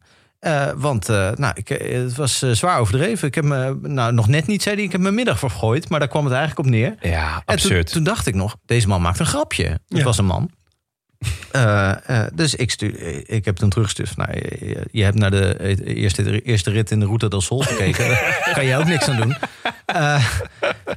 [0.76, 3.28] Want nou, ik, het was zwaar overdreven.
[3.28, 5.90] Ik heb me, nou, nog net niet, zei hij, ik heb mijn middag vergooid.
[5.90, 6.96] Maar daar kwam het eigenlijk op neer.
[7.02, 7.92] Ja, En toen, absurd.
[7.92, 9.66] toen dacht ik nog, deze man maakt een grapje.
[9.66, 10.04] Het Ja.
[10.04, 10.50] was een man.
[11.52, 11.92] Eh,
[12.24, 14.10] eh, dus ik, stuur, ik heb toen teruggestuurd.
[14.10, 17.60] van, Nou, je, je hebt naar de eerste, eerste rit in de Route del Sol
[17.62, 18.08] gekeken.
[18.10, 19.36] Daar kan je ook niks aan doen.
[19.86, 20.26] Eh,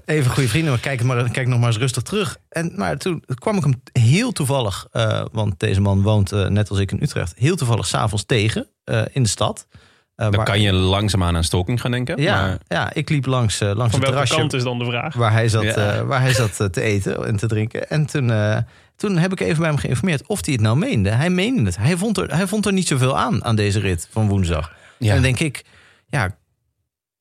[0.05, 2.37] even goede vrienden, maar kijk, maar kijk nog maar eens rustig terug.
[2.49, 6.79] En, maar toen kwam ik hem heel toevallig, eh, want deze man woont net als
[6.79, 9.67] ik in Utrecht, heel toevallig s'avonds tegen eh, in de stad.
[9.71, 12.23] Eh, Dan waar- kan je langzaamaan aan stalking gaan denken.
[12.23, 14.79] ja, Maar, ja, ik liep langs, eh, langs Van het welke terrasje kant is dan
[14.79, 15.15] de vraag?
[15.15, 15.75] waar hij zat, Ja.
[15.97, 17.89] eh, waar hij zat te eten en te drinken.
[17.91, 18.57] En toen, eh,
[18.97, 21.11] toen heb ik even bij hem geïnformeerd of hij het nou meende.
[21.11, 21.77] Hij meende het.
[21.77, 24.73] Hij vond er, hij vond er niet zoveel aan, aan deze rit van woensdag.
[24.99, 25.09] ja.
[25.09, 25.65] En dan denk ik,
[26.09, 26.37] ja,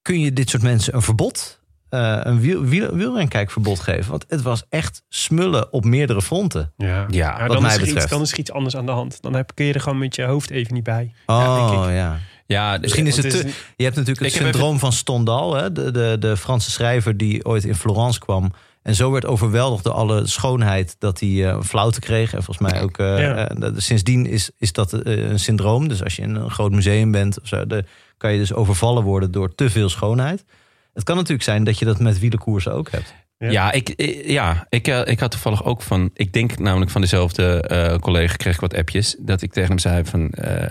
[0.01, 1.59] kun je dit soort mensen een verbod,
[1.89, 4.11] eh, een wiel, wiel, wielrenkijkverbod geven?
[4.11, 6.73] Want het was echt smullen op meerdere fronten.
[6.77, 8.09] Ja, Ja, wat dan, mij is er iets, betreft.
[8.09, 9.21] dan is er iets anders aan de hand.
[9.21, 11.13] Dan heb, kun je er gewoon met je hoofd even niet bij.
[11.25, 11.95] Oh denk ik.
[11.95, 12.19] ja.
[12.45, 15.71] ja, Misschien is Want het te, is- je hebt natuurlijk het syndroom van Stendhal, hè?
[15.71, 18.53] De, de, de Franse schrijver die ooit in Florence kwam.
[18.85, 22.33] En zo werd overweldigd door alle schoonheid dat hij eh, een flauwte kreeg.
[22.33, 22.97] En volgens mij ook.
[22.97, 23.49] eh, Ja.
[23.49, 25.87] eh, sindsdien is, is dat eh, een syndroom.
[25.87, 27.85] Dus als je in een groot museum bent, of zo, de,
[28.17, 30.45] kan je dus overvallen worden door te veel schoonheid.
[30.93, 33.13] Het kan natuurlijk zijn dat je dat met wielenkoersen ook hebt.
[33.37, 33.49] Ja.
[33.49, 36.09] Ja, ik, ik- ja ik, eh, ik had toevallig ook van...
[36.13, 39.15] Ik denk namelijk van dezelfde eh, collega kreeg ik wat appjes.
[39.19, 40.29] Dat ik tegen hem zei van...
[40.29, 40.69] eh,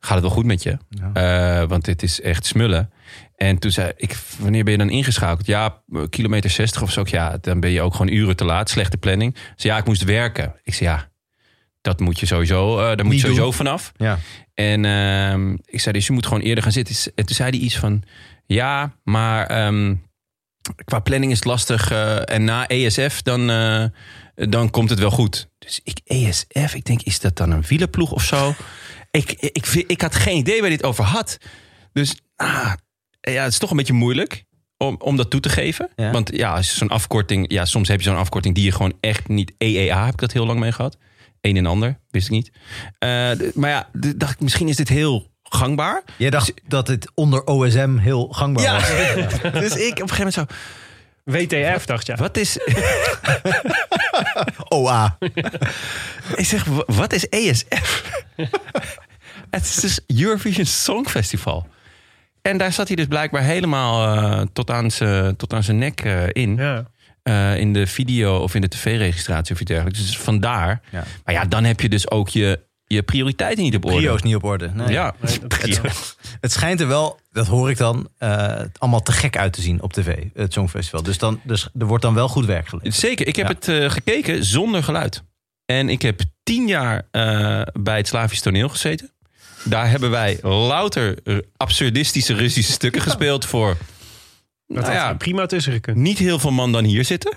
[0.00, 0.76] gaat het wel goed met je?
[1.12, 2.90] Eh, want dit is echt smullen.
[3.42, 5.46] En toen zei ik, wanneer ben je dan ingeschakeld?
[5.46, 7.02] Ja, kilometer 60 of zo.
[7.04, 8.70] Ja, dan ben je ook gewoon uren te laat.
[8.70, 9.36] Slechte planning.
[9.56, 10.54] Ze ja, ik moest werken.
[10.62, 11.10] Ik zei ja,
[11.80, 13.52] dat moet je sowieso, daar moet je sowieso doen.
[13.52, 13.92] vanaf.
[13.96, 14.18] Ja.
[14.54, 17.12] En ehm, ik zei dus, je moet gewoon eerder gaan zitten.
[17.14, 18.02] En toen zei hij iets van,
[18.46, 19.94] ja, maar ehm,
[20.84, 21.90] qua planning is het lastig.
[21.90, 23.84] eh, en na ESF, dan, eh,
[24.34, 25.48] dan komt het wel goed.
[25.58, 28.54] Dus ik, ESF, ik denk, is dat dan een wielerploeg of zo?
[29.10, 31.38] ik, ik, ik, ik had geen idee waar het over had.
[31.92, 32.72] Dus ah,
[33.30, 34.44] ja, het is toch een beetje moeilijk
[34.76, 35.88] om, om dat toe te geven.
[35.96, 36.10] Ja.
[36.10, 39.52] Want ja, zo'n afkorting, ja, soms heb je zo'n afkorting die je gewoon echt niet.
[39.58, 40.96] EEA heb ik dat heel lang mee gehad.
[41.40, 42.50] Een en ander, wist ik niet.
[42.98, 43.08] Eh,
[43.54, 46.02] maar ja, dacht ik, misschien is dit heel gangbaar.
[46.16, 48.74] Jij dacht dat het onder OSM heel gangbaar Ja.
[48.74, 49.52] was.
[49.62, 50.44] dus ik op een gegeven moment zo,
[51.24, 52.14] WTF, dacht je.
[52.16, 52.58] wat is...
[54.68, 55.18] OA.
[56.36, 58.12] ik zeg, wa- wat is ESF?
[59.50, 61.66] het is dus Eurovision Songfestival.
[62.42, 66.00] En daar zat hij dus blijkbaar helemaal eh, tot aan zijn tot aan zijn nek
[66.00, 66.56] eh, in.
[66.56, 66.90] Ja.
[67.22, 69.98] eh, in de video of in de tv-registratie of iets dergelijks.
[70.00, 70.80] Dus vandaar.
[70.90, 71.04] Ja.
[71.24, 73.96] Maar ja, dan heb je dus ook je, je prioriteiten niet op orde.
[73.96, 74.70] Prio is niet op orde.
[74.74, 74.88] Nee.
[74.88, 75.78] Ja, Nee.
[76.40, 79.82] Het schijnt er wel, dat hoor ik dan, eh, allemaal te gek uit te zien
[79.82, 81.02] op tv, het Songfestival.
[81.02, 82.94] Dus, dan, dus er wordt dan wel goed werk geleverd.
[82.94, 83.52] Zeker, ik heb Ja.
[83.54, 85.22] het eh, gekeken zonder geluid.
[85.66, 89.10] En ik heb tien jaar eh, bij het Slavisch toneel gezeten.
[89.64, 93.68] Daar hebben wij louter eh, absurdistische Russische stukken gespeeld voor
[94.66, 95.96] Dat nou had ja, prima tussen gekund.
[95.96, 97.36] niet heel veel man dan hier zitten.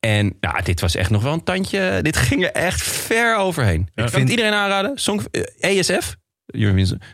[0.00, 1.98] En nou, dit was echt nog wel een tandje.
[2.02, 3.80] Dit ging er echt ver overheen.
[3.94, 4.92] Ik vind- het iedereen aanraden.
[4.94, 6.16] Song, eh, ESF,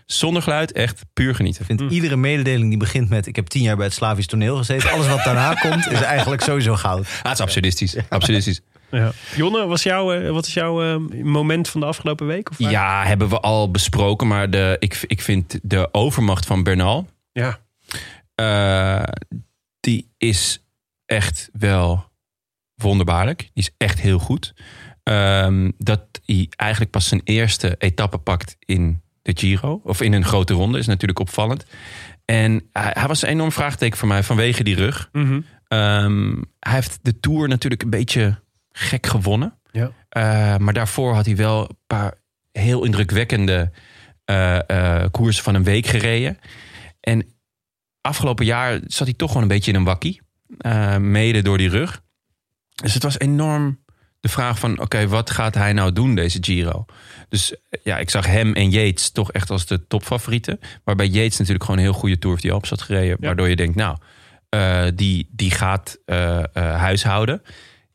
[0.06, 1.60] zonder geluid, echt puur genieten.
[1.60, 3.26] Ik vind iedere mededeling die begint met...
[3.26, 4.90] ik heb tien jaar bij het Slavisch toneel gezeten.
[4.90, 7.06] Alles wat daarna komt is eigenlijk sowieso goud.
[7.06, 7.96] Ah, het is absurdistisch.
[8.08, 8.60] absurdistisch.
[8.90, 9.12] Ja.
[9.36, 12.50] Jonne, was jouw, eh, wat is jouw eh, moment van de afgelopen week?
[12.50, 12.58] Of?
[12.58, 14.26] Ja, hebben we al besproken.
[14.26, 17.08] Maar de, ik, ik vind de overmacht van Bernal...
[17.32, 17.58] Ja.
[18.34, 19.12] eh,
[19.80, 20.62] die is
[21.06, 22.04] echt wel
[22.74, 23.38] wonderbaarlijk.
[23.38, 24.54] Die is echt heel goed.
[25.02, 29.80] Ehm, dat hij eigenlijk pas zijn eerste etappe pakt in de Giro.
[29.84, 31.64] Of in een grote ronde is natuurlijk opvallend.
[32.24, 35.08] En hij, hij was een enorm vraagteken voor mij vanwege die rug.
[35.12, 35.40] Mhm.
[35.68, 38.38] Ehm, hij heeft de Tour natuurlijk een beetje
[38.78, 39.58] gek gewonnen.
[39.72, 39.92] Ja.
[40.08, 42.14] Eh, maar daarvoor had hij wel een paar
[42.52, 43.70] heel indrukwekkende
[44.24, 46.38] eh, eh, koersen van een week gereden.
[47.00, 47.26] En
[48.00, 50.20] afgelopen jaar zat hij toch gewoon een beetje in een wakkie.
[50.98, 52.02] mede door die rug.
[52.74, 53.84] Dus het was enorm
[54.20, 54.80] de vraag van...
[54.80, 56.84] oké, wat gaat hij nou doen, deze Giro?
[57.28, 60.60] Dus ja, ik zag hem en Yates toch echt als de topfavorieten.
[60.84, 63.16] Waarbij Yates natuurlijk gewoon een heel goede Tour of the Alps had gereden.
[63.20, 63.26] Ja.
[63.26, 63.98] Waardoor je denkt, nou,
[64.94, 65.98] die, die gaat
[66.54, 67.42] huishouden.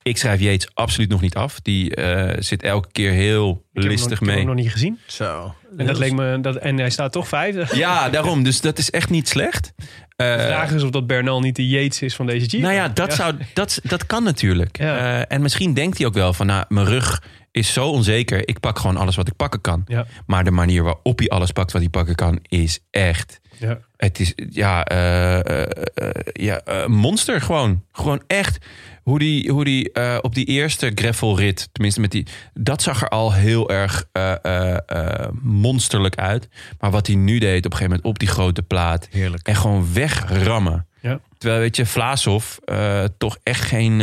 [0.04, 1.60] Ik schrijf Yates absoluut nog niet af.
[1.62, 4.46] Die eh, zit elke keer heel Ik nog- listig ik heb hem mee.
[4.46, 5.00] nog niet gezien.
[5.08, 5.56] Zo.
[5.78, 7.78] En, dat leek me, dat, en hij staat toch vijfde.
[7.78, 8.44] Ja, daarom.
[8.44, 9.74] Dus dat is echt niet slecht.
[10.16, 12.64] Eh, De vraag is of dat Bernal niet de Yates is van deze Giro.
[12.64, 14.78] Nou ja, dat, Zou, dat, dat kan natuurlijk.
[14.78, 14.98] Ja.
[15.20, 16.46] Eh, en misschien denkt hij ook wel van...
[16.46, 18.48] Nou, mijn rug is zo onzeker.
[18.48, 19.84] Ik pak gewoon alles wat ik pakken kan.
[19.88, 20.06] Ja.
[20.26, 22.40] Maar de manier waarop hij alles pakt wat hij pakken kan...
[22.42, 23.42] is echt...
[23.58, 23.80] Ja.
[23.98, 27.84] Het is ja, eh, eh, eh, ja monster gewoon.
[27.92, 28.66] Gewoon echt.
[29.04, 32.28] Hoe die, hoe die eh, op die eerste gravelrit, tenminste met die...
[32.54, 36.50] Dat zag er al heel erg eh, eh, monsterlijk uit.
[36.80, 39.08] Maar wat hij nu deed op een gegeven moment op die grote plaat...
[39.12, 39.48] Heerlijk.
[39.48, 40.88] En gewoon wegrammen.
[41.02, 41.20] Ja.
[41.38, 44.02] Terwijl, weet je, Vlaasov eh, toch echt geen,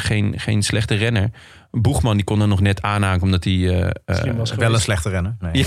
[0.00, 1.30] geen, geen slechte renner.
[1.80, 3.92] Boegman die kon er nog net aanhaken omdat hij...
[4.36, 5.36] was Wel een slechte renner.
[5.40, 5.66] Nee.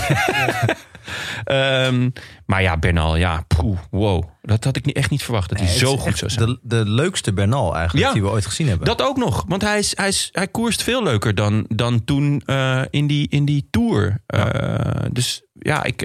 [1.44, 2.10] ehm,
[2.46, 4.24] maar ja, Bernal, ja, poeh, wow.
[4.42, 6.46] Dat had ik niet, echt niet verwacht dat Nee, hij zo goed zou zijn.
[6.46, 8.12] De, de leukste Bernal eigenlijk Ja.
[8.12, 8.86] die we ooit gezien hebben.
[8.86, 12.42] Dat ook nog, want hij, is, hij, is, hij koerst veel leuker dan, dan toen
[12.44, 14.20] eh, in, die, in die Tour.
[15.12, 16.02] Dus ja ik,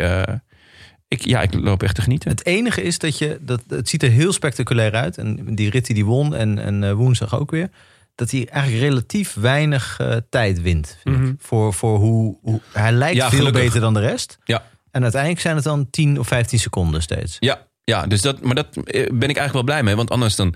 [1.08, 2.30] ik, ja, ik loop echt te genieten.
[2.30, 5.18] Het enige is dat je, dat, het ziet er heel spectaculair uit.
[5.18, 7.70] En die rit die die won en, en woensdag ook weer.
[8.16, 10.98] Dat hij eigenlijk relatief weinig eh, tijd wint.
[11.04, 11.22] vind ik.
[11.22, 11.34] Mhm.
[11.40, 13.62] Voor, voor hoe, hoe hij lijkt Ja, veel gelukkig.
[13.64, 14.38] beter dan de rest.
[14.44, 14.64] Ja.
[14.92, 17.38] En uiteindelijk zijn het dan 10 of 15 seconden steeds.
[17.40, 19.96] Ja, ja dus dat, maar dat eh, ben ik eigenlijk wel blij mee.
[19.96, 20.56] Want anders dan,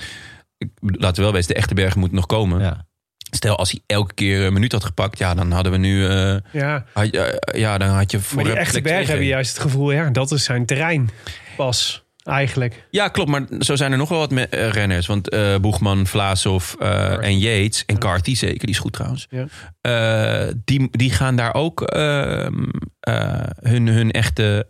[0.57, 2.59] ik, laten we wel wezen, de echte bergen moeten nog komen.
[2.61, 2.85] Ja.
[3.31, 6.07] Stel, als hij elke keer een minuut had gepakt, ja, dan hadden we nu.
[6.07, 7.09] eh, Ja, had
[7.55, 9.91] ja, dan had je voor maar die echte twee hebben juist het gevoel...
[9.91, 11.09] ja, dat is zijn terrein
[11.57, 12.87] pas, eigenlijk.
[12.89, 13.29] Ja, klopt.
[13.29, 15.07] Maar zo zijn er nog wel wat me- eh, renners.
[15.07, 19.27] Want eh Boegman, Vlaasov eh, en Yates en Carty zeker, die is goed trouwens.
[19.29, 19.45] Ja.
[19.81, 22.63] Eh, die, die gaan daar ook ehm,
[22.99, 24.67] eh, hun, hun echte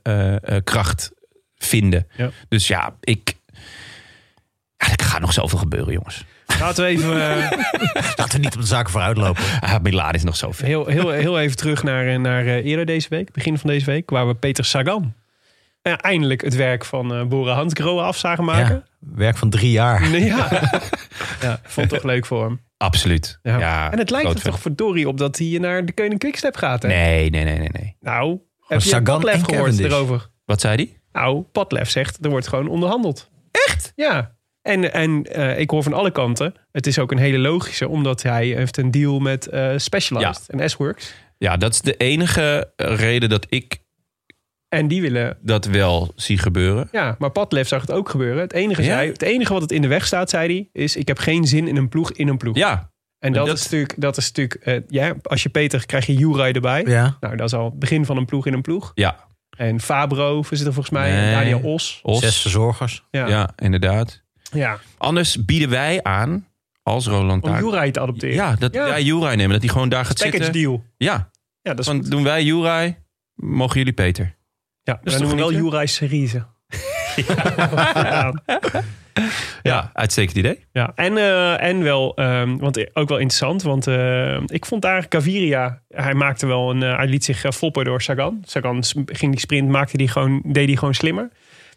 [0.64, 1.12] kracht
[1.56, 2.08] vinden.
[2.18, 2.30] Ja.
[2.48, 3.34] Dus ja, ik.
[4.78, 6.24] Ja, er gaat nog zoveel gebeuren, jongens.
[6.60, 7.10] Laten we even...
[8.18, 9.44] Laten we niet op de zaken vooruit lopen.
[9.60, 10.66] Ah, Milaan is nog zoveel.
[10.68, 14.10] Heel, heel, heel even terug naar, naar eh, eerder deze week, begin van deze week,
[14.10, 15.14] waar we Peter Sagan
[15.86, 18.76] eh, eindelijk het werk van eh Bora Hansgrohe af zagen maken.
[18.76, 20.10] Ja, werk van drie jaar.
[20.10, 20.48] Nee, ja.
[21.42, 22.60] ja, vond toch leuk voor hem.
[22.78, 23.40] Absoluut.
[23.42, 23.60] Ja.
[23.60, 23.92] Ja.
[23.92, 26.82] en het lijkt er toch verdorie op dat hij naar de Koning Quickstep gaat.
[26.82, 26.88] Hè?
[26.88, 27.96] Nee, nee, nee, nee, nee.
[28.00, 30.30] Nou, heb je Sagan Padlef gehoord erover?
[30.46, 30.98] Wat zei die?
[31.12, 33.30] Nou, Padlef zegt, er wordt gewoon onderhandeld.
[33.52, 33.92] Echt?
[33.96, 34.36] Ja.
[34.62, 38.22] En, en eh, ik hoor van alle kanten, het is ook een hele logische, omdat
[38.22, 41.14] hij heeft een deal met eh, Specialized en S-Works.
[41.38, 43.84] Ja, dat is de enige reden dat ik
[44.76, 46.88] En die willen dat wel zie gebeuren.
[46.92, 48.42] Ja, maar Padlef zag het ook gebeuren.
[48.42, 48.88] Het enige, Ja?
[48.88, 51.48] zei, het enige wat het in de weg staat, zei hij, is ik heb geen
[51.48, 52.56] zin in een ploeg in een ploeg.
[52.58, 56.06] Ja, en dat, dat- is natuurlijk, dat is natuurlijk eh, ja, als je Peter krijg
[56.06, 56.84] je Jurai erbij.
[56.88, 57.18] Ja.
[57.20, 58.92] Nou, dat is al het begin van een ploeg in een ploeg.
[58.96, 59.24] ja.
[59.58, 61.12] En Fabro zit er volgens mij.
[61.12, 61.32] Nee.
[61.34, 62.00] Daniel Os.
[62.04, 62.20] Os.
[62.20, 63.04] Zes verzorgers.
[63.12, 63.28] Ja.
[63.28, 64.22] Ja, inderdaad.
[64.52, 64.80] ja.
[64.98, 66.48] Anders bieden wij aan,
[66.84, 67.58] als Roland Om.
[67.58, 68.36] Juraj te adopteren.
[68.36, 68.86] Ja, dat Ja.
[68.88, 69.52] wij Juraj nemen.
[69.52, 70.62] Dat hij gewoon daar gaat Package zitten.
[70.62, 70.84] deal.
[70.98, 71.14] Ja,
[71.62, 72.98] Ja, dat is van doen wij Juraj,
[73.36, 74.36] mogen jullie Peter.
[74.86, 75.52] Ja, doen we wel?
[75.52, 76.46] Juraj Cerise.
[77.26, 78.34] ja.
[79.64, 80.66] Ja, uitstekend idee.
[80.72, 85.06] Ja, en, eh, en wel, ehm, want ook wel interessant, want eh, ik vond daar
[85.10, 88.42] Gaviria, hij maakte wel een, eh, hij liet zich eh, foppen door Sagan.
[88.46, 91.30] Sagan ging die sprint, maakte die gewoon, deed die gewoon slimmer.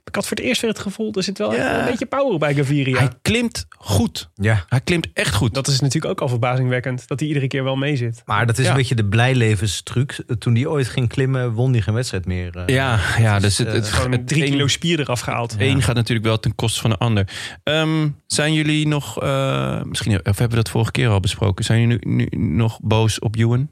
[0.09, 1.79] Ik had voor het eerst weer het gevoel, er zit wel Ja.
[1.81, 2.99] een beetje power bij Gaviria.
[2.99, 4.31] Hij klimt goed.
[4.35, 4.65] Ja.
[4.69, 5.55] Hij klimt echt goed.
[5.55, 8.23] Dat is natuurlijk ook al verbazingwekkend, dat hij iedere keer wel mee zit.
[8.25, 8.71] Maar dat is Ja.
[8.71, 10.25] een beetje de blijlevenstruc.
[10.39, 12.57] Toen die ooit ging klimmen, won die geen wedstrijd meer.
[12.57, 12.75] eh.
[12.75, 15.55] ja, ja, dus het, eh, het, Gewoon het drie kilo spier eraf gehaald.
[15.59, 17.29] Een gaat natuurlijk wel ten koste van de ander.
[17.63, 21.81] Ehm, zijn jullie nog, eh, misschien of hebben we dat vorige keer al besproken, zijn
[21.81, 23.69] jullie nu, nu nog boos op Ewan?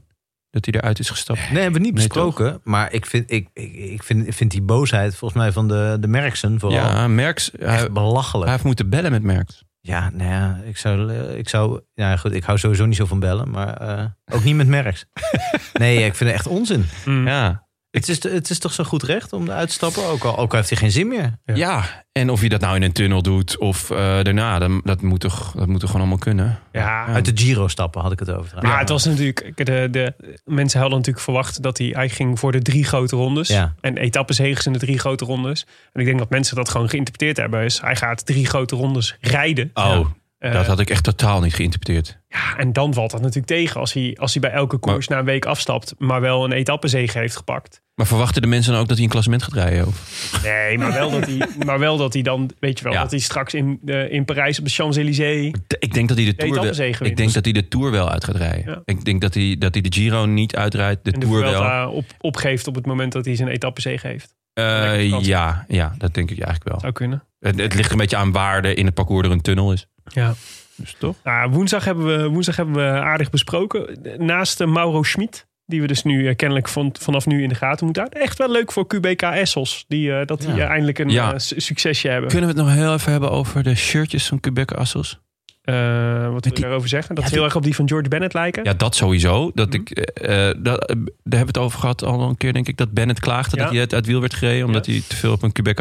[0.56, 1.38] Dat hij eruit is gestapt?
[1.50, 2.60] Nee, hebben we niet Nee, besproken.
[2.64, 5.96] maar ik vind, ik, ik, ik, vind, ik vind die boosheid volgens mij van de,
[6.00, 8.50] de Merksen vooral Ja, Merks, hij, echt hij belachelijk.
[8.50, 9.64] heeft moeten bellen met Merks.
[9.80, 13.20] Ja, nou ja, ik zou, ik zou, ja goed, ik hou sowieso niet zo van
[13.20, 14.04] bellen, maar eh,
[14.34, 15.04] ook niet met Merks.
[15.72, 16.84] nee, ik vind het echt onzin.
[17.04, 17.26] Mm.
[17.26, 17.65] Ja.
[17.96, 20.50] Het is, het is toch zo goed recht om uit te stappen, ook al, ook
[20.50, 21.38] al heeft hij geen zin meer.
[21.44, 22.04] Ja.
[22.12, 25.52] en of je dat nou in een tunnel doet of eh, daarna, dat, moet toch,
[25.52, 26.58] dat moet toch gewoon allemaal kunnen.
[26.72, 28.62] Ja, Uit de Giro stappen had ik het over.
[28.62, 32.52] maar het was natuurlijk, de, de mensen hadden natuurlijk verwacht dat hij, hij ging voor
[32.52, 33.48] de drie grote rondes.
[33.48, 33.74] Ja.
[33.80, 35.66] En etappenzegers in de drie grote rondes.
[35.92, 37.64] En ik denk dat mensen dat gewoon geïnterpreteerd hebben.
[37.64, 39.70] Is hij gaat drie grote rondes rijden.
[39.74, 40.06] Oh,
[40.38, 42.18] dat had ik echt totaal niet geïnterpreteerd.
[42.28, 45.18] ja, en dan valt dat natuurlijk tegen als hij, als hij bij elke koers na
[45.18, 47.84] een week afstapt, maar wel een etappenzege heeft gepakt.
[47.94, 49.86] Maar verwachten de mensen dan ook dat hij een klassement gaat rijden?
[49.86, 50.40] Of?
[50.42, 53.00] Nee, maar wel dat hij, maar wel dat hij dan, weet je wel, Ja.
[53.02, 55.54] dat hij straks in, eh, in Parijs op de Champs-Élysées.
[55.78, 58.36] Ik denk dat hij de Tour, ik denk dat hij de Tour wel uit gaat
[58.36, 58.72] rijden.
[58.72, 58.82] Ja.
[58.84, 61.90] Ik denk dat hij, dat hij de Giro niet uitrijdt, de En de Tour wel.
[61.90, 64.34] Op, opgeeft op het moment dat hij zijn etappenzege heeft.
[64.52, 66.80] Eh, ja, ja, dat denk ik eigenlijk wel.
[66.80, 67.22] Zou kunnen.
[67.38, 69.86] Het, het ligt een beetje aan waarde in het parcours er een tunnel is.
[70.12, 70.34] Ja.
[70.76, 71.16] Dus toch?
[71.24, 73.98] Nou, woensdag, hebben we, woensdag hebben we aardig besproken.
[74.18, 77.54] Naast eh, Mauro Schmid, die we dus nu eh, kennelijk van, vanaf nu in de
[77.54, 78.22] gaten moeten houden.
[78.24, 80.68] Echt wel leuk voor QBK Essels, die, eh, dat die Ja.
[80.68, 81.38] eindelijk een Ja.
[81.38, 82.30] succesje hebben.
[82.30, 85.20] Kunnen we het nog heel even hebben over de shirtjes van Quebec Assels?
[85.66, 87.14] Eh, wat wil je daarover zeggen?
[87.14, 88.64] Dat Ja, ze heel die- erg op die van George Bennett lijken?
[88.64, 89.50] Ja, dat sowieso.
[89.54, 89.76] Dat Mhm.
[89.80, 92.76] ik, eh, eh, dat, daar hebben we het over gehad al een keer, denk ik.
[92.76, 93.62] Dat Bennett klaagde Ja.
[93.62, 94.66] dat hij uit, uit wiel werd gereden.
[94.66, 94.92] Omdat Ja.
[94.92, 95.78] hij te veel op een Quebec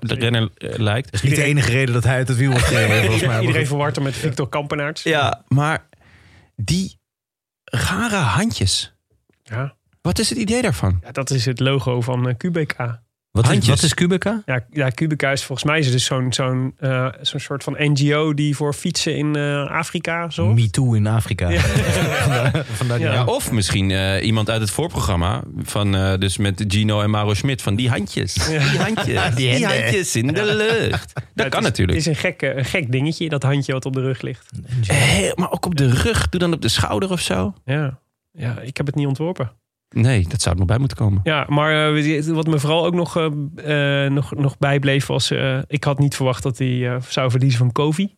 [0.00, 1.12] renner lijkt.
[1.12, 3.14] Dat is niet de enige reden dat hij uit het wiel wordt gereden, volgens mij.
[3.14, 3.68] Iedereen, maar iedereen goed.
[3.68, 5.02] verwart hem met Victor Kampenaerts.
[5.02, 5.86] Ja, maar
[6.56, 6.98] die
[7.64, 8.94] rare handjes.
[9.42, 9.76] Ja.
[10.02, 10.98] Wat is het idee daarvan?
[11.04, 12.98] Ja, dat is het logo van QBK.
[13.30, 14.42] Wat is, wat is Kubica?
[14.46, 18.34] Ja, ja QBK is volgens mij is dus zo'n zo'n eh, zo'n soort van NGO
[18.34, 20.54] die voor fietsen in eh, Afrika zorgt.
[20.60, 21.48] Me Too in Afrika.
[21.48, 21.60] Ja.
[22.64, 23.24] vandaar, Ja.
[23.24, 25.42] Of misschien eh, iemand uit het voorprogramma.
[25.62, 27.62] Van, eh, dus met Gino en Mauro Schmid.
[27.62, 28.34] Van die handjes.
[28.34, 29.34] Die handjes.
[29.36, 31.12] Die handjes in de lucht.
[31.34, 31.98] Dat kan is- natuurlijk.
[31.98, 34.50] Het is een gek, een gek dingetje, dat handje wat op de rug ligt.
[35.34, 36.28] Maar ook op de rug.
[36.28, 37.54] Doe dan op de schouder of zo.
[37.64, 37.98] Ja,
[38.32, 39.50] ja ik heb het niet ontworpen.
[39.88, 41.20] Nee, dat zou er nog bij moeten komen.
[41.22, 45.30] Ja, maar eh, wat me vooral ook nog, eh, eh, nog, nog bijbleef was...
[45.66, 48.16] ik had niet verwacht dat hij zou verliezen van Kovi.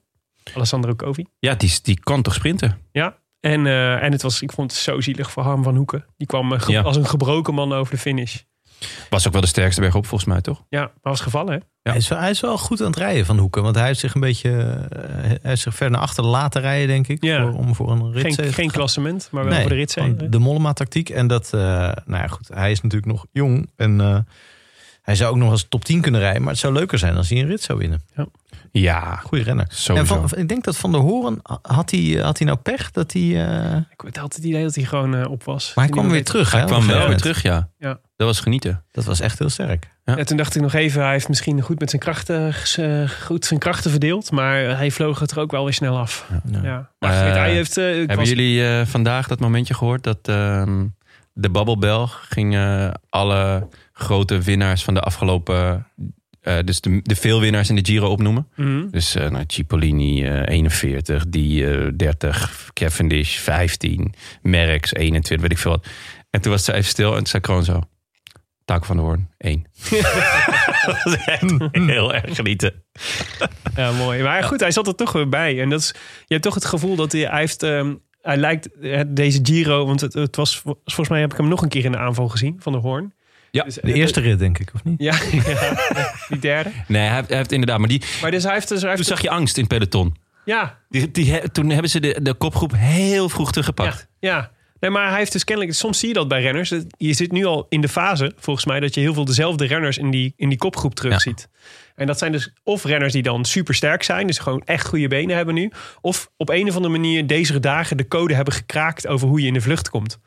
[0.55, 1.27] Alessandro Kovi.
[1.39, 2.79] Ja, die, die kan toch sprinten?
[2.93, 3.67] Ja, en,
[4.01, 6.05] en het was, ik vond het zo zielig voor Harm van Hoeken.
[6.17, 6.81] Die kwam Ja.
[6.81, 8.37] als een gebroken man over de finish.
[9.11, 10.65] Was ook wel de sterkste berg op volgens mij, toch?
[10.69, 11.59] Ja, maar was gevallen hè?
[11.83, 11.91] Ja.
[11.91, 13.63] Hij, is wel, hij is wel goed aan het rijden van Hoeken.
[13.63, 14.51] Want hij heeft zich een beetje
[14.91, 17.25] eh, hij heeft zich ver naar achter laten rijden, denk ik.
[17.25, 17.43] Ja.
[17.43, 20.17] Voor, om voor een rit Geen, geen klassement, maar wel Nee, voor de rit gewoon
[20.31, 21.09] De Mollema-tactiek.
[21.09, 22.49] En dat, eh, nou ja, goed.
[22.49, 23.71] Hij is natuurlijk nog jong.
[23.77, 24.19] En eh,
[25.03, 26.43] hij zou ook nog als top 10 kunnen rijden.
[26.43, 28.03] Maar het zou leuker zijn als hij een rit zou winnen.
[28.17, 28.27] Ja,
[29.23, 29.67] Goeie renner.
[29.69, 30.15] sowieso.
[30.23, 33.13] En van, ik denk dat Van der Hoorn, had hij, had hij nou pech dat
[33.13, 33.23] hij...
[33.23, 35.73] eh, Ik had altijd het idee dat hij gewoon eh, op was.
[35.75, 36.51] maar hij kwam weer terug.
[36.53, 37.69] hè, Hij kwam wel weer terug, ja.
[37.79, 37.99] Ja.
[38.17, 38.85] Dat was genieten.
[38.93, 39.89] Dat was echt heel sterk.
[40.05, 43.45] Ja, toen dacht ik nog even, hij heeft misschien goed met zijn krachten, eh, goed
[43.45, 44.31] zijn krachten verdeeld.
[44.31, 46.27] Maar hij vloog het er ook wel weer snel af.
[46.53, 46.61] Ja.
[46.63, 46.91] Ja.
[46.99, 47.75] Maar hij heeft...
[47.75, 50.87] Hebben was- jullie vandaag dat momentje gehoord dat ehm,
[51.33, 52.59] de Babbelbel ging
[53.09, 55.87] alle grote winnaars van de afgelopen,
[56.41, 58.49] eh, dus de, de veel winnaars in de Giro opnoemen?
[58.57, 58.91] Mhm.
[58.91, 65.59] Dus eh nou, Cipollini eh, 41, die eh, 30, Cavendish 15, Merckx 21, weet ik
[65.59, 65.87] veel wat.
[66.31, 67.81] En toen was ze even stil en toen zei Kroon zo,
[68.65, 69.67] Taak van de Hoorn 1.
[70.87, 72.85] dat was echt heel erg genieten.
[73.77, 74.23] Ja, mooi.
[74.23, 75.61] Maar goed, hij zat er toch weer bij.
[75.61, 75.89] En dat is,
[76.27, 77.63] je hebt toch het gevoel dat hij, hij heeft...
[77.63, 78.69] ehm, hij lijkt
[79.17, 81.93] deze Giro, want het, het was volgens mij heb ik hem nog een keer in
[81.93, 83.15] de aanval gezien van de Hoorn.
[83.51, 85.01] Ja, Dus, De eh, eerste rit, denk ik, of niet?
[85.01, 85.15] Ja,
[85.47, 86.71] ja, die derde.
[86.87, 89.05] Nee, hij heeft, hij heeft inderdaad, maar die, Maar dus hij heeft, dus hij toen
[89.05, 90.17] zag je angst in het peloton.
[90.45, 94.09] ja, Die, die, toen hebben ze de, de kopgroep heel vroeg teruggepakt.
[94.19, 94.51] ja, ja.
[94.81, 95.75] Nee, maar hij heeft dus kennelijk...
[95.77, 96.69] Soms zie je dat bij renners.
[96.69, 98.81] Dat- Je zit nu al in de fase, volgens mij...
[98.81, 101.49] dat je heel veel dezelfde renners in die, in die kopgroep terugziet.
[101.95, 104.27] En dat zijn dus of renners die dan super sterk zijn...
[104.27, 105.71] dus gewoon echt goede benen hebben nu...
[106.01, 109.07] of op een of andere manier deze dagen de code hebben gekraakt...
[109.07, 110.19] over hoe je in de vlucht komt.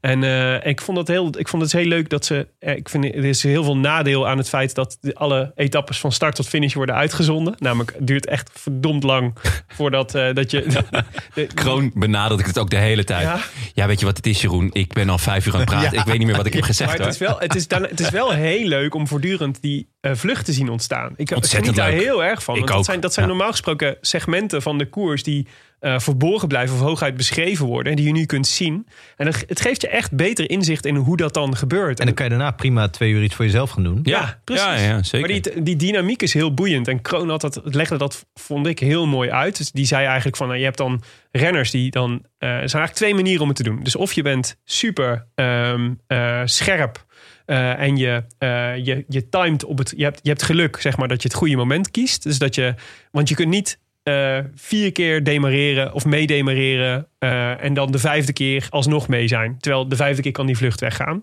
[0.00, 2.48] En eh, ik vond het heel, ik vond het heel leuk dat ze.
[2.58, 6.12] eh, Ik vind er is heel veel nadeel aan het feit dat alle etappes van
[6.12, 7.54] start tot finish worden uitgezonden.
[7.58, 9.34] Namelijk, het duurt echt verdomd lang
[9.76, 10.66] voordat eh, dat je.
[11.34, 13.22] de- Kroon benadrukt het ook de hele tijd.
[13.22, 13.38] Ja.
[13.74, 13.86] Ja.
[13.86, 14.70] weet je wat het is, Jeroen?
[14.72, 15.92] Ik ben al vijf uur aan het praten.
[15.94, 16.00] Ja.
[16.00, 16.90] Ik weet niet meer wat ik heb gezegd.
[16.98, 19.88] maar het is, wel, het, is dan, het is wel heel leuk om voortdurend die
[20.00, 21.12] vlucht te zien ontstaan.
[21.16, 22.00] Ik Ontzettend geniet daar leuk.
[22.02, 22.54] heel erg van.
[22.54, 23.32] Ik want dat zijn, dat zijn Ja.
[23.32, 25.46] normaal gesproken segmenten van de koers die
[25.78, 27.90] eh, verborgen blijven of hooguit beschreven worden.
[27.90, 28.86] En die je nu kunt zien.
[29.16, 32.00] En het, geeft je echt beter inzicht in hoe dat dan gebeurt.
[32.00, 34.00] En dan kan je daarna prima twee uur iets voor jezelf gaan doen.
[34.02, 34.64] Ja, precies.
[34.64, 35.28] Ja, ja, zeker.
[35.28, 36.88] Maar die, die dynamiek is heel boeiend.
[36.88, 39.56] En Kroon had dat, legde dat, vond ik, heel mooi uit.
[39.56, 42.10] Dus die zei eigenlijk van, nou, je hebt dan renners die dan...
[42.10, 42.18] eh,
[42.48, 43.82] er zijn eigenlijk twee manieren om het te doen.
[43.82, 47.04] Dus of je bent super ehm, eh, scherp...
[47.46, 49.92] eh, en je, eh, je, je timed op het...
[49.96, 52.22] Je hebt, je hebt geluk, zeg maar, dat je het goede moment kiest.
[52.22, 52.74] Dus dat je...
[53.10, 57.06] Want je kunt niet eh, vier keer demareren of meedemareren...
[57.18, 59.56] eh, en dan de vijfde keer alsnog mee zijn.
[59.58, 61.22] Terwijl de vijfde keer kan die vlucht weggaan.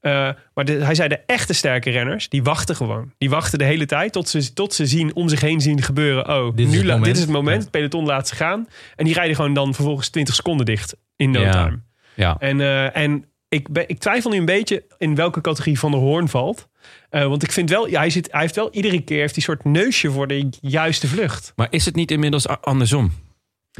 [0.00, 3.12] Eh, maar de, hij zei de echte sterke renners, die wachten gewoon.
[3.18, 6.28] Die wachten de hele tijd tot ze, tot ze zien om zich heen zien gebeuren.
[6.28, 7.04] Oh, Dit is nu het la- moment.
[7.04, 7.62] dit is het moment.
[7.62, 8.66] Het peloton laat ze gaan.
[8.96, 11.50] En die rijden gewoon dan vervolgens 20 seconden dicht in no Ja.
[11.50, 11.80] time.
[12.14, 12.36] Ja.
[12.38, 12.60] En,
[12.94, 16.68] en ik, ben, ik twijfel nu een beetje in welke categorie Van de Hoorn valt.
[17.10, 19.42] Eh, want ik vind wel, ja, hij, zit, hij heeft wel iedere keer heeft die
[19.42, 21.52] soort neusje voor de juiste vlucht.
[21.56, 23.12] Maar is het niet inmiddels andersom?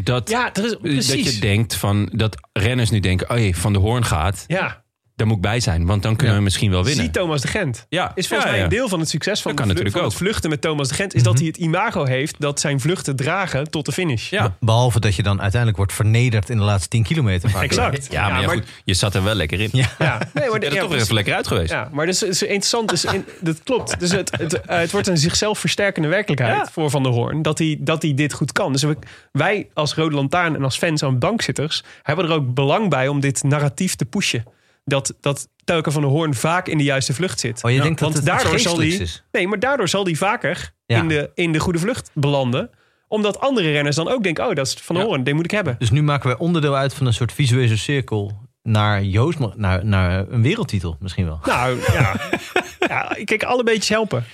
[0.03, 3.73] Dat, Ja, dat is dat je denkt van dat renners nu denken: oh jee, Van
[3.73, 4.85] de Hoorn gaat, ja,
[5.19, 6.39] daar moet ik bij zijn, want dan kunnen Ja.
[6.39, 7.05] we misschien wel winnen.
[7.05, 7.87] zie Thomas de Gent.
[7.89, 8.65] Ja, Is volgens ja, mij ja.
[8.65, 10.27] een deel van het succes van, Dat kan de natuurlijk van het ook.
[10.27, 11.15] vluchten met Thomas de Gent...
[11.15, 14.31] is dat hij het imago heeft dat zijn vluchten dragen tot de finish.
[14.31, 14.57] Ja.
[14.61, 17.51] Behalve dat je dan uiteindelijk wordt vernederd in de laatste 10 kilometer.
[17.51, 17.63] vaak.
[17.71, 18.07] Exact.
[18.11, 19.69] Ja, maar, ja, goed, je zat er wel lekker in.
[19.73, 19.87] Ja.
[19.99, 21.71] Ja, nee, maar Je bent er ja, toch weer even lekker uit geweest.
[21.71, 22.89] Ja, maar dus, is interessant.
[22.89, 24.01] Dus in, dat klopt.
[24.01, 26.69] Dus het, het, eh, het wordt een zichzelf versterkende werkelijkheid Ja.
[26.73, 27.43] voor Van der Hoorn.
[27.43, 28.73] Dat hij, dat hij dit goed kan.
[28.73, 28.97] Dus we-
[29.33, 31.83] wij als Rode Lantaarn en als fans aan bankzitters...
[32.03, 34.45] hebben er ook belang bij om dit narratief te pushen.
[34.89, 37.65] Dat, dat Telke van der Hoorn vaak in de juiste vlucht zit.
[37.65, 39.25] Oh, je denkt dat want het iets daardoor zal is?
[39.33, 40.99] Nee, maar daardoor zal hij vaker Ja.
[40.99, 42.71] in, de, in de goede vlucht belanden.
[43.09, 44.49] Omdat andere renners dan ook denken...
[44.49, 45.11] oh, dat is Van der Ja.
[45.11, 45.77] Hoorn, die moet ik hebben.
[45.79, 50.29] Dus nu maken wij onderdeel uit van een soort visuele cirkel naar Joost, naar, naar
[50.29, 51.41] een wereldtitel misschien wel.
[51.45, 52.15] Nou, ja.
[52.89, 53.17] ja.
[53.25, 54.25] Kijk, alle beetjes helpen.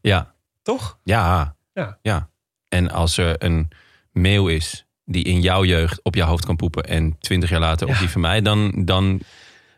[0.00, 0.34] Ja.
[0.62, 0.98] Toch?
[1.04, 1.56] Ja.
[1.74, 1.98] Ja.
[2.02, 2.28] ja.
[2.68, 3.68] En als er een
[4.12, 7.86] meeuw is die in jouw jeugd op jouw hoofd kan poepen en twintig jaar later
[7.86, 7.98] op Ja.
[7.98, 9.20] die van mij, dan, dan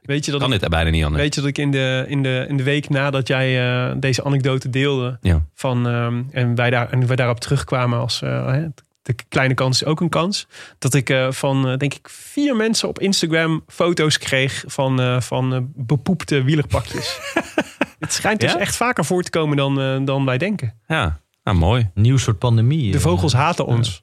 [0.06, 1.22] Weet je dat kan ik- dit er bijna niet anders.
[1.22, 4.24] Weet je dat ik in de, in de, in de week nadat jij eh, deze
[4.24, 5.18] anekdote deelde...
[5.20, 5.44] Ja.
[5.54, 8.22] Van, ehm, en, wij daar, en wij daarop terugkwamen als...
[8.22, 8.66] eh, hè,
[9.02, 10.46] de kleine kans is ook een kans.
[10.78, 14.64] Dat ik eh, van, denk ik, vier mensen op Instagram foto's kreeg...
[14.66, 17.18] van, eh, van bepoepte wielerpakjes.
[17.98, 18.58] Het schijnt dus Ja?
[18.58, 20.74] echt vaker voor te komen dan, dan wij denken.
[20.86, 21.90] Ja, nou mooi.
[21.94, 22.92] Nieuw soort pandemie.
[22.92, 24.02] De vogels haten ons.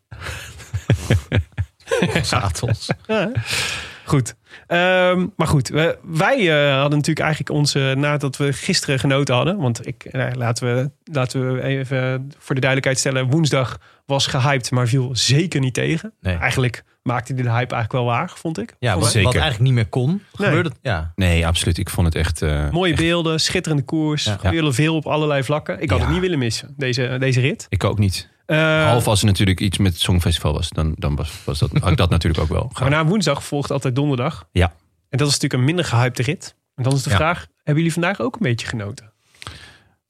[2.30, 2.90] haat ons.
[4.14, 4.36] Goed.
[4.68, 9.58] Ehm, maar goed, we- wij eh, hadden natuurlijk eigenlijk onze, nadat we gisteren genoten hadden,
[9.58, 14.72] want ik, eh, laten, we, laten we even voor de duidelijkheid stellen, woensdag was gehyped,
[14.72, 16.14] maar viel zeker niet tegen.
[16.22, 16.36] Nee.
[16.38, 18.76] Eigenlijk maakte die de hype eigenlijk wel waar, vond ik.
[18.80, 19.12] Ja, Vond wat.
[19.14, 19.28] Zeker.
[19.28, 20.22] wat eigenlijk niet meer kon, Nee.
[20.34, 20.78] gebeurde het.
[20.82, 21.12] Ja.
[21.16, 21.78] Nee, absoluut.
[21.78, 22.42] Ik vond het echt...
[22.42, 24.72] eh, Mooie beelden, schitterende koers, Ja.
[24.72, 25.82] veel op allerlei vlakken.
[25.82, 26.04] Ik had Ja.
[26.06, 27.66] het niet willen missen, deze, deze rit.
[27.70, 28.30] ik ook niet.
[28.46, 30.70] Eh, Behalve als er natuurlijk iets met het Songfestival was.
[30.70, 32.72] Dan, dan was, was dat, had ik dat natuurlijk ook wel.
[32.80, 34.48] maar na woensdag volgt altijd donderdag.
[34.52, 34.74] Ja.
[35.10, 36.56] En dat is natuurlijk een minder gehypte rit.
[36.76, 37.16] En dan is de Ja.
[37.16, 39.12] vraag, hebben jullie vandaag ook een beetje genoten?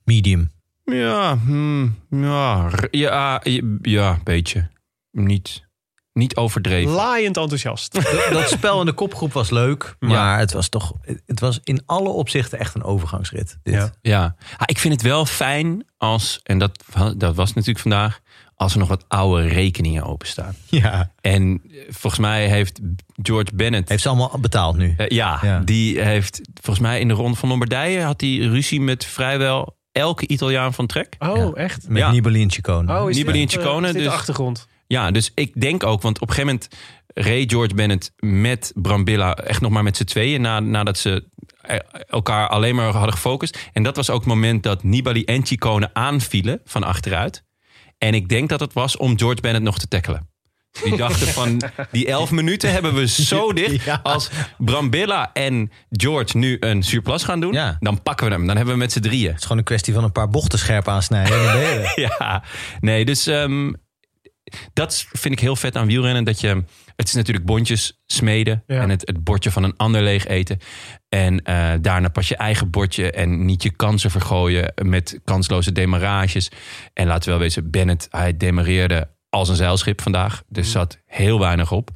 [0.03, 0.51] Medium.
[0.85, 4.67] Ja, hmm, ja, ja, ja, ja, een beetje.
[5.11, 5.62] Niet,
[6.13, 6.91] niet overdreven.
[6.91, 7.93] Laaiend enthousiast.
[8.31, 10.37] Dat, spel in de kopgroep was leuk, maar Ja.
[10.37, 10.93] het was toch,
[11.25, 13.57] het was in alle opzichten echt een overgangsrit.
[13.63, 13.73] Dit.
[13.73, 13.93] Ja.
[14.01, 16.83] Ja, Ah, ik vind het wel fijn als, en dat,
[17.17, 18.19] dat was natuurlijk vandaag,
[18.55, 20.55] als er nog wat oude rekeningen openstaan.
[20.65, 21.11] ja.
[21.21, 22.79] En volgens mij heeft
[23.21, 23.89] George Bennett.
[23.89, 24.93] Heeft ze allemaal betaald nu.
[24.97, 25.59] eh, ja, Ja.
[25.59, 30.27] die heeft volgens mij in de ronde van Lombardije had hij ruzie met vrijwel elke
[30.27, 31.15] Italiaan van trek.
[31.19, 31.51] Oh, Ja.
[31.51, 31.87] echt?
[31.89, 32.11] Met Ja.
[32.11, 32.89] Nibali en.
[32.89, 33.47] Oh, is Nibali dit,
[33.77, 34.67] en eh, is dit de dus- achtergrond?
[34.93, 36.75] Ja, dus ik denk ook, want op een gegeven moment
[37.13, 41.23] reed George Bennett met Brambilla echt nog maar met z'n tweeën na, nadat ze
[41.61, 41.77] eh,
[42.07, 43.69] elkaar alleen maar hadden gefocust.
[43.73, 47.43] En dat was ook het moment dat Nibali en Chicone aanvielen van achteruit.
[47.97, 50.31] En ik denk dat het was om George Bennett nog te tackelen.
[50.83, 53.83] Die dachten van, die elf minuten hebben we zo dicht.
[53.83, 53.99] Ja.
[54.03, 57.77] Als Brambilla en George nu een surplus gaan doen, Ja.
[57.79, 58.47] dan pakken we hem.
[58.47, 59.27] Dan hebben we met z'n drieën.
[59.27, 61.91] Het is gewoon een kwestie van een paar bochten scherp aansnijden.
[61.95, 62.43] Ja,
[62.79, 63.73] nee, dus ehm,
[64.73, 66.23] dat vind ik heel vet aan wielrennen.
[66.23, 66.63] Dat je,
[66.95, 68.81] het is natuurlijk bondjes smeden Ja.
[68.81, 70.59] en het, het bordje van een ander leeg eten.
[71.09, 76.49] En eh, daarna pas je eigen bordje en niet je kansen vergooien met kansloze demarages.
[76.93, 80.43] En laten we wel wezen, Bennett, hij demareerde als een zeilschip vandaag.
[80.47, 81.89] Dus zat heel weinig op.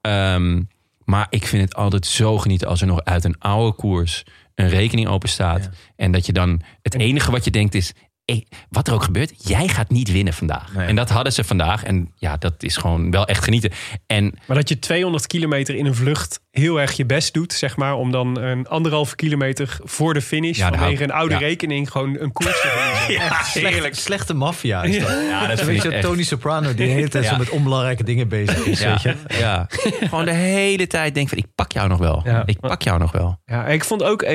[0.00, 0.62] Ehm,
[1.04, 4.68] maar ik vind het altijd zo genieten als er nog uit een oude koers een
[4.68, 5.62] rekening open staat.
[5.62, 5.70] Ja.
[5.96, 7.92] En dat je dan het enige wat je denkt is.
[8.26, 10.74] "Hey, wat er ook gebeurt, jij gaat niet winnen vandaag.
[10.74, 10.86] Nee.
[10.86, 11.84] En dat hadden ze vandaag.
[11.84, 13.70] En ja, dat is gewoon wel echt genieten.
[14.06, 17.76] En Maar dat je 200 kilometer in een vlucht heel erg je best doet, zeg
[17.76, 21.40] maar, om dan een anderhalve kilometer voor de finish Ja, vanwege een oude ja.
[21.40, 23.24] rekening gewoon een koers te verliezen.
[23.26, 25.08] ja, Slecht, slechte maffia is dat.
[25.28, 25.98] Ja, dat weet je.
[25.98, 27.30] Tony Soprano die de hele tijd Ja.
[27.30, 28.80] zo met onbelangrijke dingen bezig is.
[28.80, 29.14] Ja, Weet je?
[29.38, 29.66] ja.
[30.00, 32.22] gewoon de hele tijd denk van ik pak jou nog wel.
[32.24, 32.42] Ja.
[32.46, 33.40] Ik pak jou nog wel.
[33.46, 34.26] Ja, ik vond ook,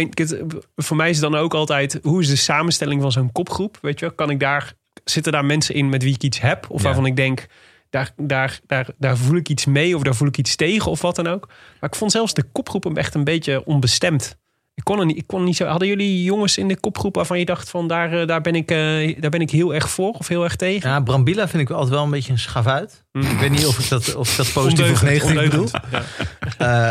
[0.76, 3.78] voor mij is het dan ook altijd, hoe is de samenstelling van zo'n kopgroep?
[3.82, 4.74] Weet je, kan ik daar,
[5.04, 6.66] zitten daar mensen in met wie ik iets heb?
[6.70, 6.86] Of Ja.
[6.86, 7.46] waarvan ik denk,
[7.90, 11.02] daar, daar, daar, daar voel ik iets mee of daar voel ik iets tegen of
[11.02, 11.48] wat dan ook.
[11.80, 14.40] Maar ik vond zelfs de kopgroep hem echt een beetje onbestemd.
[14.76, 15.66] Ik kon, er niet, ik kon niet zo.
[15.66, 18.72] Hadden jullie jongens in de kopgroep waarvan je dacht van daar, eh, daar, ben ik,
[18.72, 20.90] eh, daar ben ik heel erg voor of heel erg tegen?
[20.90, 23.06] Ja, Brambilla vind ik altijd wel een beetje een schavuit.
[23.12, 23.22] Mm.
[23.22, 25.68] Ik weet niet of ik dat, of ik dat positief of negatief bedoel.
[25.92, 26.04] Ja.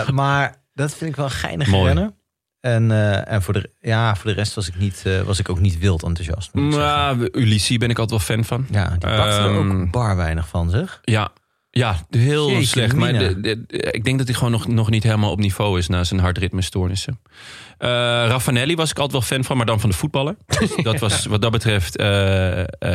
[0.01, 2.11] Eh, maar dat vind ik wel een geinige Mooi.
[2.61, 5.49] En, eh, en voor, de, ja, voor de rest was ik, niet, eh, was ik
[5.49, 6.55] ook niet wild enthousiast.
[6.55, 8.67] Maar Ulissi ben ik altijd wel fan van.
[8.71, 10.99] Ja, die pakte er Ehm, ook bar weinig van, zeg.
[11.03, 11.33] Ja,
[11.71, 12.97] ja heel Jeetje slecht.
[12.97, 13.29] Maar mina.
[13.29, 15.89] de- de- de- ik denk dat hij gewoon nog, nog niet helemaal op niveau is
[15.89, 17.21] na zijn hartritmestoornissen.
[17.79, 17.89] Eh
[18.27, 20.37] Raffanelli was ik altijd wel fan van, maar dan van de voetballer.
[20.59, 22.03] Dus dat was wat dat betreft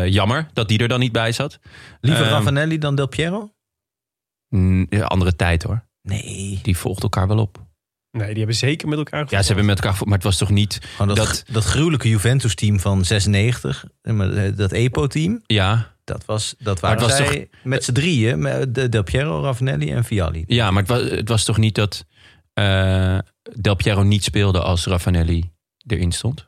[0.06, 1.60] jammer dat die er dan niet bij zat.
[2.02, 3.52] Liever Ehm, Ravanelli dan Del Piero?
[5.04, 5.84] Andere tijd hoor.
[6.02, 6.60] Nee.
[6.64, 7.65] Die volgt elkaar wel op.
[8.16, 10.50] Nee, die hebben zeker met elkaar Ja, ze hebben met elkaar, maar het was toch
[10.50, 10.80] niet.
[10.98, 16.82] Dat, Dat- dat, gruwelijke Juventus-team van 96, eh, maar, dat EPO-team, Ja, dat, was, dat
[16.82, 18.42] Maar waren het was zij met z'n drieën.
[18.72, 20.44] De Del Piero, Ravanelli en Vialli.
[20.48, 22.06] ja maar het was, het was toch niet dat
[22.54, 23.18] eh,
[23.54, 25.52] Del Piero niet speelde als Raffanelli
[25.88, 26.48] erin stond?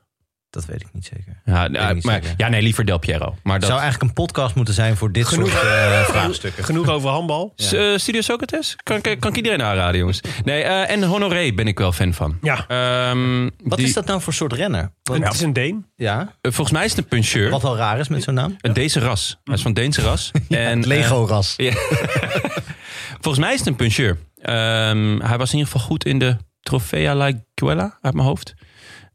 [0.58, 1.42] Dat weet ik niet zeker.
[1.46, 2.34] Ja, ik nou, niet maar, zeker.
[2.38, 3.36] ja nee, liever Del Piero.
[3.44, 6.64] Maar Het dat, zou eigenlijk een podcast moeten zijn voor dit Genoeg- soort eh, vraagstukken.
[6.64, 7.54] Genoeg over handbal.
[7.56, 8.76] S- eh, Studio Socrates?
[8.84, 10.22] Kan, kan, kan ik iedereen aanraden, jongens.
[10.44, 12.38] Nee, eh, en Honoré ben ik wel fan van.
[12.42, 14.92] Ja, Ehm, Wat die- is dat nou voor soort renner?
[15.04, 15.86] Want- het is een Deen.
[15.96, 17.50] ja, volgens mij is het een puncheur.
[17.50, 18.56] wat wel raar is met zo'n naam.
[18.62, 19.40] Een Deense ras.
[19.44, 20.32] Hij is van Deense ras.
[20.50, 21.54] en, het Lego-ras.
[21.58, 21.72] ja.
[23.22, 24.18] volgens mij is het een puncheur.
[24.42, 28.54] Ehm, hij was in ieder geval goed in de Trofea La Guella, uit mijn hoofd.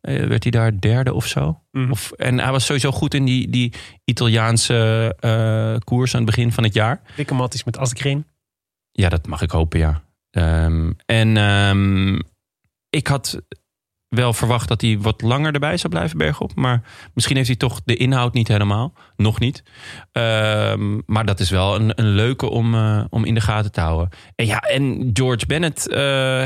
[0.03, 1.61] Eh, werd hij daar derde of zo?
[1.71, 1.91] Mhm.
[1.91, 3.73] Of, en hij was sowieso goed in die, die
[4.05, 7.01] Italiaanse eh, koers aan het begin van het jaar.
[7.17, 8.27] Dikke matties met Asgreen.
[8.93, 10.03] Ja, dat mag ik hopen, ja.
[10.31, 12.19] Ehm, en ehm,
[12.91, 13.43] ik had
[14.09, 16.55] wel verwacht dat hij wat langer erbij zou blijven bergop.
[16.55, 16.83] Maar
[17.15, 18.95] misschien heeft hij toch de inhoud niet helemaal.
[19.17, 19.63] Nog niet.
[20.13, 23.81] Ehm, maar dat is wel een, een leuke om, eh, om in de gaten te
[23.81, 24.09] houden.
[24.35, 25.85] En ja, en George Bennett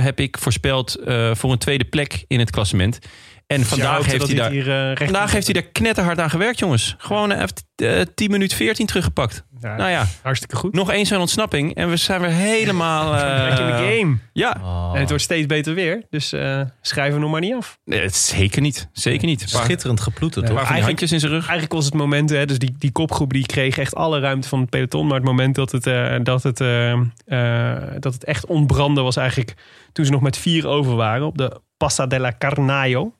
[0.02, 0.98] heb ik voorspeld
[1.32, 2.98] voor een tweede plek in het klassement.
[3.46, 4.50] En vandaag heeft hij daar...
[4.50, 6.94] Hier, eh, Vandaag heeft hij daar knetterhard aan gewerkt, jongens.
[6.98, 9.44] Gewoon even eh, 10 minuten 14 teruggepakt.
[9.60, 10.72] Ja, Nou ja, hartstikke goed.
[10.74, 11.74] nog eens zo'n ontsnapping.
[11.74, 13.14] En we zijn weer helemaal...
[13.16, 14.16] eh, in the game.
[14.32, 16.02] Ja, Oh, En het wordt steeds beter weer.
[16.10, 17.78] Dus eh, schrijven we nog maar niet af.
[17.84, 18.88] nee, het is zeker niet.
[18.92, 19.42] Zeker niet.
[19.42, 20.50] Een paar, Schitterend geploeterd, Ja.
[20.50, 21.42] een Eigenlijk- handjes in zijn rug.
[21.42, 24.60] Eigenlijk was het moment, hè, dus die, die kopgroep die kreeg echt alle ruimte van
[24.60, 25.06] het peloton.
[25.06, 29.16] Maar het moment dat het, eh, dat het, eh, eh, dat het echt ontbrandde was
[29.16, 29.54] eigenlijk
[29.92, 33.14] toen ze nog met vier over waren op de Passa della Carnaio.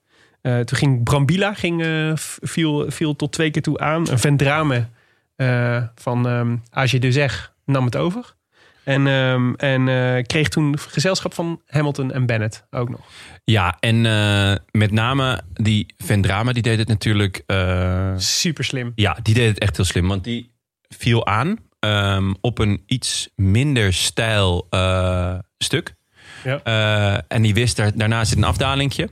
[0.46, 4.10] Eh, toen ging Brambilla, ging, eh, viel, viel tot twee keer toe aan.
[4.10, 4.88] Een Vendrame
[5.36, 8.34] eh, van um, AG de Zeg nam het over.
[8.84, 13.00] En, ehm, en kreeg toen gezelschap van Hamilton en Bennett ook nog.
[13.44, 14.00] Ja, en
[14.70, 17.42] met name die Vendrama, die deed het natuurlijk...
[18.16, 18.92] Super slim.
[18.94, 20.08] ja, die deed het echt heel slim.
[20.08, 20.50] Want die
[20.88, 24.68] viel aan ehm, op een iets minder stijl
[25.58, 25.94] stuk.
[26.44, 27.22] Ja.
[27.28, 29.08] En die wist, daar, daarna zit een afdalingje.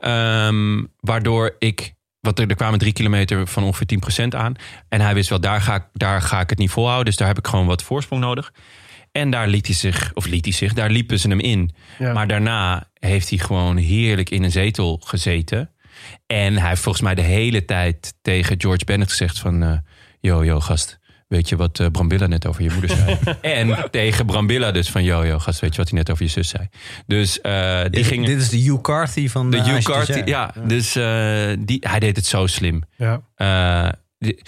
[0.00, 1.96] Ehm, waardoor ik...
[2.20, 4.54] Want er, er kwamen drie kilometer van ongeveer 10% aan.
[4.88, 7.04] En hij wist wel, daar ga, ik, daar ga ik het niet volhouden.
[7.04, 8.52] Dus daar heb ik gewoon wat voorsprong nodig.
[9.12, 11.70] En daar liet hij zich, of liet hij zich, daar liepen ze hem in.
[11.98, 12.12] Ja.
[12.12, 15.70] Maar daarna heeft hij gewoon heerlijk in een zetel gezeten.
[16.26, 19.62] En hij heeft volgens mij de hele tijd tegen George Bennett gezegd van...
[19.62, 19.78] eh
[20.20, 20.98] yo, yo, gast,
[21.28, 23.18] weet je wat eh, Brambilla net over je moeder zei?
[23.40, 25.04] en tegen Brambilla dus van...
[25.04, 26.68] yo, yo, gast, weet je wat hij net over je zus zei?
[27.06, 28.26] Dus eh, die Dit, gingen...
[28.26, 30.52] dit is de Hugh Carthy van de eh, Hugh Carthy, ja.
[30.64, 32.82] Dus eh, die, hij deed het zo slim.
[32.96, 33.20] Ja.
[33.34, 34.42] Eh, die-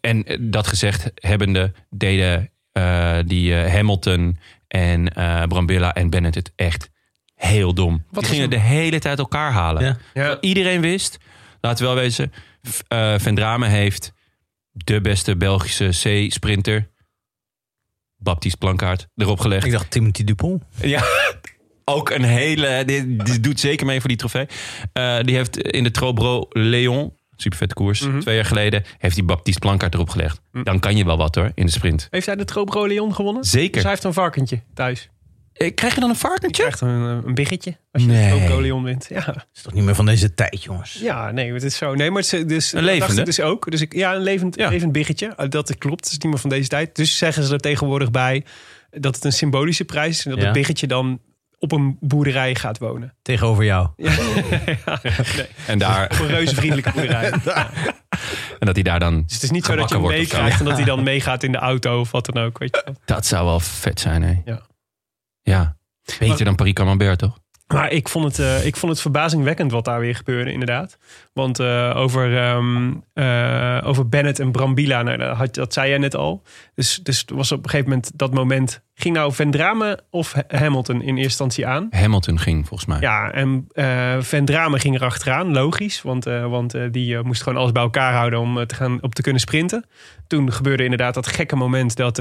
[0.00, 6.90] en dat gezegd hebbende deden eh, die Hamilton en eh, Brambilla en Bennett het echt
[7.34, 7.92] heel dom.
[7.96, 9.82] die was gingen de hele tijd elkaar halen.
[9.82, 9.88] Ja.
[9.88, 9.96] Ja.
[10.12, 11.18] Terwijl Iedereen wist,
[11.60, 14.12] laten we wel wezen, V- eh, Vendrame heeft
[14.74, 16.90] de beste Belgische C-sprinter
[18.16, 19.64] Baptiste Plankaart erop gelegd.
[19.66, 20.62] Ik dacht Timothy Dupont.
[20.82, 21.04] Ja,
[21.84, 22.82] ook een hele.
[22.86, 24.46] Die, die doet zeker mee voor die trofee.
[24.92, 28.18] Eh, die heeft in de Trobro Leon, super vette koers, Mhm.
[28.20, 30.40] twee jaar geleden, heeft die Baptiste Plankaart erop gelegd.
[30.62, 32.06] Dan kan je wel wat hoor in de sprint.
[32.10, 33.44] Heeft hij de Trobro Leon gewonnen?
[33.44, 33.72] Zeker.
[33.72, 35.08] Dus hij heeft een varkentje thuis.
[35.54, 36.62] Eh, Krijg je dan een Je varkentje?
[36.62, 36.88] krijgt een,
[37.26, 38.28] een biggetje als je Nee.
[38.30, 39.06] Trobro Leon wint.
[39.08, 39.44] Ja.
[39.54, 40.92] is toch niet meer van deze tijd, jongens.
[41.02, 41.94] ja, nee, het is zo.
[41.94, 43.70] Nee, maar het is dus, Een dat ik dus ook.
[43.70, 44.68] Dus ik, ja, een levend, Ja.
[44.68, 45.34] levend biggetje.
[45.48, 46.04] Dat klopt.
[46.04, 46.96] Het is niet meer van deze tijd.
[46.96, 48.44] Dus zeggen ze er tegenwoordig bij
[48.90, 50.24] dat het een symbolische prijs is.
[50.24, 50.44] En dat Ja.
[50.44, 51.20] het biggetje dan
[51.58, 53.14] op een boerderij gaat wonen.
[53.22, 53.88] Tegenover jou.
[53.96, 54.12] Ja,
[54.86, 57.30] ja, nee, En, daar, op een reuze vriendelijke boerderij.
[58.60, 59.22] en dat hij daar dan.
[59.22, 61.52] Dus het is niet zo dat je hem meekrijgt en dat hij dan meegaat in
[61.52, 62.58] de auto of wat dan ook.
[62.58, 62.94] Weet je wel.
[63.04, 64.34] Dat zou wel vet zijn, hè?
[64.44, 64.60] Ja.
[65.44, 65.76] Ja.
[66.18, 67.38] Beter dan Paris Camembert, toch?
[67.66, 70.98] Maar ik vond, het, eh, ik vond het verbazingwekkend wat daar weer gebeurde, inderdaad.
[71.32, 75.98] Want eh, over, ehm, eh, over Bennett en Brambila, nou, dat, had, dat zei jij
[75.98, 76.42] net al.
[76.74, 78.82] Dus, dus was op een gegeven moment dat moment.
[78.94, 81.86] Ging nou Vendrame of Ha- Hamilton in eerste instantie aan?
[81.90, 83.00] Hamilton ging volgens mij.
[83.00, 83.66] Ja, en
[84.24, 86.02] Vendrame ging er achteraan, logisch.
[86.02, 89.40] Want, want die moest gewoon alles bij elkaar houden om te gaan, op te kunnen
[89.40, 89.86] sprinten.
[90.26, 92.14] Toen gebeurde inderdaad dat gekke moment dat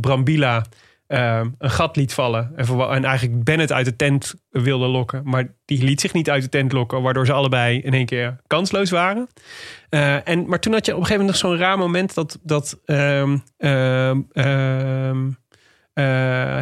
[0.00, 0.64] Brambila
[1.12, 2.52] eh, een gat liet vallen.
[2.56, 5.22] En, en eigenlijk Bennett uit de tent wilde lokken.
[5.24, 7.02] Maar die liet zich niet uit de tent lokken.
[7.02, 9.26] Waardoor ze allebei in één keer kansloos waren.
[9.88, 12.38] Eh, en, maar toen had je op een gegeven moment nog zo'n raar moment dat,
[12.42, 15.30] dat ehm, ehm, ehm,
[15.92, 16.04] eh,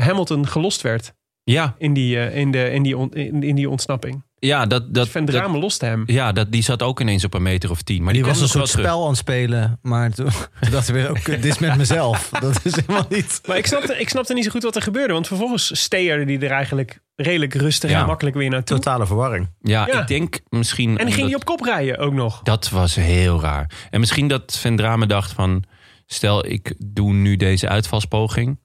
[0.04, 3.68] Hamilton gelost werd Ja, in die, eh, in de, in die, on- in, in die
[3.70, 4.24] ontsnapping.
[4.40, 6.02] Ja, dat, dat, Dat Van dat, Drame loste hem.
[6.06, 8.02] ja dat, die zat ook ineens op een meter of tien.
[8.02, 8.84] Maar Die die, was een soort terug.
[8.86, 9.78] spel aan het spelen.
[9.82, 10.28] Maar toen,
[10.60, 12.28] toen dacht hij weer, ook dit is met mezelf.
[12.40, 13.40] Dat is helemaal niet...
[13.46, 15.12] Maar ik snapte, ik snapte niet zo goed wat er gebeurde.
[15.12, 18.00] Want vervolgens steerde die er eigenlijk redelijk rustig Ja.
[18.00, 18.76] en makkelijk weer naartoe.
[18.76, 19.48] Totale verwarring.
[19.60, 20.00] Ja, Ja.
[20.00, 20.98] ik denk misschien.
[20.98, 22.40] En die ging omdat- hij op kop rijden ook nog.
[22.42, 23.70] Dat was heel raar.
[23.90, 25.64] En misschien dat Vendrame dacht van...
[26.06, 28.58] stel, ik doe nu deze uitvalspoging...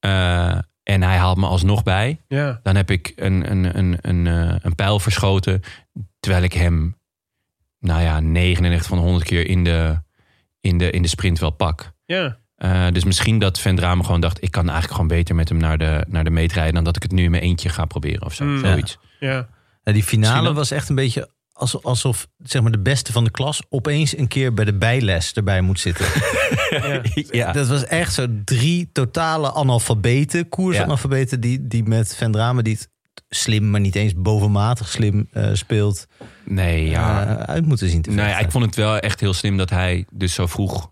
[0.00, 2.20] eh, en hij haalt me alsnog bij...
[2.28, 2.60] Ja.
[2.62, 5.60] dan heb ik een, een, een, een, eh, een pijl verschoten...
[6.20, 6.96] terwijl ik hem,
[7.80, 10.02] nou ja, 99 van de 100 keer in de,
[10.60, 11.92] in de, in de sprint wel pak.
[12.04, 12.38] Ja.
[12.56, 14.42] Eh, dus misschien dat Vendrame gewoon dacht...
[14.42, 16.74] ik kan eigenlijk gewoon beter met hem naar de, naar de meet rijden...
[16.74, 18.44] dan dat ik het nu in mijn eentje ga proberen of zo.
[18.44, 18.58] Mm.
[18.58, 18.98] Zoiets.
[19.20, 19.48] Ja.
[19.82, 23.24] Ja, die finale dat- was echt een beetje alsof, alsof zeg maar, de beste van
[23.24, 26.06] de klas opeens een keer bij de bijles erbij moet zitten.
[26.70, 27.02] ja.
[27.30, 27.52] Ja.
[27.52, 32.88] Dat was echt zo drie totale analfabeten, koersanalfabeten, die, die met Vendrame, die het
[33.28, 36.06] slim, maar niet eens bovenmatig slim eh, speelt,
[36.44, 37.26] Nee, ja.
[37.26, 38.44] eh, uit moeten zien te nou ja, vechten.
[38.46, 40.90] ik vond het wel echt heel slim dat hij dus zo vroeg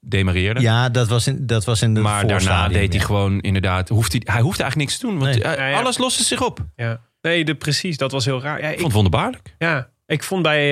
[0.00, 0.60] demareerde.
[0.60, 3.06] Ja, dat was in, dat was in de maar daarna deed hij ja.
[3.06, 3.88] gewoon inderdaad.
[3.88, 5.18] Hoeft hij, hij hoefde eigenlijk niks te doen.
[5.18, 5.42] Want Nee.
[5.42, 5.78] eh, Ja, ja.
[5.78, 6.66] alles loste zich op.
[6.76, 7.00] Ja.
[7.22, 7.96] Nee, de, precies.
[7.96, 8.58] Dat was heel raar.
[8.60, 9.54] Ja, vond ik, het wonderbaarlijk.
[9.58, 10.62] ja, ik vond bij,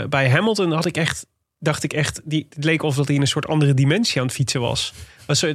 [0.00, 1.26] eh, bij Hamilton had ik echt...
[1.58, 2.20] Dacht ik echt...
[2.24, 4.92] Die, het leek alsof hij in een soort andere dimensie aan het fietsen was.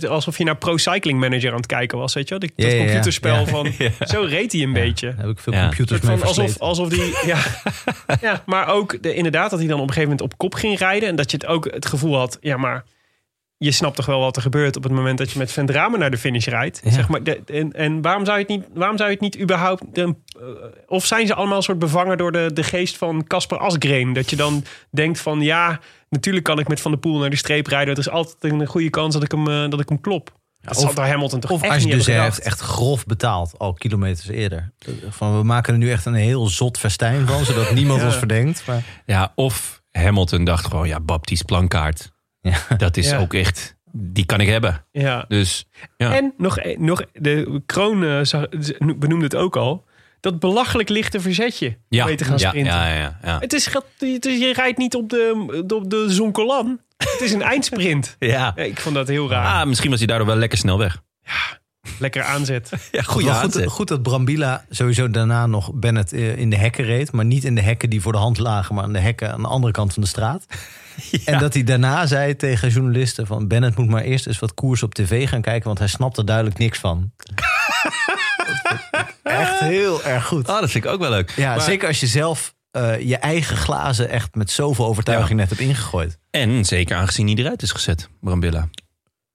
[0.10, 2.14] Alsof je naar Pro Cycling Manager aan het kijken was.
[2.14, 2.80] Weet je Dat Ja, ja, ja.
[2.84, 3.46] computerspel Ja.
[3.46, 3.72] van...
[4.14, 5.08] Zo reed hij een beetje.
[5.08, 5.62] Daar heb ik veel Ja.
[5.66, 7.14] computers mee alsof, alsof die.
[7.26, 7.38] Ja,
[8.22, 10.78] ja, maar ook de, inderdaad dat hij dan op een gegeven moment op kop ging
[10.78, 11.10] rijden.
[11.10, 12.38] En dat je het ook het gevoel had.
[12.42, 12.84] Ja, maar
[13.64, 16.00] je snapt toch wel wat er gebeurt op het moment dat je met Van Dramen
[16.00, 16.82] naar de finish rijdt.
[16.84, 16.92] Ja.
[16.92, 19.40] Zeg maar, de, en, en waarom zou je het niet, waarom zou je het niet
[19.40, 19.84] überhaupt.
[19.94, 20.02] de-
[20.40, 20.46] eh,
[20.88, 24.14] of zijn ze allemaal een soort bevangen door de, de geest van Casper Asgreen?
[24.14, 27.36] Dat je dan denkt van ja, natuurlijk kan ik met Van der Poel naar de
[27.36, 27.94] streep rijden.
[27.94, 30.32] Er is altijd een goede kans dat ik hem, eh, dat ik hem klop.
[30.62, 32.60] dat of- zal door Hamilton toch Of echt als je niet dus hebben heeft echt
[32.60, 34.72] grof betaald, al kilometers eerder.
[35.10, 38.06] Van, we maken er nu echt een heel zot festijn van, zodat niemand Ja.
[38.06, 38.64] ons verdenkt.
[38.68, 42.12] Maar, Ja, of Hamilton dacht gewoon, ja, Baptiste Plankaart.
[42.42, 42.58] Ja.
[42.78, 43.18] Dat is Ja.
[43.20, 44.86] ook echt, die kan ik hebben.
[44.92, 45.26] Ja.
[45.28, 45.66] Dus
[45.98, 46.16] ja.
[46.16, 48.22] En nog, e- nog de kroon eh,
[48.98, 49.86] benoemde het ook al.
[50.20, 52.74] Dat belachelijk lichte verzetje ja, om mee te gaan ja, sprinten.
[52.74, 53.40] ja, ja, ja.
[53.40, 53.66] Het is,
[54.00, 56.80] het is, je rijdt niet op de, op de Zonkolan.
[56.98, 58.16] Het is een eindsprint.
[58.20, 58.54] ja.
[58.56, 59.60] Ja, ik vond dat heel raar.
[59.62, 61.02] Ah, misschien was hij daardoor wel lekker snel weg.
[62.00, 62.72] Lekker aanzet.
[62.92, 67.12] Ja, goed, goed dat Brambila sowieso daarna nog Bennett eh, in de hekken reed.
[67.12, 69.42] Maar niet in de hekken die voor de hand lagen, maar aan de hekken aan
[69.42, 70.46] de andere kant van de straat.
[71.26, 73.48] En dat hij daarna zei tegen journalisten van...
[73.48, 75.66] Bennett moet maar eerst eens wat koers op tv gaan kijken...
[75.68, 77.12] want hij snapt er duidelijk niks van.
[79.24, 80.48] echt heel erg goed.
[80.50, 81.34] Ah, dat vind ik ook wel leuk.
[81.36, 85.50] Ja, Maar- zeker als je zelf eh, je eigen glazen echt met zoveel overtuiging net
[85.50, 86.18] hebt ingegooid.
[86.30, 88.70] En zeker aangezien hij eruit is gezet, Brambilla.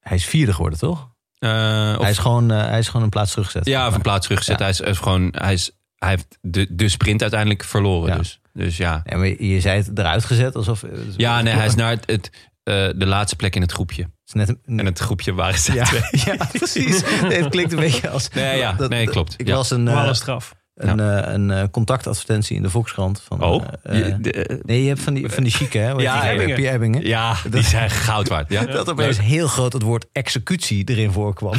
[0.00, 1.08] Hij is vierde geworden, toch?
[1.38, 3.66] Eh, of- Hij is gewoon, eh, hij is gewoon een plaats teruggezet.
[3.66, 4.58] ja, van plaats teruggezet.
[4.58, 4.62] Ja.
[4.64, 8.08] Hij, is, hij is gewoon, hij, is, hij heeft de, de sprint uiteindelijk verloren.
[8.12, 8.16] Ja.
[8.16, 9.00] Dus, dus ja.
[9.04, 10.84] Ja, maar je zei het eruit gezet alsof...
[11.16, 12.30] Ja, nee, hij is naar het, het,
[12.62, 14.02] eh, de laatste plek in het groepje.
[14.26, 16.02] Is net een, En het groepje waren ze ja, twee.
[16.36, 17.02] ja, precies.
[17.22, 18.28] Nee, het klinkt een beetje als...
[18.34, 19.34] Nee, ja, nee, klopt.
[19.36, 19.54] Ik Ja.
[19.54, 19.78] was een...
[19.88, 20.54] eh, Normale straf.
[20.74, 23.22] Een, eh, een eh, contactadvertentie in de Volkskrant.
[23.26, 25.78] Van, Oh, eh, eh, je- de- eh, nee, je hebt van die, van die chique,
[25.78, 25.90] hè?
[25.90, 26.30] Ja, die?
[26.30, 26.54] Ebbingen.
[26.56, 27.06] Pierre Ebbingen.
[27.06, 28.50] ja, die zijn goud waard.
[28.52, 28.64] Ja?
[28.64, 31.52] Dat opeens heel groot het woord executie erin voorkwam.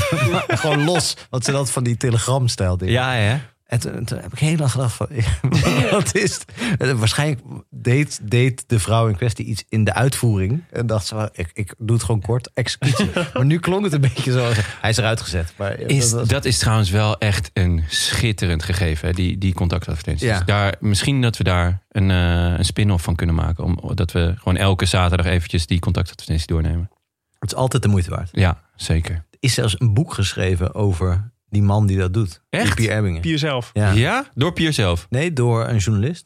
[0.47, 2.93] Gewoon los, want ze dat van die telegramstijl dingen.
[2.93, 3.39] Ja, ja.
[3.67, 5.07] En toen, toen heb ik heel lang gedacht van,
[5.91, 6.39] wat is
[6.77, 6.91] het?
[6.97, 10.63] Waarschijnlijk deed, deed de vrouw in kwestie iets in de uitvoering.
[10.71, 13.09] En dacht ze, ik, ik doe het gewoon kort, executie.
[13.33, 15.53] maar nu klonk het een beetje zo, hij is eruit gezet.
[15.57, 19.53] Maar Is, dat was- dat is trouwens wel echt een schitterend gegeven, hè, die, die
[19.53, 20.27] contactadvertenties.
[20.27, 20.41] Ja.
[20.45, 23.63] Daar, misschien dat we daar een, eh, een spin-off van kunnen maken.
[23.63, 26.89] Om, dat we gewoon elke zaterdag eventjes die contactadvertentie doornemen.
[27.39, 28.29] het is altijd de moeite waard.
[28.31, 29.15] Ja, zeker.
[29.15, 32.41] Er is zelfs een boek geschreven over die man die dat doet.
[32.49, 32.65] Echt?
[32.65, 33.21] Die Pierre Ebbingen.
[33.21, 33.69] Pier zelf.
[33.73, 33.91] Ja.
[33.91, 34.25] Ja?
[34.35, 35.07] Door Pier zelf?
[35.09, 36.25] Nee, door een journalist.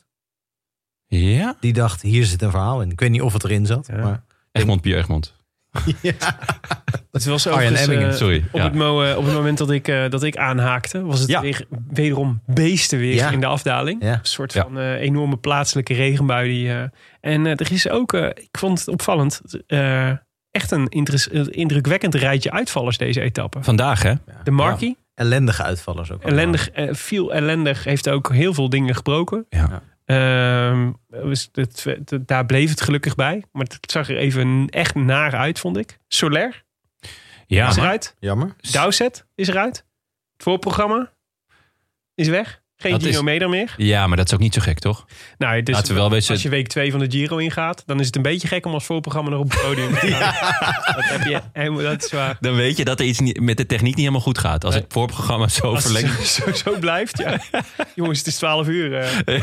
[1.07, 1.56] Ja?
[1.60, 2.91] Die dacht, hier zit een verhaal in.
[2.91, 3.88] Ik weet niet of het erin zat.
[3.88, 3.98] Ja.
[3.98, 5.34] Maar, Egmond, Pier Egmond.
[7.11, 8.43] Het was Arjen overigens, Ebbingen, eh, sorry.
[8.52, 8.64] Op, Ja.
[8.64, 11.41] het mo- eh, op het moment dat ik, eh, dat ik aanhaakte, was het Ja.
[11.41, 13.30] weer, wederom beesten weer Ja.
[13.31, 14.03] in de afdaling.
[14.03, 14.14] Ja.
[14.14, 14.61] Een soort Ja.
[14.64, 16.49] van eh, enorme plaatselijke regenbui.
[16.49, 16.84] Die, eh,
[17.22, 20.10] en er is ook, eh, ik vond het opvallend, eh,
[20.52, 20.88] echt een
[21.52, 23.64] indrukwekkend rijtje uitvallers deze etappe.
[23.64, 24.14] Vandaag, hè?
[24.43, 26.23] De Marquis, ellendige uitvallers ook.
[26.23, 29.45] ellendig, eh, veel ellendig, heeft ook heel veel dingen gebroken.
[29.49, 29.81] Ja.
[30.05, 33.43] Ehm, dus het, het- daar bleef het gelukkig bij.
[33.51, 35.99] Maar het zag er even echt naar uit, vond ik.
[36.07, 36.63] Soler
[37.47, 38.15] Ja, is eruit.
[38.19, 38.55] Jammer.
[38.71, 39.85] Dowset is eruit.
[40.33, 41.11] Het voorprogramma
[42.15, 42.60] is weg.
[42.81, 43.73] Geen Dat Gino is- Meder meer.
[43.77, 45.05] ja, maar dat is ook niet zo gek, toch?
[45.37, 47.99] Nou, dus Laten we wel wezen- als je week 2 van de Giro ingaat, dan
[47.99, 50.33] is het een beetje gek om als voorprogramma nog op het podium te staan.
[50.95, 52.37] Dat, heb je, helemaal- dat is waar.
[52.39, 54.63] Dan weet je dat er iets niet- met de techniek niet helemaal goed gaat.
[54.65, 54.83] Als Nee.
[54.83, 56.27] het voorprogramma zo verlengt.
[56.27, 57.39] zo, zo, zo blijft, ja.
[57.95, 58.97] Jongens, het is 12 uur.
[58.97, 59.35] eh.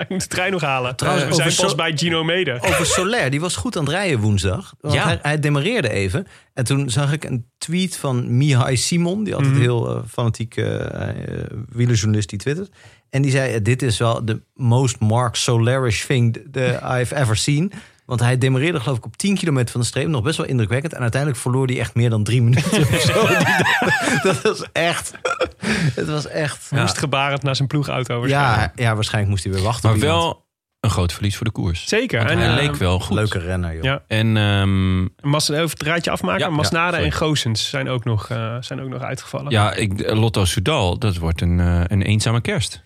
[0.00, 0.96] ik moet de trein nog halen.
[0.96, 2.62] Trouwens, we zijn pas bij Gino Meder.
[2.62, 4.74] Over Soler, die was goed aan het rijden woensdag.
[4.80, 5.04] Want Ja.
[5.04, 6.26] hij, hij demareerde even.
[6.54, 9.24] En toen zag ik een tweet van Mihai Simon.
[9.24, 9.62] Die altijd Mhm.
[9.62, 11.08] heel eh, fanatiek eh
[11.68, 12.70] wielerjournalist die twittert.
[13.10, 16.36] En die zei, dit is wel de most Mark Solarish thing
[17.00, 17.72] I've ever seen.
[18.06, 20.08] Want hij demareerde geloof ik op 10 kilometer van de streep.
[20.08, 20.92] Nog best wel indrukwekkend.
[20.92, 23.26] En uiteindelijk verloor hij echt meer dan drie minuten of zo.
[24.28, 25.12] Dat was echt...
[25.94, 26.70] Het was echt...
[26.70, 28.78] Moest gebarend naar zijn ploegauto Ja, waarschijnlijk.
[28.78, 29.90] ja, waarschijnlijk moest hij weer wachten.
[29.90, 30.43] Maar wel
[30.84, 31.88] een groot verlies voor de koers.
[31.88, 32.18] Zeker.
[32.18, 33.16] Want En, hij eh, leek wel goed.
[33.16, 33.82] Leuke renner, joh.
[33.82, 34.02] Ja.
[34.06, 36.40] En ehm, Mas, even het rijtje afmaken.
[36.40, 39.50] Ja, Masnada ja, en Goossens zijn ook nog, eh, zijn ook nog uitgevallen.
[39.50, 42.82] ja, ik, Lotto Soudal, dat wordt een, eh, een eenzame kerst.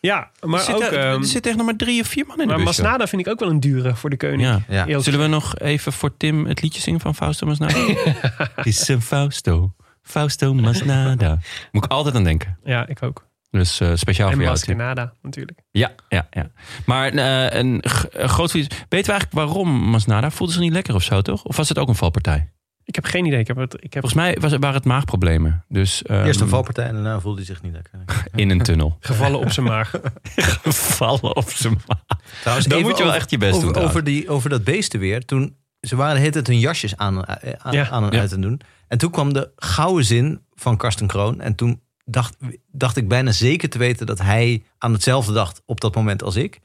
[0.00, 0.82] Ja, maar er, zit, ook...
[0.82, 2.76] er, ehm, er zit echt nog maar drie of vier man in de maar bus.
[2.76, 2.84] joh.
[2.84, 4.62] Masnada vind ik ook wel een dure voor de koning.
[4.68, 5.00] Ja.
[5.00, 7.74] Zullen we nog even voor Tim het liedje zingen van Fausto Masnada?
[8.62, 11.38] Is een Fausto, Fausto Masnada.
[11.72, 12.58] Moet ik altijd aan denken.
[12.64, 13.28] Ja, ik ook.
[13.50, 14.42] Dus eh, speciaal En voor
[14.74, 15.58] jou, natuurlijk.
[15.70, 16.50] Ja, ja, ja.
[16.86, 17.82] Maar eh, een,
[18.12, 18.68] groot verlies.
[18.68, 20.30] Weten we eigenlijk waarom Masnada?
[20.30, 21.44] Voelde ze niet lekker of zo, toch?
[21.44, 22.50] Of was het ook een valpartij?
[22.84, 23.38] Ik heb geen idee.
[23.38, 25.64] Ik heb het, ik heb Volgens mij was, waren het maagproblemen.
[25.68, 27.92] Dus, ehm, Eerst een valpartij en daarna voelde hij zich niet lekker.
[28.34, 28.96] In een tunnel.
[29.00, 30.00] gevallen op zijn maag.
[30.98, 32.20] Vallen op zijn maag.
[32.40, 33.82] Trouwens, Dan moet je wel echt je best over, doen.
[33.82, 35.24] Over, die, over dat beestenweer.
[35.24, 37.88] Toen, ze waren tijd hun jasjes aan, eh, aan, Ja.
[37.88, 38.20] aan en Ja.
[38.20, 38.60] uit te doen.
[38.88, 41.40] En toen kwam de gouden zin van Karsten Kroon.
[41.40, 42.36] En toen dacht,
[42.72, 46.36] dacht ik bijna zeker te weten dat hij aan hetzelfde dacht op dat moment als
[46.36, 46.60] ik.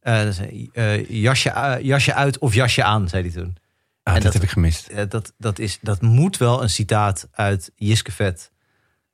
[0.00, 0.38] Eh, dus,
[0.72, 3.56] eh, jasje, eh, jasje uit of jasje aan, zei hij toen.
[4.02, 5.10] Ah, En dat, dat- heb ik gemist.
[5.10, 8.52] Dat, dat, is, dat moet wel een citaat uit Jiske Vet,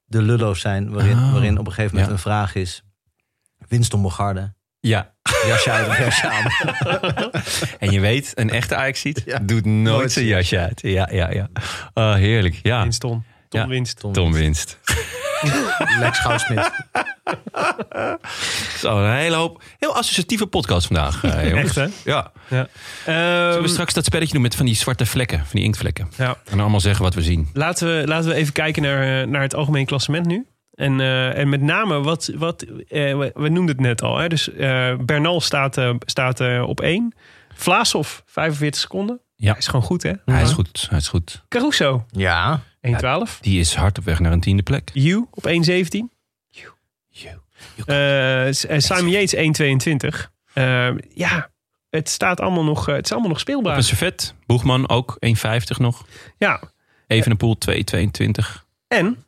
[0.05, 0.91] de Lullo's zijn.
[0.93, 1.33] Waarin, Oh.
[1.33, 2.13] waarin op een gegeven moment Ja.
[2.13, 2.83] een vraag is.
[3.69, 5.13] Winston Bogarde, Ja.
[5.47, 6.45] jasje uit of jasje aan.
[7.79, 9.39] En je weet, een echte Ajaxiet Ja.
[9.39, 10.81] doet nooit Nooit zijn jasje uit.
[10.81, 11.49] Ja, ja, ja.
[11.95, 12.61] Oh, heerlijk.
[12.63, 12.83] Ja.
[12.83, 13.25] Winston.
[13.55, 13.69] Tom Ja.
[13.69, 14.05] winst.
[14.13, 14.79] Tom winst.
[16.01, 16.71] Lex Goudsmit.
[18.79, 19.63] Zo, een hele hoop.
[19.79, 21.77] Heel associatieve podcast vandaag, eh, jongens.
[21.77, 22.11] Echt, hè?
[22.11, 22.33] Ja.
[22.49, 22.69] Ja.
[23.05, 26.09] Zullen Ehm, we straks dat spelletje doen met van die zwarte vlekken, van die inktvlekken?
[26.17, 26.37] ja.
[26.45, 27.49] En allemaal zeggen wat we zien.
[27.53, 30.47] Laten, we, laten we even kijken naar, eh, naar het algemeen klassement nu.
[30.75, 32.69] En, eh, en met name, wat, wat, eh,
[33.19, 34.19] we, noemden het net al.
[34.19, 34.29] Hè?
[34.29, 37.15] Dus eh, Bernal staat, staat eh, op 1.
[37.55, 39.21] Vlaashoff, 45 seconden.
[39.37, 39.49] Ja.
[39.51, 40.13] Hij is gewoon goed, hè?
[40.25, 41.45] Hij is goed, hij is goed.
[41.49, 43.41] Caruso, Ja, 1,12.
[43.41, 44.91] Die is hard op weg naar een tiende plek.
[44.93, 46.13] You op 1,17.
[47.87, 50.33] Eh, S- en Simon Yates 1,22.
[50.53, 51.51] Eh, ja,
[51.91, 53.77] het, staat allemaal nog, eh, het is allemaal nog Op speelbaar.
[53.77, 54.35] een servet.
[54.47, 56.07] Boegman ook 1,50 nog.
[56.39, 56.61] Ja,
[57.07, 58.67] Evenepoel 2,22.
[58.89, 59.25] en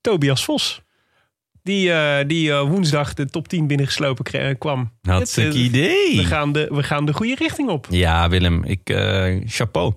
[0.00, 0.80] Tobias Vos.
[1.62, 4.92] Die, eh, die eh, woensdag de top 10 binnengeslopen kre- kwam.
[5.02, 6.16] Hartstikke Het, eh, idee.
[6.16, 7.86] We gaan, de, we gaan de goede richting op.
[7.90, 8.64] Ja, Willem.
[8.64, 9.94] Ik, eh, chapeau.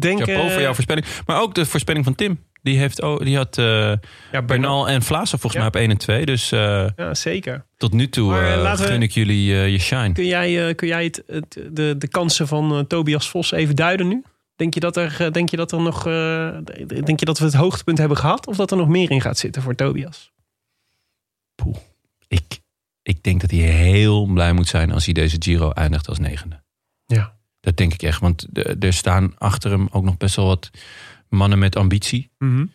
[0.00, 1.06] Denk, Chapeau eh, voor jouw voorspelling.
[1.26, 2.44] Maar ook de voorspelling van Tim.
[2.62, 3.92] Die, heeft, oh, die had eh
[4.32, 4.88] ja, Bernal.
[4.88, 5.58] En Vlaas volgens Ja.
[5.58, 6.26] mij op 1 en 2.
[6.26, 7.64] Dus eh, Ja, zeker.
[7.76, 10.12] tot nu toe we- gun ik jullie je shine.
[10.12, 14.22] Kun jij, kun jij het, het- de, de kansen van Tobias Vos even duiden nu?
[14.56, 16.02] Denk je, dat er, denk je dat er nog.
[17.04, 18.46] denk je dat we het hoogtepunt hebben gehad?
[18.46, 20.32] Of dat er nog meer in gaat zitten voor Tobias?
[22.28, 22.58] Ik
[23.02, 26.59] ik denk dat hij heel blij moet zijn als hij deze Giro eindigt als negende.
[27.60, 28.20] Dat denk ik echt.
[28.20, 28.46] Want
[28.84, 30.70] er staan achter hem ook nog best wel wat
[31.28, 32.30] mannen met ambitie.
[32.38, 32.66] Mhm.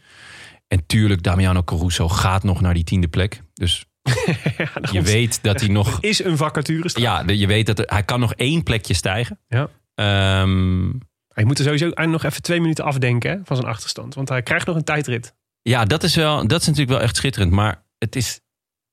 [0.67, 3.41] En tuurlijk, Damiano Caruso gaat nog naar die tiende plek.
[3.53, 3.85] Dus
[4.57, 6.01] Ja, je weet dat hij nog...
[6.01, 6.89] is een vacature.
[6.93, 9.39] Ja, je weet dat er- hij kan nog één plekje stijgen.
[9.47, 9.69] Ja.
[9.95, 10.91] Ehm,
[11.33, 14.13] Hij moet er sowieso nog even twee minuten afdenken hè, van zijn achterstand.
[14.13, 15.35] Want hij krijgt nog een tijdrit.
[15.61, 17.51] ja, dat is, wel, dat is natuurlijk wel echt schitterend.
[17.51, 18.39] Maar het is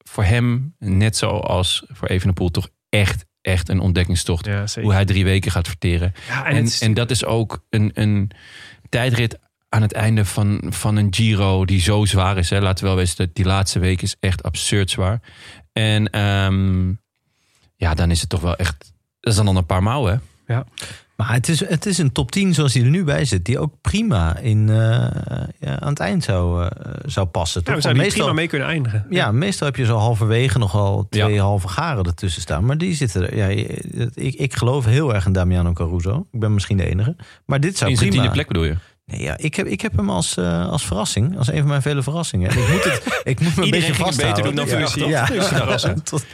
[0.09, 4.47] voor hem, net zoals voor Evenepoel, toch echt, echt een ontdekkingstocht.
[4.47, 4.64] Ja.
[4.81, 6.12] Hoe hij drie weken gaat verteren.
[6.28, 8.31] Ja, en, En, het is- en dat is ook een, een
[8.89, 9.39] tijdrit
[9.69, 12.51] aan het einde van, van een Giro die zo zwaar is.
[12.51, 12.60] Hè.
[12.60, 15.20] Laten we wel weten, dat die laatste week is echt absurd zwaar.
[15.73, 16.89] En ehm,
[17.77, 18.93] ja, dan is het toch wel echt...
[19.20, 20.60] Dat is dan al een paar mouwen, hè?
[21.22, 23.44] Maar het is, het is een top 10 zoals die er nu bij zit.
[23.44, 24.76] Die ook prima in, eh,
[25.58, 26.70] ja, aan het eind zou, eh,
[27.06, 27.62] zou passen.
[27.64, 29.06] ja, we zouden meestal, prima mee kunnen eindigen.
[29.10, 31.42] ja, meestal heb je zo halverwege nogal twee Ja.
[31.42, 32.64] halve garen ertussen staan.
[32.64, 33.36] Maar die zitten er.
[33.36, 33.46] Ja,
[34.14, 36.26] ik, ik geloof heel erg in Damiano Caruso.
[36.32, 37.16] Ik ben misschien de enige.
[37.46, 38.22] Maar dit zou In zijn prima...
[38.24, 38.76] tiende plek bedoel je?
[39.06, 41.38] Nee, ja, ik, heb, ik heb hem als, eh, als verrassing.
[41.38, 42.50] Als een van mijn vele verrassingen.
[42.50, 44.54] En ik moet, het, ik moet me een Iedereen beetje ging het vasthouden.
[44.54, 45.08] beter doen dan?
[45.08, 45.94] Ja, Dus ja.
[46.10, 46.24] Tot-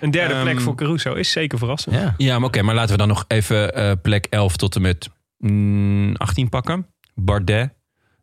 [0.00, 1.94] Een derde Ehm, plek voor Caruso is zeker verrassend.
[1.94, 2.14] ja.
[2.16, 5.08] Ja, maar oké, maar laten we dan nog even eh, plek 11 tot en met
[5.38, 6.86] mm, 18 pakken.
[7.14, 7.72] Bardet,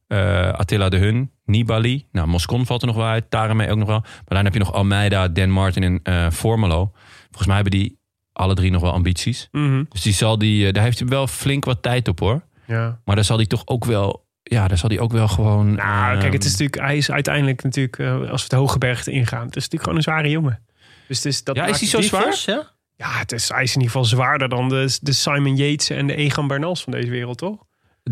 [0.08, 2.06] eh, Attila de Hun, Nibali.
[2.12, 4.00] Nou, Moscon valt er nog wel uit, Tareme ook nog wel.
[4.02, 6.92] Maar dan heb je nog Almeida, Dan Martin en eh Formelo.
[7.24, 7.98] Volgens mij hebben die
[8.34, 9.48] alle drie nog wel ambities.
[9.52, 9.84] Mhm.
[9.90, 12.42] Dus die zal die, daar heeft hij wel flink wat tijd op hoor.
[12.66, 13.00] ja.
[13.06, 15.76] Maar daar zal hij toch ook wel, ja, daar zal hij ook wel gewoon...
[15.76, 18.78] Nou, kijk, het is ehm, natuurlijk, hij is uiteindelijk natuurlijk, eh, als we het hoge
[18.78, 20.60] bergte ingaan, het is natuurlijk gewoon een zware jongen.
[21.08, 22.42] Dus het is, dat Ja, is hij zo die zwaar?
[22.46, 22.72] Ja?
[22.98, 26.08] Ja, het is, hij is in ieder geval zwaarder dan de, de Simon Yates en
[26.08, 27.58] de Egan Bernals van deze wereld, toch?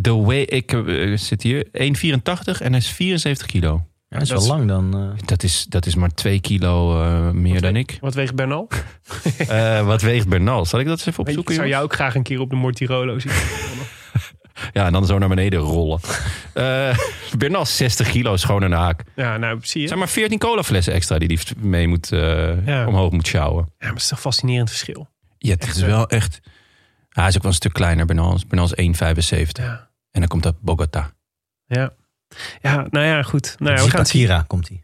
[0.01, 1.71] The way, ik eh, zit hier, 1,84
[2.61, 3.85] en hij is 74 kilo.
[4.09, 4.95] Ja, dat is wel lang dan.
[5.17, 5.25] eh.
[5.27, 7.97] Dat is, dat is maar 2 kilo eh, meer dan ik.
[8.01, 8.67] Wat weegt Bernal?
[9.47, 10.65] Eh, wat weegt Bernal?
[10.65, 11.55] Zal ik dat eens even Ik opzoeken?
[11.55, 13.31] zou jou ook graag een keer op de Mortirolo zien.
[14.73, 15.99] Ja, en dan zo naar beneden rollen.
[16.53, 16.97] Eh
[17.37, 19.03] Bernal 60 kilo is gewoon een haak.
[19.15, 19.87] ja, nou, zie je.
[19.87, 22.87] Zijn maar 14 colaflessen extra die hij mee moet, eh, Ja.
[22.87, 23.63] omhoog moet sjouwen.
[23.65, 25.09] Ja, maar het is toch een fascinerend verschil.
[25.37, 26.39] Ja, het is wel echt...
[27.09, 28.39] Hij is ook wel een stuk kleiner, Bernal.
[28.47, 29.63] Bernal is 1,75.
[29.63, 29.89] Ja.
[30.11, 31.11] En dan komt dat Bogota.
[31.65, 31.93] Ja.
[32.61, 33.55] Ja, nou ja, goed.
[33.59, 34.83] Nou ja, we gaan komt hij.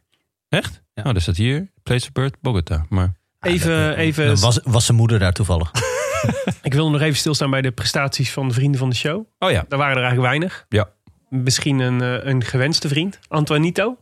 [0.49, 0.81] Echt?
[0.93, 1.03] Ja.
[1.03, 1.71] Oh, dus dat hier.
[1.83, 2.85] Place of birth, Bogota.
[2.89, 3.13] Maar
[3.47, 5.71] Even, even, Was, was zijn moeder daar toevallig?
[6.61, 9.25] ik wil nog even stilstaan bij de prestaties van de vrienden van de show.
[9.39, 9.65] Oh ja.
[9.67, 10.65] Daar waren er eigenlijk weinig.
[10.69, 10.89] Ja.
[11.29, 13.19] Misschien een, eh, een gewenste vriend.
[13.27, 13.97] Antoinito.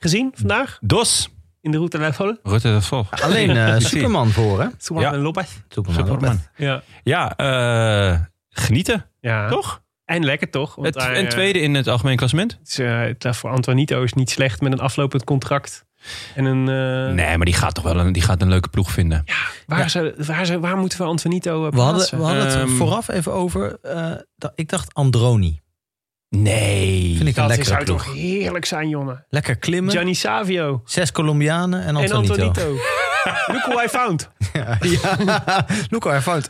[0.00, 1.28] Gezien vandaag Dos.
[1.60, 2.38] in de Route Folle.
[2.42, 3.06] Rutte dat vol.
[3.10, 4.68] Alleen eh, Superman voor, hè?
[4.78, 5.18] Superman Ja.
[5.18, 5.48] Lopez.
[5.68, 6.06] Superman.
[6.06, 6.40] Superman.
[6.56, 6.82] Ja.
[7.02, 9.06] Ja, eh, genieten.
[9.20, 9.48] ja.
[9.48, 9.82] Toch?
[10.04, 10.74] En lekker toch?
[10.74, 12.58] Want Het, hij, en tweede in het algemeen klassement.
[12.76, 15.84] het is, voor Antoinito is niet slecht met een aflopend contract.
[16.34, 16.68] En een...
[17.08, 19.24] eh, Nee, maar die gaat toch wel een, die gaat een leuke ploeg vinden.
[19.66, 19.88] Waar, Ja.
[19.88, 23.08] Ze, waar, ze, waar moeten we Antoinito eh, We hadden, we hadden het Ehm, vooraf
[23.08, 23.78] even over.
[23.82, 25.62] eh, dat- ik dacht Androni.
[26.28, 27.14] Nee.
[27.16, 28.04] Vind ik dat zou ploeg.
[28.04, 29.24] toch heerlijk zijn, jongen.
[29.28, 29.92] Lekker klimmen.
[29.92, 30.82] Gianni Savio.
[30.84, 32.32] Zes Colombianen en En Antonito.
[32.32, 32.72] Antonito.
[33.52, 34.28] Look who I found.
[34.52, 35.16] Ja, ja.
[35.90, 36.48] Look where I found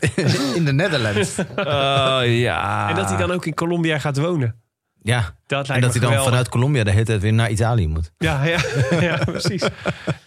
[0.57, 1.39] in the Netherlands.
[1.57, 2.89] Oh, ja.
[2.89, 4.63] En dat hij dan ook in Colombia gaat wonen.
[5.07, 6.25] Ja, Dat lijkt en dat me hij dan geweldig.
[6.25, 8.13] vanuit Colombia de hele tijd weer naar Italië moet.
[8.19, 8.59] Ja, ja,
[9.09, 9.63] ja, precies.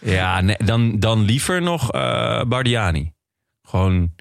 [0.00, 3.12] Ja, nee, dan, dan liever nog eh Bardiani.
[3.62, 4.14] Gewoon,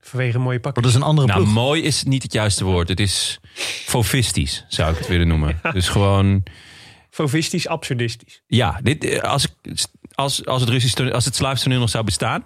[0.00, 0.74] Vanwege een mooie pak.
[0.74, 1.54] Dat is een andere nou ploeg.
[1.54, 2.88] mooi is niet het juiste woord.
[2.88, 3.40] Het is
[3.86, 5.60] fofistisch, zou ik het willen noemen.
[5.72, 6.42] Dus gewoon,
[7.10, 8.42] Fovistisch, absurdistisch.
[8.46, 12.04] ja, dit, eh, als, ik, als, als het Russisch als het Slaafs toneel nog zou
[12.04, 12.44] bestaan,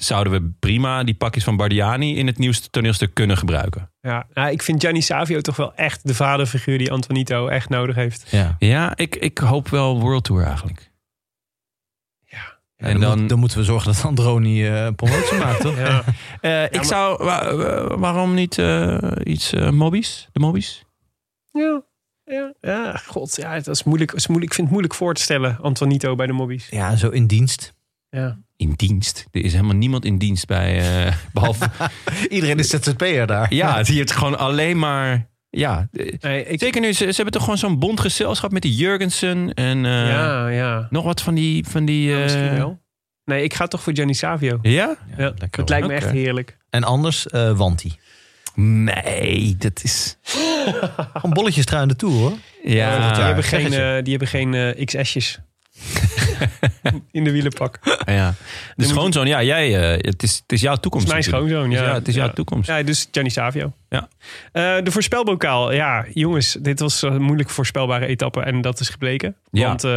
[0.00, 3.90] zouden we prima die pakjes van Bardiani in het nieuwste toneelstuk kunnen gebruiken.
[4.00, 7.94] Ja, nou, ik vind Gianni Savio toch wel echt de vaderfiguur die Antonito echt nodig
[7.94, 8.26] heeft.
[8.30, 8.56] Ja.
[8.58, 10.90] Ja, ik, ik hoop wel World Tour eigenlijk.
[12.24, 12.38] Ja.
[12.76, 15.76] Ja, En dan, dan- moet- dan moeten we zorgen dat Androni eh promotie maakt, toch?
[15.78, 16.02] Ja.
[16.40, 20.28] Eh, ik maar- zou, wa- wa- waarom niet eh, iets eh Mobbies?
[20.32, 20.84] De Mobbies?
[21.52, 21.82] Ja.
[22.24, 24.50] Ja, ja, god, ja, dat is moeilijk, dat is moeilijk.
[24.50, 26.68] Ik vind het moeilijk voor te stellen, Antonito bij de mobbies.
[26.68, 27.74] Ja, zo in dienst.
[28.20, 28.38] Ja.
[28.56, 29.26] In dienst.
[29.32, 30.78] Er is helemaal niemand in dienst bij.
[31.06, 31.70] eh, behalve.
[32.28, 33.54] Iedereen is ZZP'er daar.
[33.54, 35.28] ja, die heeft gewoon alleen maar.
[35.50, 35.88] Ja,
[36.20, 36.92] Nee, ik, zeker nu.
[36.92, 40.86] Ze, ze hebben toch gewoon zo'n bond gezelschap met die Jurgensen en eh, ja, ja.
[40.90, 41.64] nog wat van die.
[41.66, 42.78] Van die Ja, eh, misschien wel.
[43.24, 44.58] Nee, ik ga toch voor Gianni Savio.
[44.62, 44.96] Ja?
[45.16, 46.56] Ja, dat lijkt me echt heerlijk.
[46.70, 47.98] En anders eh Wanti.
[48.54, 50.18] Nee, dat is.
[50.22, 52.32] Gewoon bolletjes trui in de Tour, hoor.
[52.64, 55.40] Ja, die, hebben geen, het die hebben geen XS'jes.
[57.10, 57.78] In de wielenpak.
[58.06, 58.34] ja.
[58.76, 59.26] Dus gewoon zo'n.
[59.26, 59.92] Ja, jij.
[59.94, 61.06] eh, het, is, het is jouw toekomst.
[61.06, 61.52] is mijn natuurlijk.
[61.52, 61.70] schoonzoon.
[61.70, 62.32] Ja, Ja, het is jouw Ja.
[62.32, 62.68] toekomst.
[62.68, 63.72] Ja, dus Gianni Savio.
[63.88, 64.08] Ja.
[64.52, 65.72] Eh, de voorspelbokaal.
[65.72, 69.36] Ja, jongens, dit was een moeilijk voorspelbare etappe en dat is gebleken.
[69.50, 69.66] Ja.
[69.66, 69.90] Want eh,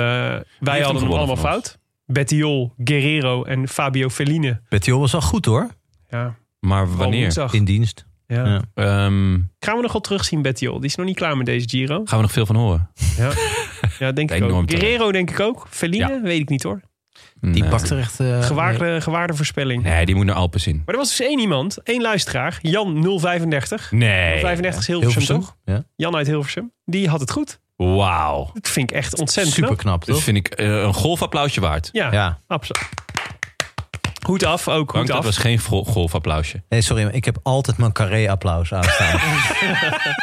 [0.59, 1.77] wij hadden hem allemaal fout.
[2.05, 4.61] Bettiol, Guerrero en Fabio Felline.
[4.69, 5.67] Bettiol was al goed hoor.
[6.09, 7.47] Ja, Maar wanneer?
[7.51, 8.05] In dienst.
[8.27, 8.45] Ja.
[8.45, 8.61] Ja.
[8.73, 10.75] Ehm, Gaan we nog wel terugzien, Bettiol?
[10.79, 12.01] Die is nog niet klaar met deze Giro.
[12.05, 12.89] gaan we nog veel van horen?
[13.17, 13.31] Ja,
[13.99, 14.71] ja denk ik ook.
[14.71, 15.67] Guerrero denk ik ook.
[15.69, 16.21] Feline, Ja.
[16.21, 16.81] weet ik niet hoor.
[17.41, 17.69] Die Nee.
[17.69, 18.19] pakt er echt...
[18.19, 19.83] eh, Gewaarde, gewaarde voorspelling.
[19.83, 20.75] Nee, die moet naar Alpes in.
[20.85, 23.91] Maar er was dus één iemand, één luisteraar, Jan 035.
[23.91, 24.39] Nee.
[24.39, 25.39] 35 is Hilversum, Hilversum.
[25.39, 25.55] toch?
[25.75, 25.83] Ja.
[25.95, 26.71] Jan uit Hilversum.
[26.85, 27.59] Die had het goed.
[27.75, 28.49] Wauw.
[28.53, 29.79] Dat vind ik echt ontzettend Super knap.
[29.99, 31.89] knap, Dat vind ik eh, een golfapplausje waard.
[31.91, 32.39] Ja, Ja.
[32.47, 32.89] absoluut.
[34.29, 35.23] Hoed af, ook goed dat af.
[35.25, 36.63] was geen gol- golfapplausje.
[36.69, 39.19] Nee, sorry, maar ik heb altijd mijn carré-applaus aanstaan.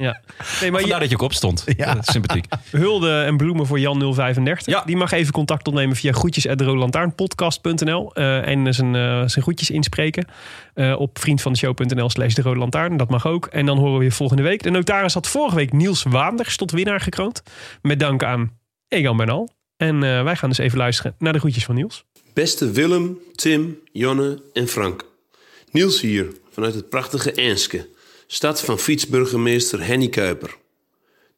[0.00, 0.20] Ja.
[0.60, 1.64] Nee, maar Vandaar je, dat je ook opstond.
[1.66, 1.74] Ja.
[1.76, 1.96] Ja.
[2.02, 2.46] Sympathiek.
[2.70, 4.66] hulde en bloemen voor Jan 035.
[4.66, 4.82] Ja.
[4.86, 10.26] Die mag even contact opnemen via groetjes.derolantaarnpodcast.nl uh, en zijn, eh, zijn groetjes inspreken
[10.74, 12.96] eh, op vriendvandeshow.nl slash de Rode Lantaarn.
[12.96, 13.46] Dat mag ook.
[13.46, 14.62] En dan horen we je volgende week.
[14.62, 17.42] De notaris had vorige week Niels Waanders tot winnaar gekroond.
[17.82, 18.52] Met dank aan
[18.88, 19.48] Egan Bernal.
[19.76, 22.04] En eh, wij gaan dus even luisteren naar de groetjes van Niels.
[22.38, 25.04] Beste Willem, Tim, Jonne en Frank.
[25.70, 27.88] Niels hier, vanuit het prachtige Enske,
[28.26, 30.56] stad van fietsburgemeester Henny Kuiper.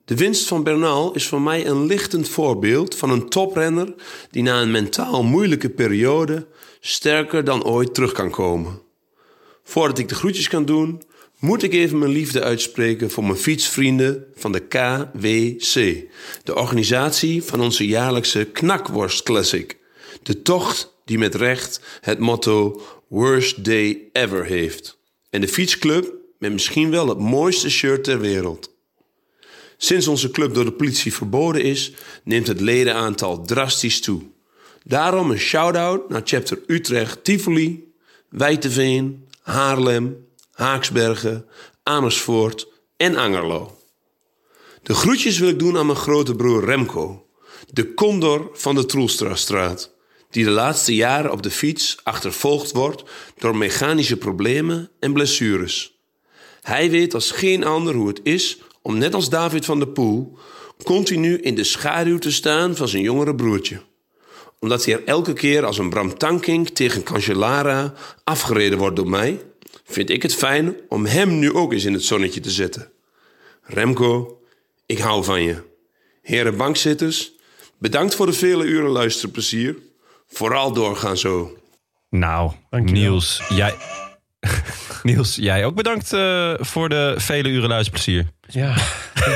[0.05, 3.94] De winst van Bernal is voor mij een lichtend voorbeeld van een toprenner
[4.31, 6.47] die na een mentaal moeilijke periode
[6.81, 8.81] sterker dan ooit terug kan komen.
[9.62, 11.02] Voordat ik de groetjes kan doen,
[11.39, 16.05] moet ik even mijn liefde uitspreken voor mijn fietsvrienden van de KWC,
[16.44, 19.78] de organisatie van onze jaarlijkse Knakworst Classic.
[20.22, 24.98] De tocht die met recht het motto Worst Day Ever heeft.
[25.31, 28.70] En de fietsclub met misschien wel het mooiste shirt ter wereld.
[29.77, 31.93] Sinds onze club door de politie verboden is,
[32.24, 34.22] neemt het ledenaantal drastisch toe.
[34.85, 37.93] Daarom een shout-out naar chapter Utrecht, Tivoli,
[38.28, 41.47] Wijteveen, Haarlem, Haaksbergen,
[41.82, 43.78] Amersfoort en Angerlo.
[44.82, 47.27] De groetjes wil ik doen aan mijn grote broer Remco,
[47.70, 49.94] de condor van de Troelstrastraat,
[50.31, 53.02] die de laatste jaren op de fiets achtervolgd wordt
[53.39, 55.98] door mechanische problemen en blessures.
[56.61, 60.39] Hij weet als geen ander hoe het is om net als David van der Poel
[60.82, 63.81] continu in de schaduw te staan van zijn jongere broertje.
[64.59, 67.94] Omdat hij er elke keer als een Bram Tankink tegen Cancellara
[68.24, 69.43] afgereden wordt door mij,
[69.85, 72.90] vind ik het fijn om hem nu ook eens in het zonnetje te zetten.
[73.62, 74.40] Remco,
[74.86, 75.57] ik hou van je.
[76.23, 77.32] Heren bankzitters,
[77.78, 79.77] bedankt voor de vele uren luisterplezier.
[80.32, 81.57] Vooral doorgaan zo.
[82.11, 83.02] Nou, Dankjewel.
[83.02, 83.74] Niels, jij...
[85.02, 88.27] Niels, jij ook bedankt eh, voor de vele uren luisterplezier.
[88.47, 88.74] Ja,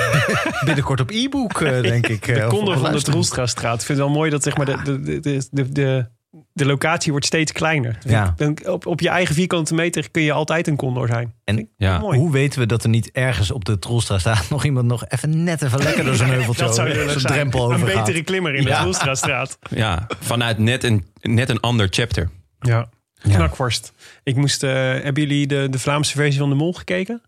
[0.66, 2.26] Binnenkort op e-book, eh, denk ik.
[2.26, 3.02] de eh, condor op van de.
[3.02, 3.80] Troelstraatstraat.
[3.80, 6.10] Ik vind het wel mooi dat zeg maar, de, de, de, de,
[6.52, 7.98] de, locatie wordt steeds kleiner.
[8.06, 8.34] Ja.
[8.64, 11.34] Op, op je eigen vierkante meter kun je altijd een condor zijn.
[11.44, 11.98] En Ja.
[11.98, 12.18] Mooi.
[12.18, 14.50] hoe weten we dat er niet ergens op de Troelstra staat...
[14.50, 17.32] nog iemand nog even net even lekker door zo'n heuveltje Dat over- zo'n zijn.
[17.32, 18.04] drempel Een overgaat.
[18.04, 19.46] betere klimmer in de Ja.
[19.70, 22.30] Ja, vanuit net een, net een ander chapter.
[22.58, 22.88] Ja.
[23.22, 23.92] Knakworst.
[24.22, 27.22] Ik moest, eh, hebben jullie de, de Vlaamse versie van de Mol gekeken?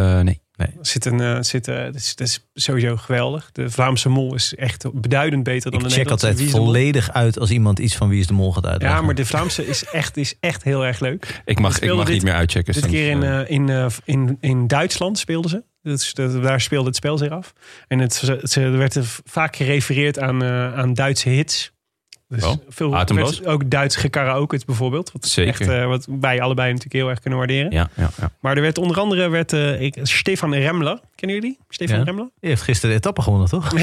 [0.00, 0.42] Eh, nee.
[0.56, 3.48] Er Zit een, eh, zit, eh, dat, is, dat is sowieso geweldig.
[3.52, 6.26] De Vlaamse Mol is echt beduidend beter dan Ik de check Nederlandse.
[6.26, 6.66] altijd is de Mol?
[6.66, 8.98] volledig uit als iemand iets van Wie is de Mol gaat uitleggen.
[9.00, 11.42] Ja, maar de Vlaamse is echt, is echt heel erg leuk.
[11.44, 12.72] Ik mag, ik mag dit- niet meer uitchecken.
[12.74, 15.62] Dit sinds, keer in, eh, eh, in, eh, in, in Duitsland speelden ze.
[15.82, 17.52] Dat is, dat, daar speelde het spel zich af.
[17.88, 21.72] En het, ze, er werd er vaak gerefereerd aan, eh, aan Duitse hits.
[22.28, 23.38] Dus Oh, veel atemloos?
[23.38, 25.12] werd ook Duits gekaraoke bijvoorbeeld.
[25.12, 25.50] Wat, Zeker.
[25.60, 27.70] Echt, eh, wat wij allebei natuurlijk heel erg kunnen waarderen.
[27.70, 28.30] ja, ja, ja.
[28.40, 31.00] Maar er werd onder andere werd, eh, ik, Stefan Remler.
[31.14, 31.58] Kennen jullie?
[31.68, 32.04] Stefan Ja.
[32.04, 32.30] Remler?
[32.40, 33.70] Je heeft gisteren de etappe gewonnen, toch?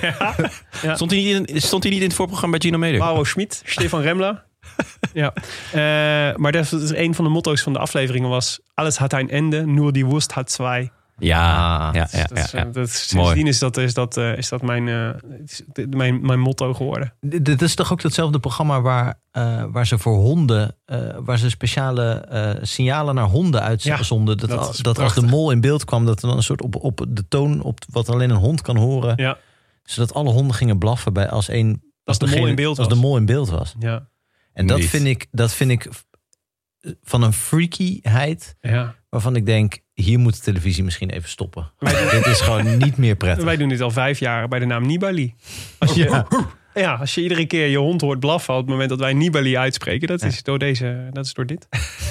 [0.00, 0.34] ja.
[0.82, 0.94] Ja.
[0.94, 2.98] Stond, hij niet in, stond hij niet in het voorprogramma bij Gino Mede?
[2.98, 4.44] Mauro Schmid, Stefan Remler.
[5.12, 5.32] ja.
[5.72, 8.60] Eh, maar dat is een van de motto's van de afleveringen was...
[8.74, 10.90] Alles had een ende, nur die Wurst had zwei.
[11.18, 12.58] Ja, Ah, ja, ja, dat ja, is, ja.
[12.66, 13.26] eh, dat is, Mooi.
[13.26, 15.08] sindsdien is dat, is dat, eh, is dat mijn, eh,
[15.44, 17.14] is mijn, mijn motto geworden.
[17.28, 21.38] D- Dit is toch ook datzelfde programma waar, eh, waar ze voor honden, eh, waar
[21.38, 24.38] ze speciale eh, signalen naar honden uitzonden.
[24.38, 26.76] dat, dat dat als de mol in beeld kwam, dat er dan een soort op,
[26.76, 29.12] op de toon, op wat alleen een hond kan horen.
[29.16, 29.38] Ja,
[29.82, 31.82] Zodat alle honden gingen blaffen bij als één.
[32.04, 32.96] Als de mol in beeld Als was.
[32.96, 33.74] de mol in beeld was.
[33.78, 34.08] ja,
[34.52, 34.88] En dat Niet.
[34.88, 35.88] vind, ik, dat vind ik
[37.02, 38.94] van een freakyheid ja.
[39.08, 41.70] waarvan ik denk, hier moet de televisie misschien even stoppen.
[42.10, 43.44] Dit is gewoon niet meer prettig.
[43.44, 45.34] Wij doen dit al vijf jaar bij de naam Nibali.
[45.78, 46.24] Als je,
[46.74, 49.56] ja, als je iedere keer je hond hoort blaffen op het moment dat wij Nibali
[49.56, 51.68] uitspreken, dat is door deze, dat is door dit.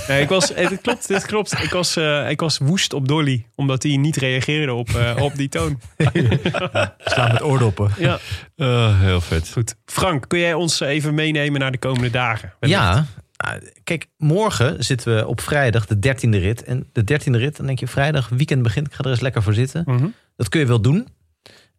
[0.07, 1.63] Nee, ik was, dit klopt, dit klopt.
[1.63, 5.35] Ik was, eh, ik was woest op Dolly, omdat hij niet reageerde op, eh, op
[5.35, 5.79] die toon.
[6.97, 7.91] Slaan met oordoppen.
[7.97, 8.19] Ja,
[8.55, 9.49] Eh, heel vet.
[9.51, 9.75] goed.
[9.85, 12.53] Frank, kun jij ons even meenemen naar de komende dagen?
[12.59, 13.05] Ja,
[13.41, 16.63] nou, kijk, morgen zitten we op vrijdag, de dertiende rit.
[16.63, 19.43] En de dertiende rit, dan denk je vrijdag, weekend begint, ik ga er eens lekker
[19.43, 19.83] voor zitten.
[19.85, 20.07] Mhm.
[20.35, 21.07] Dat kun je wel doen.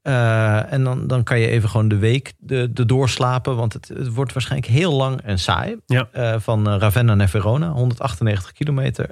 [0.03, 3.57] Eh, en dan, dan kan je even gewoon de week de, de doorslapen.
[3.57, 5.77] Want het, het wordt waarschijnlijk heel lang en saai.
[5.87, 6.09] Ja.
[6.13, 9.09] Eh, van eh, Ravenna naar Verona, 198 kilometer.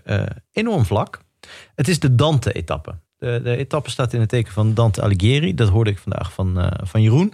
[0.53, 1.21] enorm vlak.
[1.75, 2.95] Het is de Dante-etappe.
[3.17, 5.55] De, de etappe staat in het teken van Dante Alighieri.
[5.55, 7.33] Dat hoorde ik vandaag van, van Jeroen.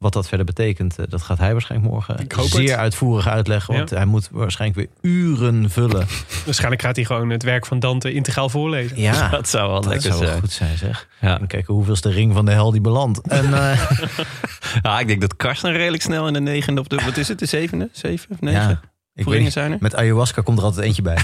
[0.00, 2.78] Wat dat verder betekent, eh, dat gaat hij waarschijnlijk morgen Ik hoop zeer het.
[2.78, 3.74] uitvoerig uitleggen.
[3.74, 6.06] Want hij moet waarschijnlijk weer uren vullen.
[6.44, 9.00] Waarschijnlijk gaat hij gewoon het werk van Dante integraal voorlezen.
[9.00, 10.40] Ja, Dat zou wel dat lekker zou zijn.
[10.40, 11.08] goed zijn zeg.
[11.20, 11.40] Ja.
[11.40, 13.20] En kijken hoeveelste ring van de hel die belandt.
[13.20, 13.90] En, eh,
[14.82, 17.38] Ja, ik denk dat Karsten redelijk snel in de negende of de, wat is het,
[17.38, 17.88] de zevende?
[17.92, 18.60] Zeven of negen?
[18.60, 18.80] ja,
[19.14, 19.52] ik weet niet.
[19.52, 19.78] zijn er?
[19.80, 21.16] Met ayahuasca komt er altijd eentje bij.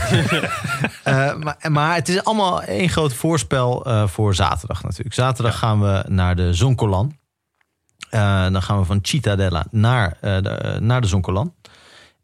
[1.03, 5.15] Eh, maar, maar het is allemaal één groot voorspel voor zaterdag natuurlijk.
[5.15, 7.17] Zaterdag gaan we naar de Zoncolan.
[8.11, 11.55] Eh, dan gaan we van Cittadella naar, eh, de, naar de Zoncolan.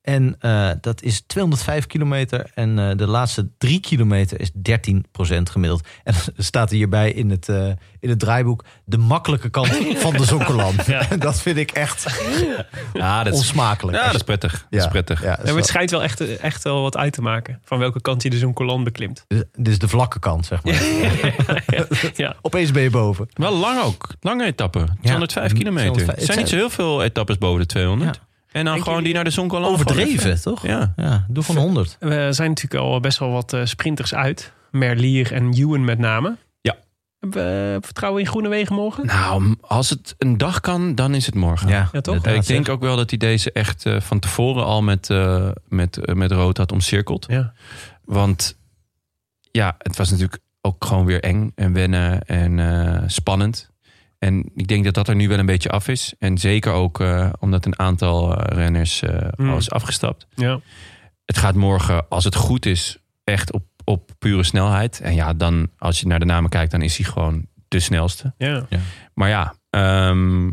[0.03, 2.51] En eh, dat is 205 kilometer.
[2.55, 4.53] En eh, de laatste drie kilometer is 13%
[5.43, 5.87] gemiddeld.
[6.05, 7.67] En er staat hierbij in het, eh,
[8.01, 8.65] in het draaiboek...
[8.85, 10.79] de makkelijke kant van de Zoncolan.
[10.79, 12.21] En dat vind ik echt
[12.93, 13.99] Ja, dat is, onsmakelijk.
[13.99, 14.67] ja, dat is prettig.
[14.71, 15.23] Dat is prettig.
[15.23, 17.61] ja, dat is En het schijnt wel echt, echt wel wat uit te maken.
[17.65, 19.25] Van welke kant hij de zo'n kolon beklimt.
[19.29, 20.83] Dit is de vlakke kant, zeg maar.
[22.15, 22.37] Ja.
[22.41, 23.29] Opeens ben je boven.
[23.33, 24.09] Wel lang ook.
[24.21, 24.85] Lange etappe.
[25.01, 25.93] 205 Ja, kilometer.
[25.93, 26.19] 205.
[26.19, 28.21] Er zijn niet zo heel veel etappes boven de 200.
[28.53, 29.71] En dan Denk gewoon je- die naar de Zonkolan.
[29.71, 30.67] Overdreven, toch?
[30.67, 30.93] Ja.
[30.97, 31.97] Ja, doe van 100.
[32.01, 34.53] We zijn natuurlijk al best wel wat eh, sprinters uit.
[34.71, 36.37] Merlier en Ewan met name.
[36.61, 36.77] Ja.
[37.19, 39.07] Hebben we vertrouwen in groene wegen morgen?
[39.07, 41.69] Nou, als het een dag kan, dan is het morgen.
[41.69, 42.27] Ja, Ja, toch?
[42.27, 45.97] Ik denk ook wel dat hij deze echt eh, van tevoren al met, eh, met,
[45.97, 47.27] eh, met rood had omcirkeld.
[47.29, 47.53] Ja.
[48.05, 48.59] Want
[49.51, 53.71] ja, het was natuurlijk ook gewoon weer eng en wennen en eh, spannend.
[54.23, 56.15] En ik denk dat dat er nu wel een beetje af is.
[56.19, 59.51] En zeker ook eh, omdat een aantal eh, renners eh, Mm.
[59.51, 60.27] al is afgestapt.
[60.35, 60.61] Ja.
[61.25, 65.01] Het gaat morgen, als het goed is, echt op, op pure snelheid.
[65.01, 68.35] En ja, dan als je naar de namen kijkt, dan is hij gewoon de snelste.
[68.39, 68.67] Ja.
[69.15, 70.51] Maar ja, ehm,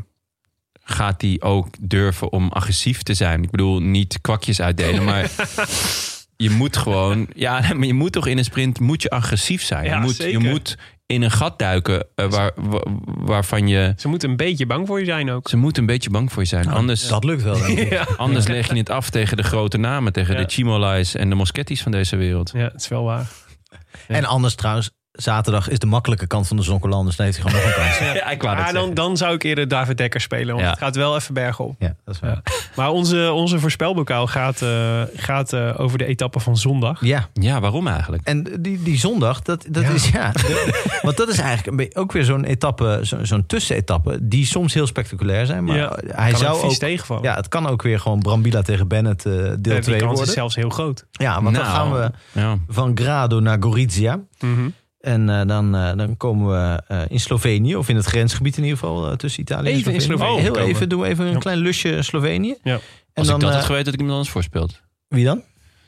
[0.83, 3.43] gaat hij ook durven om agressief te zijn?
[3.43, 5.31] Ik bedoel, niet kwakjes uitdelen, maar
[6.45, 7.27] je moet gewoon...
[7.35, 9.85] Ja, maar je moet toch in een sprint moet je agressief zijn.
[9.85, 10.41] Ja, je, moet, zeker.
[10.41, 10.77] je moet
[11.14, 13.94] in een gat duiken eh, waar, wa- waarvan je...
[13.98, 15.49] Ze moeten een beetje bang voor je zijn ook.
[15.49, 16.68] Ze moeten een beetje bang voor je zijn.
[16.68, 17.57] anders Dat lukt wel.
[17.57, 17.90] denk ik.
[17.99, 18.07] Ja.
[18.18, 20.14] anders leg je het af tegen de grote namen.
[20.14, 20.41] Tegen Ja.
[20.44, 22.52] de Chimolais en de Moschetti's van deze wereld.
[22.53, 23.27] ja, het is wel waar.
[24.07, 27.06] En anders trouwens, zaterdag is de makkelijke kant van de Zonkerland.
[27.06, 27.99] Dus dan heeft hij gewoon nog een kans.
[28.07, 30.48] Ja, Ja, ik Ja, dan, dan zou ik eerder David Dekker spelen.
[30.48, 30.69] Want Ja.
[30.69, 31.76] het gaat wel even bergop.
[31.80, 32.41] dat is waar.
[32.76, 37.06] Maar onze, onze voorspelbokaal gaat, eh, gaat eh, over de etappe van zondag.
[37.06, 38.23] Ja, Ja, waarom eigenlijk?
[38.23, 39.90] en die, die zondag, dat, dat Ja.
[39.90, 40.31] is ja.
[40.31, 44.45] de- want dat is eigenlijk een beetje, ook weer zo'n etappe, zo- zo'n tussenetappe, die
[44.45, 45.64] soms heel spectaculair zijn.
[45.64, 47.23] Maar Ja, hij kan zou ook tegenvallen.
[47.23, 50.23] Ja, het kan ook weer gewoon Brambila tegen Bennett eh, deel die 2 kans worden.
[50.27, 51.06] is zelfs heel groot.
[51.11, 52.57] Ja, want dan Nou, gaan we Ja.
[52.68, 54.19] van Grado naar Gorizia.
[54.40, 54.69] Mhm.
[54.99, 58.63] En eh, dan, eh, dan komen we eh, in Slovenië, of in het grensgebied in
[58.63, 60.26] ieder geval, tussen Italië Even en in Slovenië.
[60.27, 60.67] Slovenië Heel komen.
[60.69, 61.38] even, doen we even een Ja.
[61.38, 62.55] klein lusje Slovenië.
[62.63, 62.73] Ja.
[62.73, 62.80] En
[63.13, 64.81] Als dan, ik dat had geweten, had ik hem dan anders voorspeld.
[65.07, 65.41] Wie dan?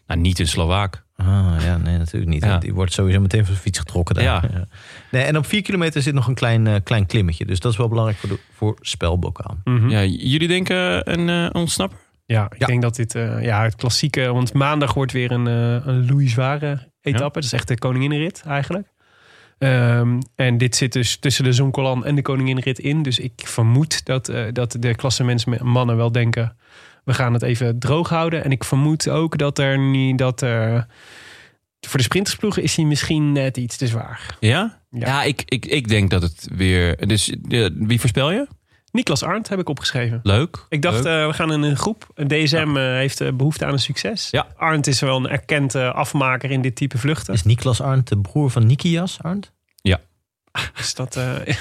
[0.08, 1.04] Nou, niet een Slovaak.
[1.16, 2.44] Ah, ja, nee, natuurlijk niet.
[2.44, 2.58] Ja.
[2.58, 4.24] Die wordt sowieso meteen van de fiets getrokken daar.
[4.26, 4.68] Ja.
[5.12, 7.46] Nee, en op vier kilometer zit nog een klein, klein klimmetje.
[7.46, 9.58] Dus dat is wel belangrijk voor, de, voor spelbokaal.
[9.64, 9.90] Mhm.
[9.90, 12.00] Ja, jullie denken een eh, ontsnapper?
[12.26, 12.66] Ja, ik Ja.
[12.66, 14.32] denk dat dit eh, ja, het klassieke...
[14.34, 17.34] Want maandag wordt weer een, eh een Louis Zware etappe.
[17.40, 18.88] Dat is echt de koninginrit eigenlijk.
[19.62, 23.02] Ehm, en dit zit dus tussen de Zonkolan en de koninginrit in.
[23.02, 26.56] Dus ik vermoed dat, eh, dat de klassementsmannen wel denken...
[27.04, 28.44] we gaan het even droog houden.
[28.44, 30.18] En ik vermoed ook dat er niet...
[30.18, 30.88] Dat er,
[31.80, 34.38] voor de sprintersploegen is hij misschien net iets te zwaar.
[34.40, 34.82] Ja?
[34.90, 35.08] Ja.
[35.08, 37.08] Ja, ik, ik, ik denk dat het weer...
[37.08, 37.34] Dus
[37.74, 38.48] wie voorspel je?
[38.92, 40.20] Niklas Arndt heb ik opgeschreven.
[40.24, 40.66] Leuk.
[40.70, 41.22] Ik dacht, Leuk.
[41.22, 42.08] eh, we gaan in een groep.
[42.28, 44.28] DSM eh, heeft eh, behoefte aan een succes.
[44.32, 44.48] Ja.
[44.58, 47.34] Arndt is wel een erkend eh, afmaker in dit type vluchten.
[47.34, 49.52] Is Niklas Arndt de broer van Nikias Arndt?
[50.80, 51.24] Is dat, eh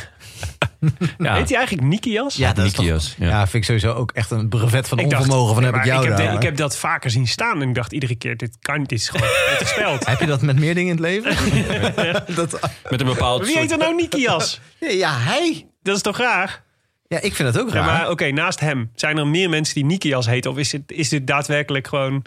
[1.18, 1.34] ja.
[1.34, 2.36] Heet hij eigenlijk Nikias?
[2.36, 3.14] Ja, dat is toch- Nikias.
[3.18, 3.26] Ja.
[3.28, 3.40] Ja.
[3.46, 5.54] vind ik sowieso ook echt een brevet van Ik dacht, onvermogen.
[5.54, 6.30] van heb ik jou heb, daar.
[6.30, 8.92] de- ik heb dat vaker zien staan en ik dacht iedere keer, dit kan dit
[8.92, 10.06] is gewoon het gespeld.
[10.06, 12.34] Heb je dat met meer dingen in het leven?
[12.34, 14.60] dat, Met een bepaald Wie heet er nou Nikias?
[14.78, 15.66] ja, hij.
[15.82, 16.62] Dat is toch raar?
[17.14, 17.84] Ja, ik vind het ook Ja, raar.
[17.84, 20.50] maar oké, naast hem zijn er meer mensen die Nikias heten?
[20.50, 22.22] Of is, het, is dit daadwerkelijk gewoon...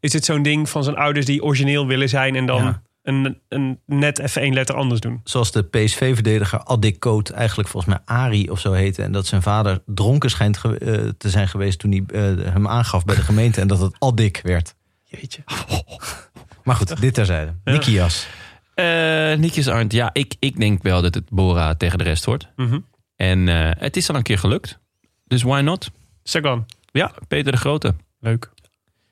[0.00, 2.36] Is dit zo'n ding van zijn ouders die origineel willen zijn...
[2.36, 2.82] en dan Ja.
[3.02, 5.20] een, een, net even één letter anders doen?
[5.24, 9.02] Zoals de PSV-verdediger Addik Koot eigenlijk volgens mij Ari of zo heette.
[9.02, 12.02] En dat zijn vader dronken schijnt ge- eh, te zijn geweest toen hij
[12.38, 13.60] eh, hem aangaf bij de gemeente.
[13.60, 14.74] En dat het Addik werd.
[15.04, 15.42] Jeetje.
[16.64, 17.54] Maar goed, dit terzijde.
[17.64, 18.26] Nikias.
[18.74, 19.92] Eh Nikias Arndt.
[19.92, 22.48] Ja, ik, ik denk wel dat het Bora tegen de rest wordt.
[22.56, 22.78] Mhm.
[23.20, 24.78] En eh, het is al een keer gelukt.
[25.26, 25.90] Dus why not?
[26.22, 26.66] Sagan.
[26.92, 27.94] Ja, Peter de Grote.
[28.20, 28.50] Leuk.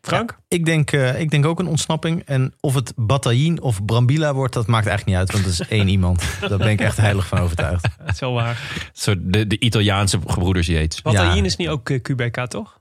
[0.01, 0.39] Frank?
[0.48, 2.22] Ik denk, eh, ik denk ook een ontsnapping.
[2.24, 5.32] En of het Bataillon of Brambila wordt, dat maakt eigenlijk niet uit.
[5.43, 6.24] Want het is één iemand.
[6.40, 7.82] Daar ben ik echt heilig van overtuigd.
[7.98, 8.89] Dat is wel waar.
[8.93, 11.02] Zo de, de Italiaanse gebroeders Yates.
[11.02, 11.44] Bataillon Ja.
[11.44, 12.80] is niet ook eh, QBK, toch?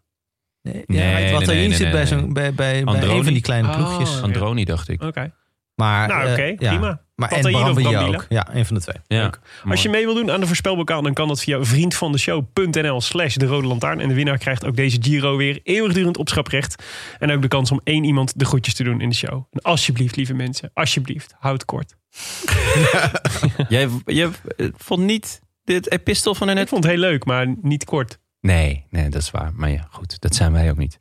[0.62, 3.24] Nee, Nee, ja, het nee, Bataillon nee, nee, zit bij, zo'n- bij, bij, bij een
[3.24, 3.76] van die kleine Oh.
[3.76, 4.22] ploegjes.
[4.22, 5.02] Androni, dacht ik.
[5.04, 5.32] Oké.
[5.78, 7.02] Maar, Nou, eh, oké, prima.
[7.16, 8.26] Maar en Brambilla ook.
[8.30, 8.96] Ja, een van de twee.
[9.08, 9.34] Ja.
[9.70, 13.46] Als je mee wil doen aan de voorspelbokaal, dan kan dat via vriendvandeshow.nl slash de
[13.46, 14.00] rode lantaarn.
[14.00, 16.84] En de winnaar krijgt ook deze Giro weer eeuwigdurend opschaprecht.
[17.20, 19.46] En ook de kans om één iemand de groetjes te doen in de show.
[19.52, 21.96] En alsjeblieft, lieve mensen, alsjeblieft, houd kort.
[23.70, 26.70] Jij, jij eh, vond niet dit epistel van Ik net?
[26.70, 28.20] vond het heel leuk, maar niet kort.
[28.48, 29.52] Nee, nee, dat is waar.
[29.56, 30.98] Maar ja, goed, dat zijn wij ook niet.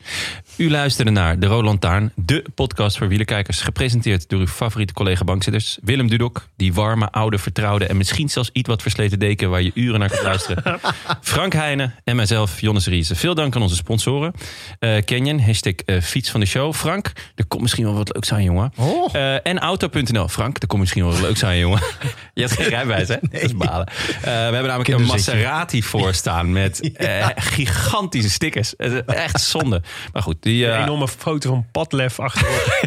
[0.57, 3.61] U luisterde naar De Roland Taarn, de podcast voor wielerkijkers.
[3.61, 5.79] Gepresenteerd door uw favoriete collega bankzitters.
[5.83, 7.87] Willem Dudok, die warme, oude, vertrouwde...
[7.87, 9.51] en misschien zelfs iets wat versleten deken...
[9.51, 10.81] waar je uren naar kunt luisteren.
[11.21, 13.15] Frank Heijnen en mijzelf, Jonnes Riese.
[13.15, 14.33] Veel dank aan onze sponsoren.
[14.79, 16.75] Eh Canyon, hashtag eh, fiets van de show.
[16.75, 18.73] Frank, er komt misschien wel wat leuks aan, jongen.
[18.77, 19.15] Oh.
[19.15, 20.29] Eh, en auto.nl.
[20.29, 21.81] Frank, er komt misschien wel wat leuks aan, jongen.
[22.35, 23.17] Je hebt geen rijbewijs, hè?
[23.31, 23.87] Dat is balen.
[24.21, 25.05] We hebben namelijk een.
[25.05, 26.91] Maserati voor staan met
[27.37, 28.75] gigantische stickers.
[28.77, 29.83] Het is echt zonde.
[30.13, 32.85] Maar goed, die, Een eh, enorme foto van Padlef achterop.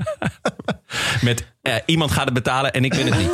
[1.22, 3.30] met eh, iemand gaat het betalen en ik wil het niet.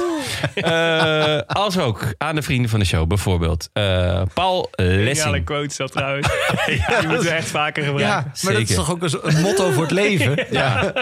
[0.54, 5.44] Eh, als ook aan de vrienden van de show, bijvoorbeeld eh, Paul Geniale Lessing.
[5.44, 6.28] quote is dat trouwens.
[6.66, 8.30] Die moeten we echt vaker Ja, gebruiken.
[8.42, 8.74] maar dat is Zeker.
[8.84, 10.46] toch ook een, zo- een motto voor het leven?
[10.50, 10.92] Ja.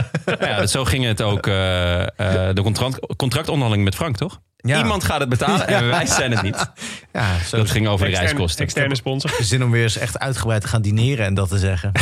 [0.40, 1.46] ja, zo ging het ook.
[1.46, 2.08] eh, eh,
[2.54, 4.40] de contract, contractonderhandeling met Frank, toch?
[4.62, 4.78] Ja.
[4.78, 6.70] Iemand gaat het betalen en wij zijn het niet.
[7.12, 8.64] Ja, zo Dat ging over de Externe, reiskosten.
[8.64, 9.30] externe sponsor.
[9.44, 11.92] zin om weer eens echt uitgebreid te gaan dineren en dat te zeggen.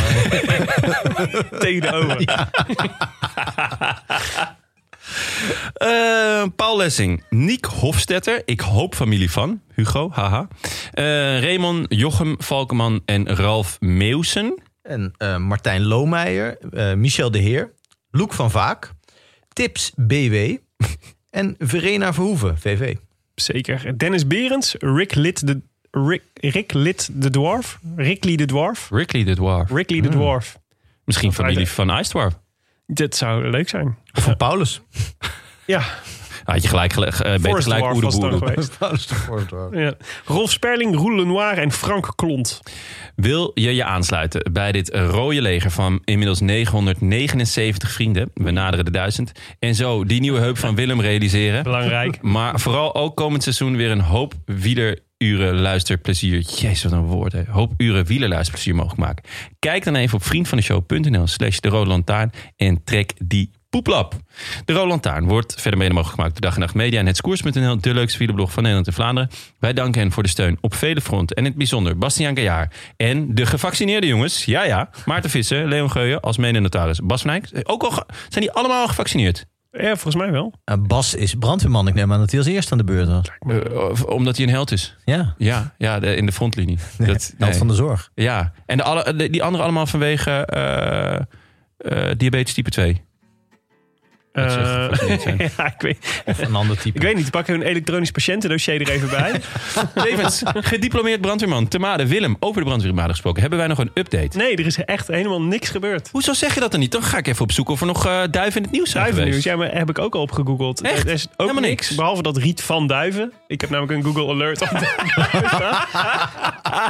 [1.59, 2.25] Tegen de ogen.
[5.73, 10.47] Eh, Paul Lessing, Niek Hofstetter, ik hoop familie van, Hugo, haha.
[10.91, 11.03] Eh,
[11.41, 14.61] Raymond Jochem Valkeman en Ralf Meeuwsen.
[14.81, 16.57] En eh, Martijn Loomeijer,
[16.97, 17.73] Michel de Heer,
[18.11, 18.91] Loek van Vaak,
[19.53, 20.35] Tips BW
[21.29, 22.95] en Verena Verhoeven, VV.
[23.35, 23.97] Zeker.
[23.97, 25.61] Dennis Berends, Rick Lit de,
[25.91, 27.79] Rick, Rick Lit de Dwarf.
[27.95, 28.89] Rickley de Dwarf.
[28.91, 29.69] Rickley de Dwarf.
[29.71, 30.59] Rickley de Dwarf.
[31.03, 32.39] Misschien familie van IJsdwarf.
[32.85, 33.97] Dit zou leuk zijn.
[34.13, 34.81] Of van Paulus.
[35.65, 35.83] Ja,
[36.51, 37.83] Had je gelijk, gele- eh, beter gelijk.
[39.79, 39.93] Ja.
[40.25, 42.59] Rolf Sperling, Roel Lenoir en Frank Klont.
[43.15, 48.31] Wil je je aansluiten bij dit rode leger van inmiddels 979 vrienden?
[48.33, 49.31] We naderen de duizend.
[49.59, 51.63] En zo die nieuwe heup van Willem realiseren.
[51.63, 52.21] Belangrijk.
[52.21, 56.39] Maar vooral ook komend seizoen weer een hoop wieleruren luisterplezier.
[56.39, 57.31] Jezus, wat een woord.
[57.31, 57.43] Hè.
[57.49, 59.23] Hoop uren wielerluisterplezier mogelijk maken.
[59.59, 64.15] Kijk dan even op vriendvandeshow.nl slash de Rode Lantaarn en trek die poeplap.
[64.65, 67.79] De Rode Lantaarn wordt verder mede mogelijk gemaakt door Dag en Nacht Media en Hetskoers.nl,
[67.81, 69.29] de leukste wielerblog van Nederland en Vlaanderen.
[69.59, 72.75] Wij danken hen voor de steun op vele fronten en in het bijzonder Bastiaan Gaillard
[72.97, 74.45] en de gevaccineerde jongens.
[74.45, 74.89] Ja, ja.
[75.05, 76.99] Maarten Visser, Leon Geuyen als mede-notaris.
[77.03, 77.49] Bas van Eyck.
[77.63, 77.91] Ook al
[78.29, 79.45] zijn die allemaal al gevaccineerd?
[79.71, 80.53] Ja, volgens mij wel.
[80.63, 81.87] Eh, Bas is brandweerman.
[81.87, 83.27] Ik neem aan dat hij als eerste aan de beurt was.
[83.39, 84.95] Eh, omdat hij een held is.
[85.05, 86.77] Ja, Ja, ja de- in de frontlinie.
[86.97, 87.53] Dat, held nee.
[87.53, 88.09] van de zorg.
[88.15, 91.15] Ja, en de alle, de- die andere allemaal vanwege eh,
[91.77, 93.01] eh, diabetes type 2.
[94.31, 96.97] Dat Eh, ja, ik weet, Of een ander type.
[96.97, 97.31] ik weet niet.
[97.31, 99.31] Pak een elektronisch patiëntendossier er even bij.
[100.03, 101.67] Tevens, gediplomeerd brandweerman.
[101.67, 103.41] Temade Willem, over de brandweermaden gesproken.
[103.41, 104.37] Hebben wij nog een update?
[104.37, 106.09] Nee, er is echt helemaal niks gebeurd.
[106.11, 106.91] Hoezo zeg je dat dan niet?
[106.91, 109.43] Dan ga ik even opzoeken of er nog eh, duiven in het nieuws zijn Duivennieuws,
[109.43, 109.59] geweest.
[109.61, 110.81] ja, maar heb ik ook al op gegoogeld.
[110.81, 111.07] Echt?
[111.07, 111.81] Er is ook Helemaal niks.
[111.87, 111.95] niks.
[111.95, 113.31] Behalve dat Riet van Duiven.
[113.47, 114.69] Ik heb namelijk een Google Alert op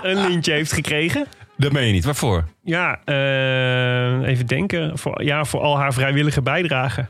[0.01, 1.25] een lintje heeft gekregen.
[1.57, 2.05] Dat meen je niet.
[2.05, 2.43] Waarvoor?
[2.63, 4.97] Ja, eh, even denken.
[4.97, 7.07] Voor, ja, voor al haar vrijwillige bijdrage.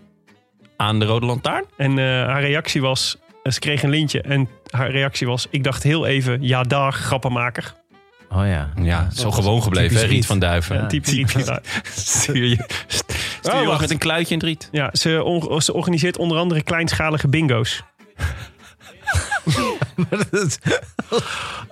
[0.79, 1.65] Aan de Rode Lantaarn?
[1.77, 3.17] En eh, haar reactie was...
[3.43, 5.47] eh, Ze kreeg een lintje en haar reactie was...
[5.49, 7.73] Ik dacht heel even, ja dag, grappenmaker.
[8.31, 8.69] Oh ja.
[8.81, 10.25] Ja, zo gewoon gebleven, hè, Riet Riet.
[10.25, 10.75] van Duiven.
[10.75, 10.85] Ja.
[10.87, 11.81] Typisch Riet van Duiven.
[12.01, 12.57] Stuur je,
[12.87, 13.79] stuur je Oh, ook wacht.
[13.81, 14.69] met een kluitje in het riet.
[14.71, 17.83] Ja, ze, on- ze organiseert onder andere kleinschalige bingo's.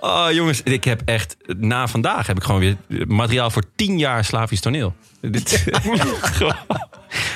[0.00, 2.76] Oh jongens, ik heb echt na vandaag heb ik gewoon weer
[3.06, 4.94] materiaal voor tien jaar Slavisch toneel.
[5.20, 5.64] Dit,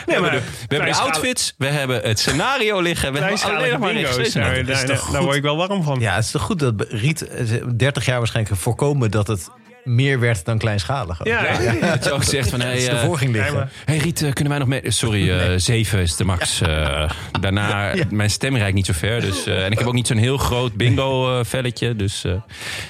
[0.06, 3.80] Hebben de, we hebben de outfits, we hebben het scenario liggen, we hebben alleen nog
[3.80, 4.32] maar bingo's.
[4.32, 6.00] Daar, Nou, daar, word ik wel warm van.
[6.00, 7.46] Ja, het is toch goed dat Riet eh,
[7.76, 9.50] 30 jaar waarschijnlijk voorkomen dat het
[9.84, 11.20] meer werd dan kleinschalig.
[11.20, 11.26] ook.
[11.26, 11.42] Ja,
[11.94, 13.70] Dat je ook zegt van, hey, ervoor ging liggen.
[13.84, 14.90] hey Riet, eh, kunnen wij nog mee?
[14.90, 16.60] Sorry, eh, zeven is de max.
[16.60, 17.10] Eh,
[17.40, 19.20] daarna, mijn stem reikt niet zo ver.
[19.20, 21.96] Dus, eh, en ik heb ook niet zo'n heel groot bingo eh, velletje.
[21.96, 22.32] Dus, eh.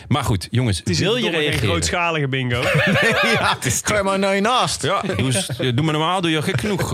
[0.08, 1.58] maar goed, jongens, Het is wil je reageren?
[1.68, 2.62] grootschalige bingo.
[3.38, 4.82] ja, ga maar naar je naast.
[4.82, 6.88] Ja, doe, doe maar normaal, doe je gek genoeg.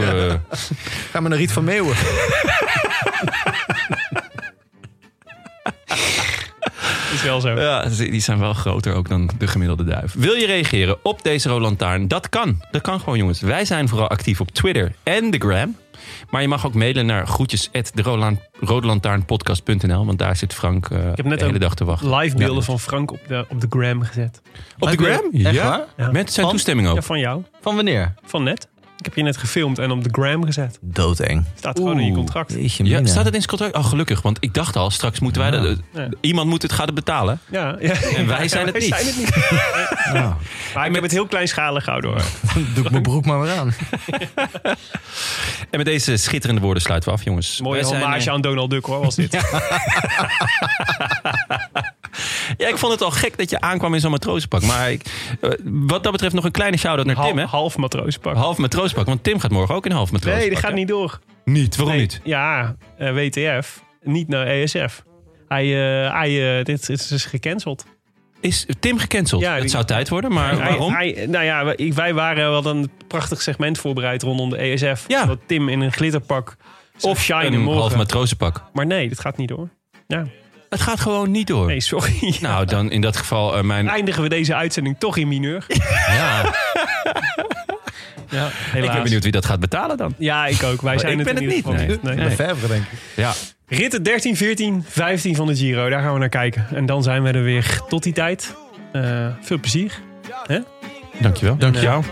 [1.11, 1.95] Ga maar naar Riet van Meeuwen.
[7.19, 7.49] is wel zo.
[7.61, 10.15] Ja, die zijn wel groter ook dan de gemiddelde duif.
[10.15, 12.09] Wil je reageren op deze Rode Lantaarn?
[12.09, 12.63] Dat kan.
[12.71, 13.41] Dat kan gewoon, jongens.
[13.41, 15.77] Wij zijn vooral actief op Twitter en de Gram.
[16.31, 17.69] Maar je mag ook mailen naar groetjes
[20.07, 22.15] want daar zit Frank eh, Ik heb net de hele dag te wachten.
[22.17, 22.63] live beelden Ja.
[22.63, 24.41] van Frank op de, op de gram gezet.
[24.79, 25.45] Op de Gram?
[25.45, 25.69] Echt ja?
[25.69, 25.85] waar?
[25.97, 26.11] Ja.
[26.13, 26.95] Met zijn Van- toestemming ook.
[26.95, 27.43] Ja, van jou.
[27.61, 28.15] Van wanneer?
[28.25, 28.69] Van net.
[28.99, 30.79] Ik heb je net gefilmd en op de gram gezet.
[30.81, 31.45] Doodeng.
[31.59, 32.53] Staat gewoon in je contract.
[32.53, 33.75] Jeetje Ja, staat het in zijn contract?
[33.77, 34.23] Oh, gelukkig.
[34.23, 35.51] Want ik dacht al, straks moeten wij...
[35.51, 36.09] dat- Ja.
[36.21, 37.41] Iemand moet het gaan betalen.
[37.51, 37.93] Ja, ja.
[38.17, 38.95] En wij zijn het wij niet.
[38.95, 39.37] Zijn het niet.
[40.13, 40.35] Nou,
[40.75, 42.23] Maar ik heb het heel kleinschalig gehouden hoor.
[42.75, 43.75] doe ik mijn broek maar weer aan.
[45.71, 47.61] En met deze schitterende woorden sluiten we af, jongens.
[47.61, 49.39] Mooie hommage eh, aan Donald Duck hoor, was dit.
[52.57, 54.63] Ja, ik vond het al gek dat je aankwam in zo'n matrozenpak.
[54.63, 55.03] Maar ik,
[55.41, 57.45] eh, wat dat betreft nog een kleine shout-out naar Tim, hè?
[57.45, 58.37] half matrozenpak.
[58.37, 59.07] Half matrozenpak.
[59.07, 60.41] Want Tim gaat morgen ook in half matrozenpak.
[60.47, 60.77] Nee, dat gaat hè?
[60.77, 61.19] niet door.
[61.45, 61.77] Niet?
[61.77, 62.21] Waarom Nee, niet?
[62.25, 63.83] Ja, eh, WTF.
[64.03, 65.03] Niet naar ESF.
[65.49, 65.65] Hij,
[66.05, 67.85] eh, hij, dit is gecanceld.
[68.41, 69.43] Is Tim gecanceld?
[69.43, 70.93] Ja, het die- zou tijd worden, maar Hij- waarom?
[70.93, 75.05] Hij, nou ja, wij- wij waren wel een prachtig segment voorbereid rondom de ESF.
[75.09, 75.25] Ja.
[75.27, 76.57] Dat Tim in een glitterpak
[77.01, 77.81] of shine een morgen.
[77.81, 78.63] half matrozenpak.
[78.73, 79.69] Maar nee, dat gaat niet door.
[80.07, 80.27] Ja,
[80.69, 81.67] Het gaat gewoon niet door.
[81.67, 82.37] nee, sorry.
[82.41, 83.89] Nou, dan in dat geval eh, mijn...
[83.89, 85.65] Eindigen we deze uitzending toch in mineur.
[86.09, 86.43] Ja,
[88.31, 90.15] Ja, ik ben benieuwd wie dat gaat betalen dan.
[90.19, 90.83] Ja, ik ook.
[90.83, 92.27] Wij zijn ik het ben in het ieder niet, geval nee.
[92.37, 92.69] Nee.
[92.69, 92.99] Denk ik.
[93.15, 93.33] Ja.
[93.67, 95.89] Ritten 13, 14, 15 van de Giro.
[95.89, 96.67] Daar gaan we naar kijken.
[96.75, 98.55] En dan zijn we er weer tot die tijd.
[98.93, 100.01] Eh, veel plezier.
[100.47, 100.59] Hè?
[101.19, 101.57] Dankjewel.
[101.57, 102.05] Dankjewel.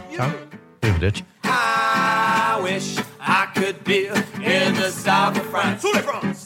[0.81, 1.25] Arrivederci.
[1.45, 4.11] I wish I could be
[4.41, 6.46] in the south of France.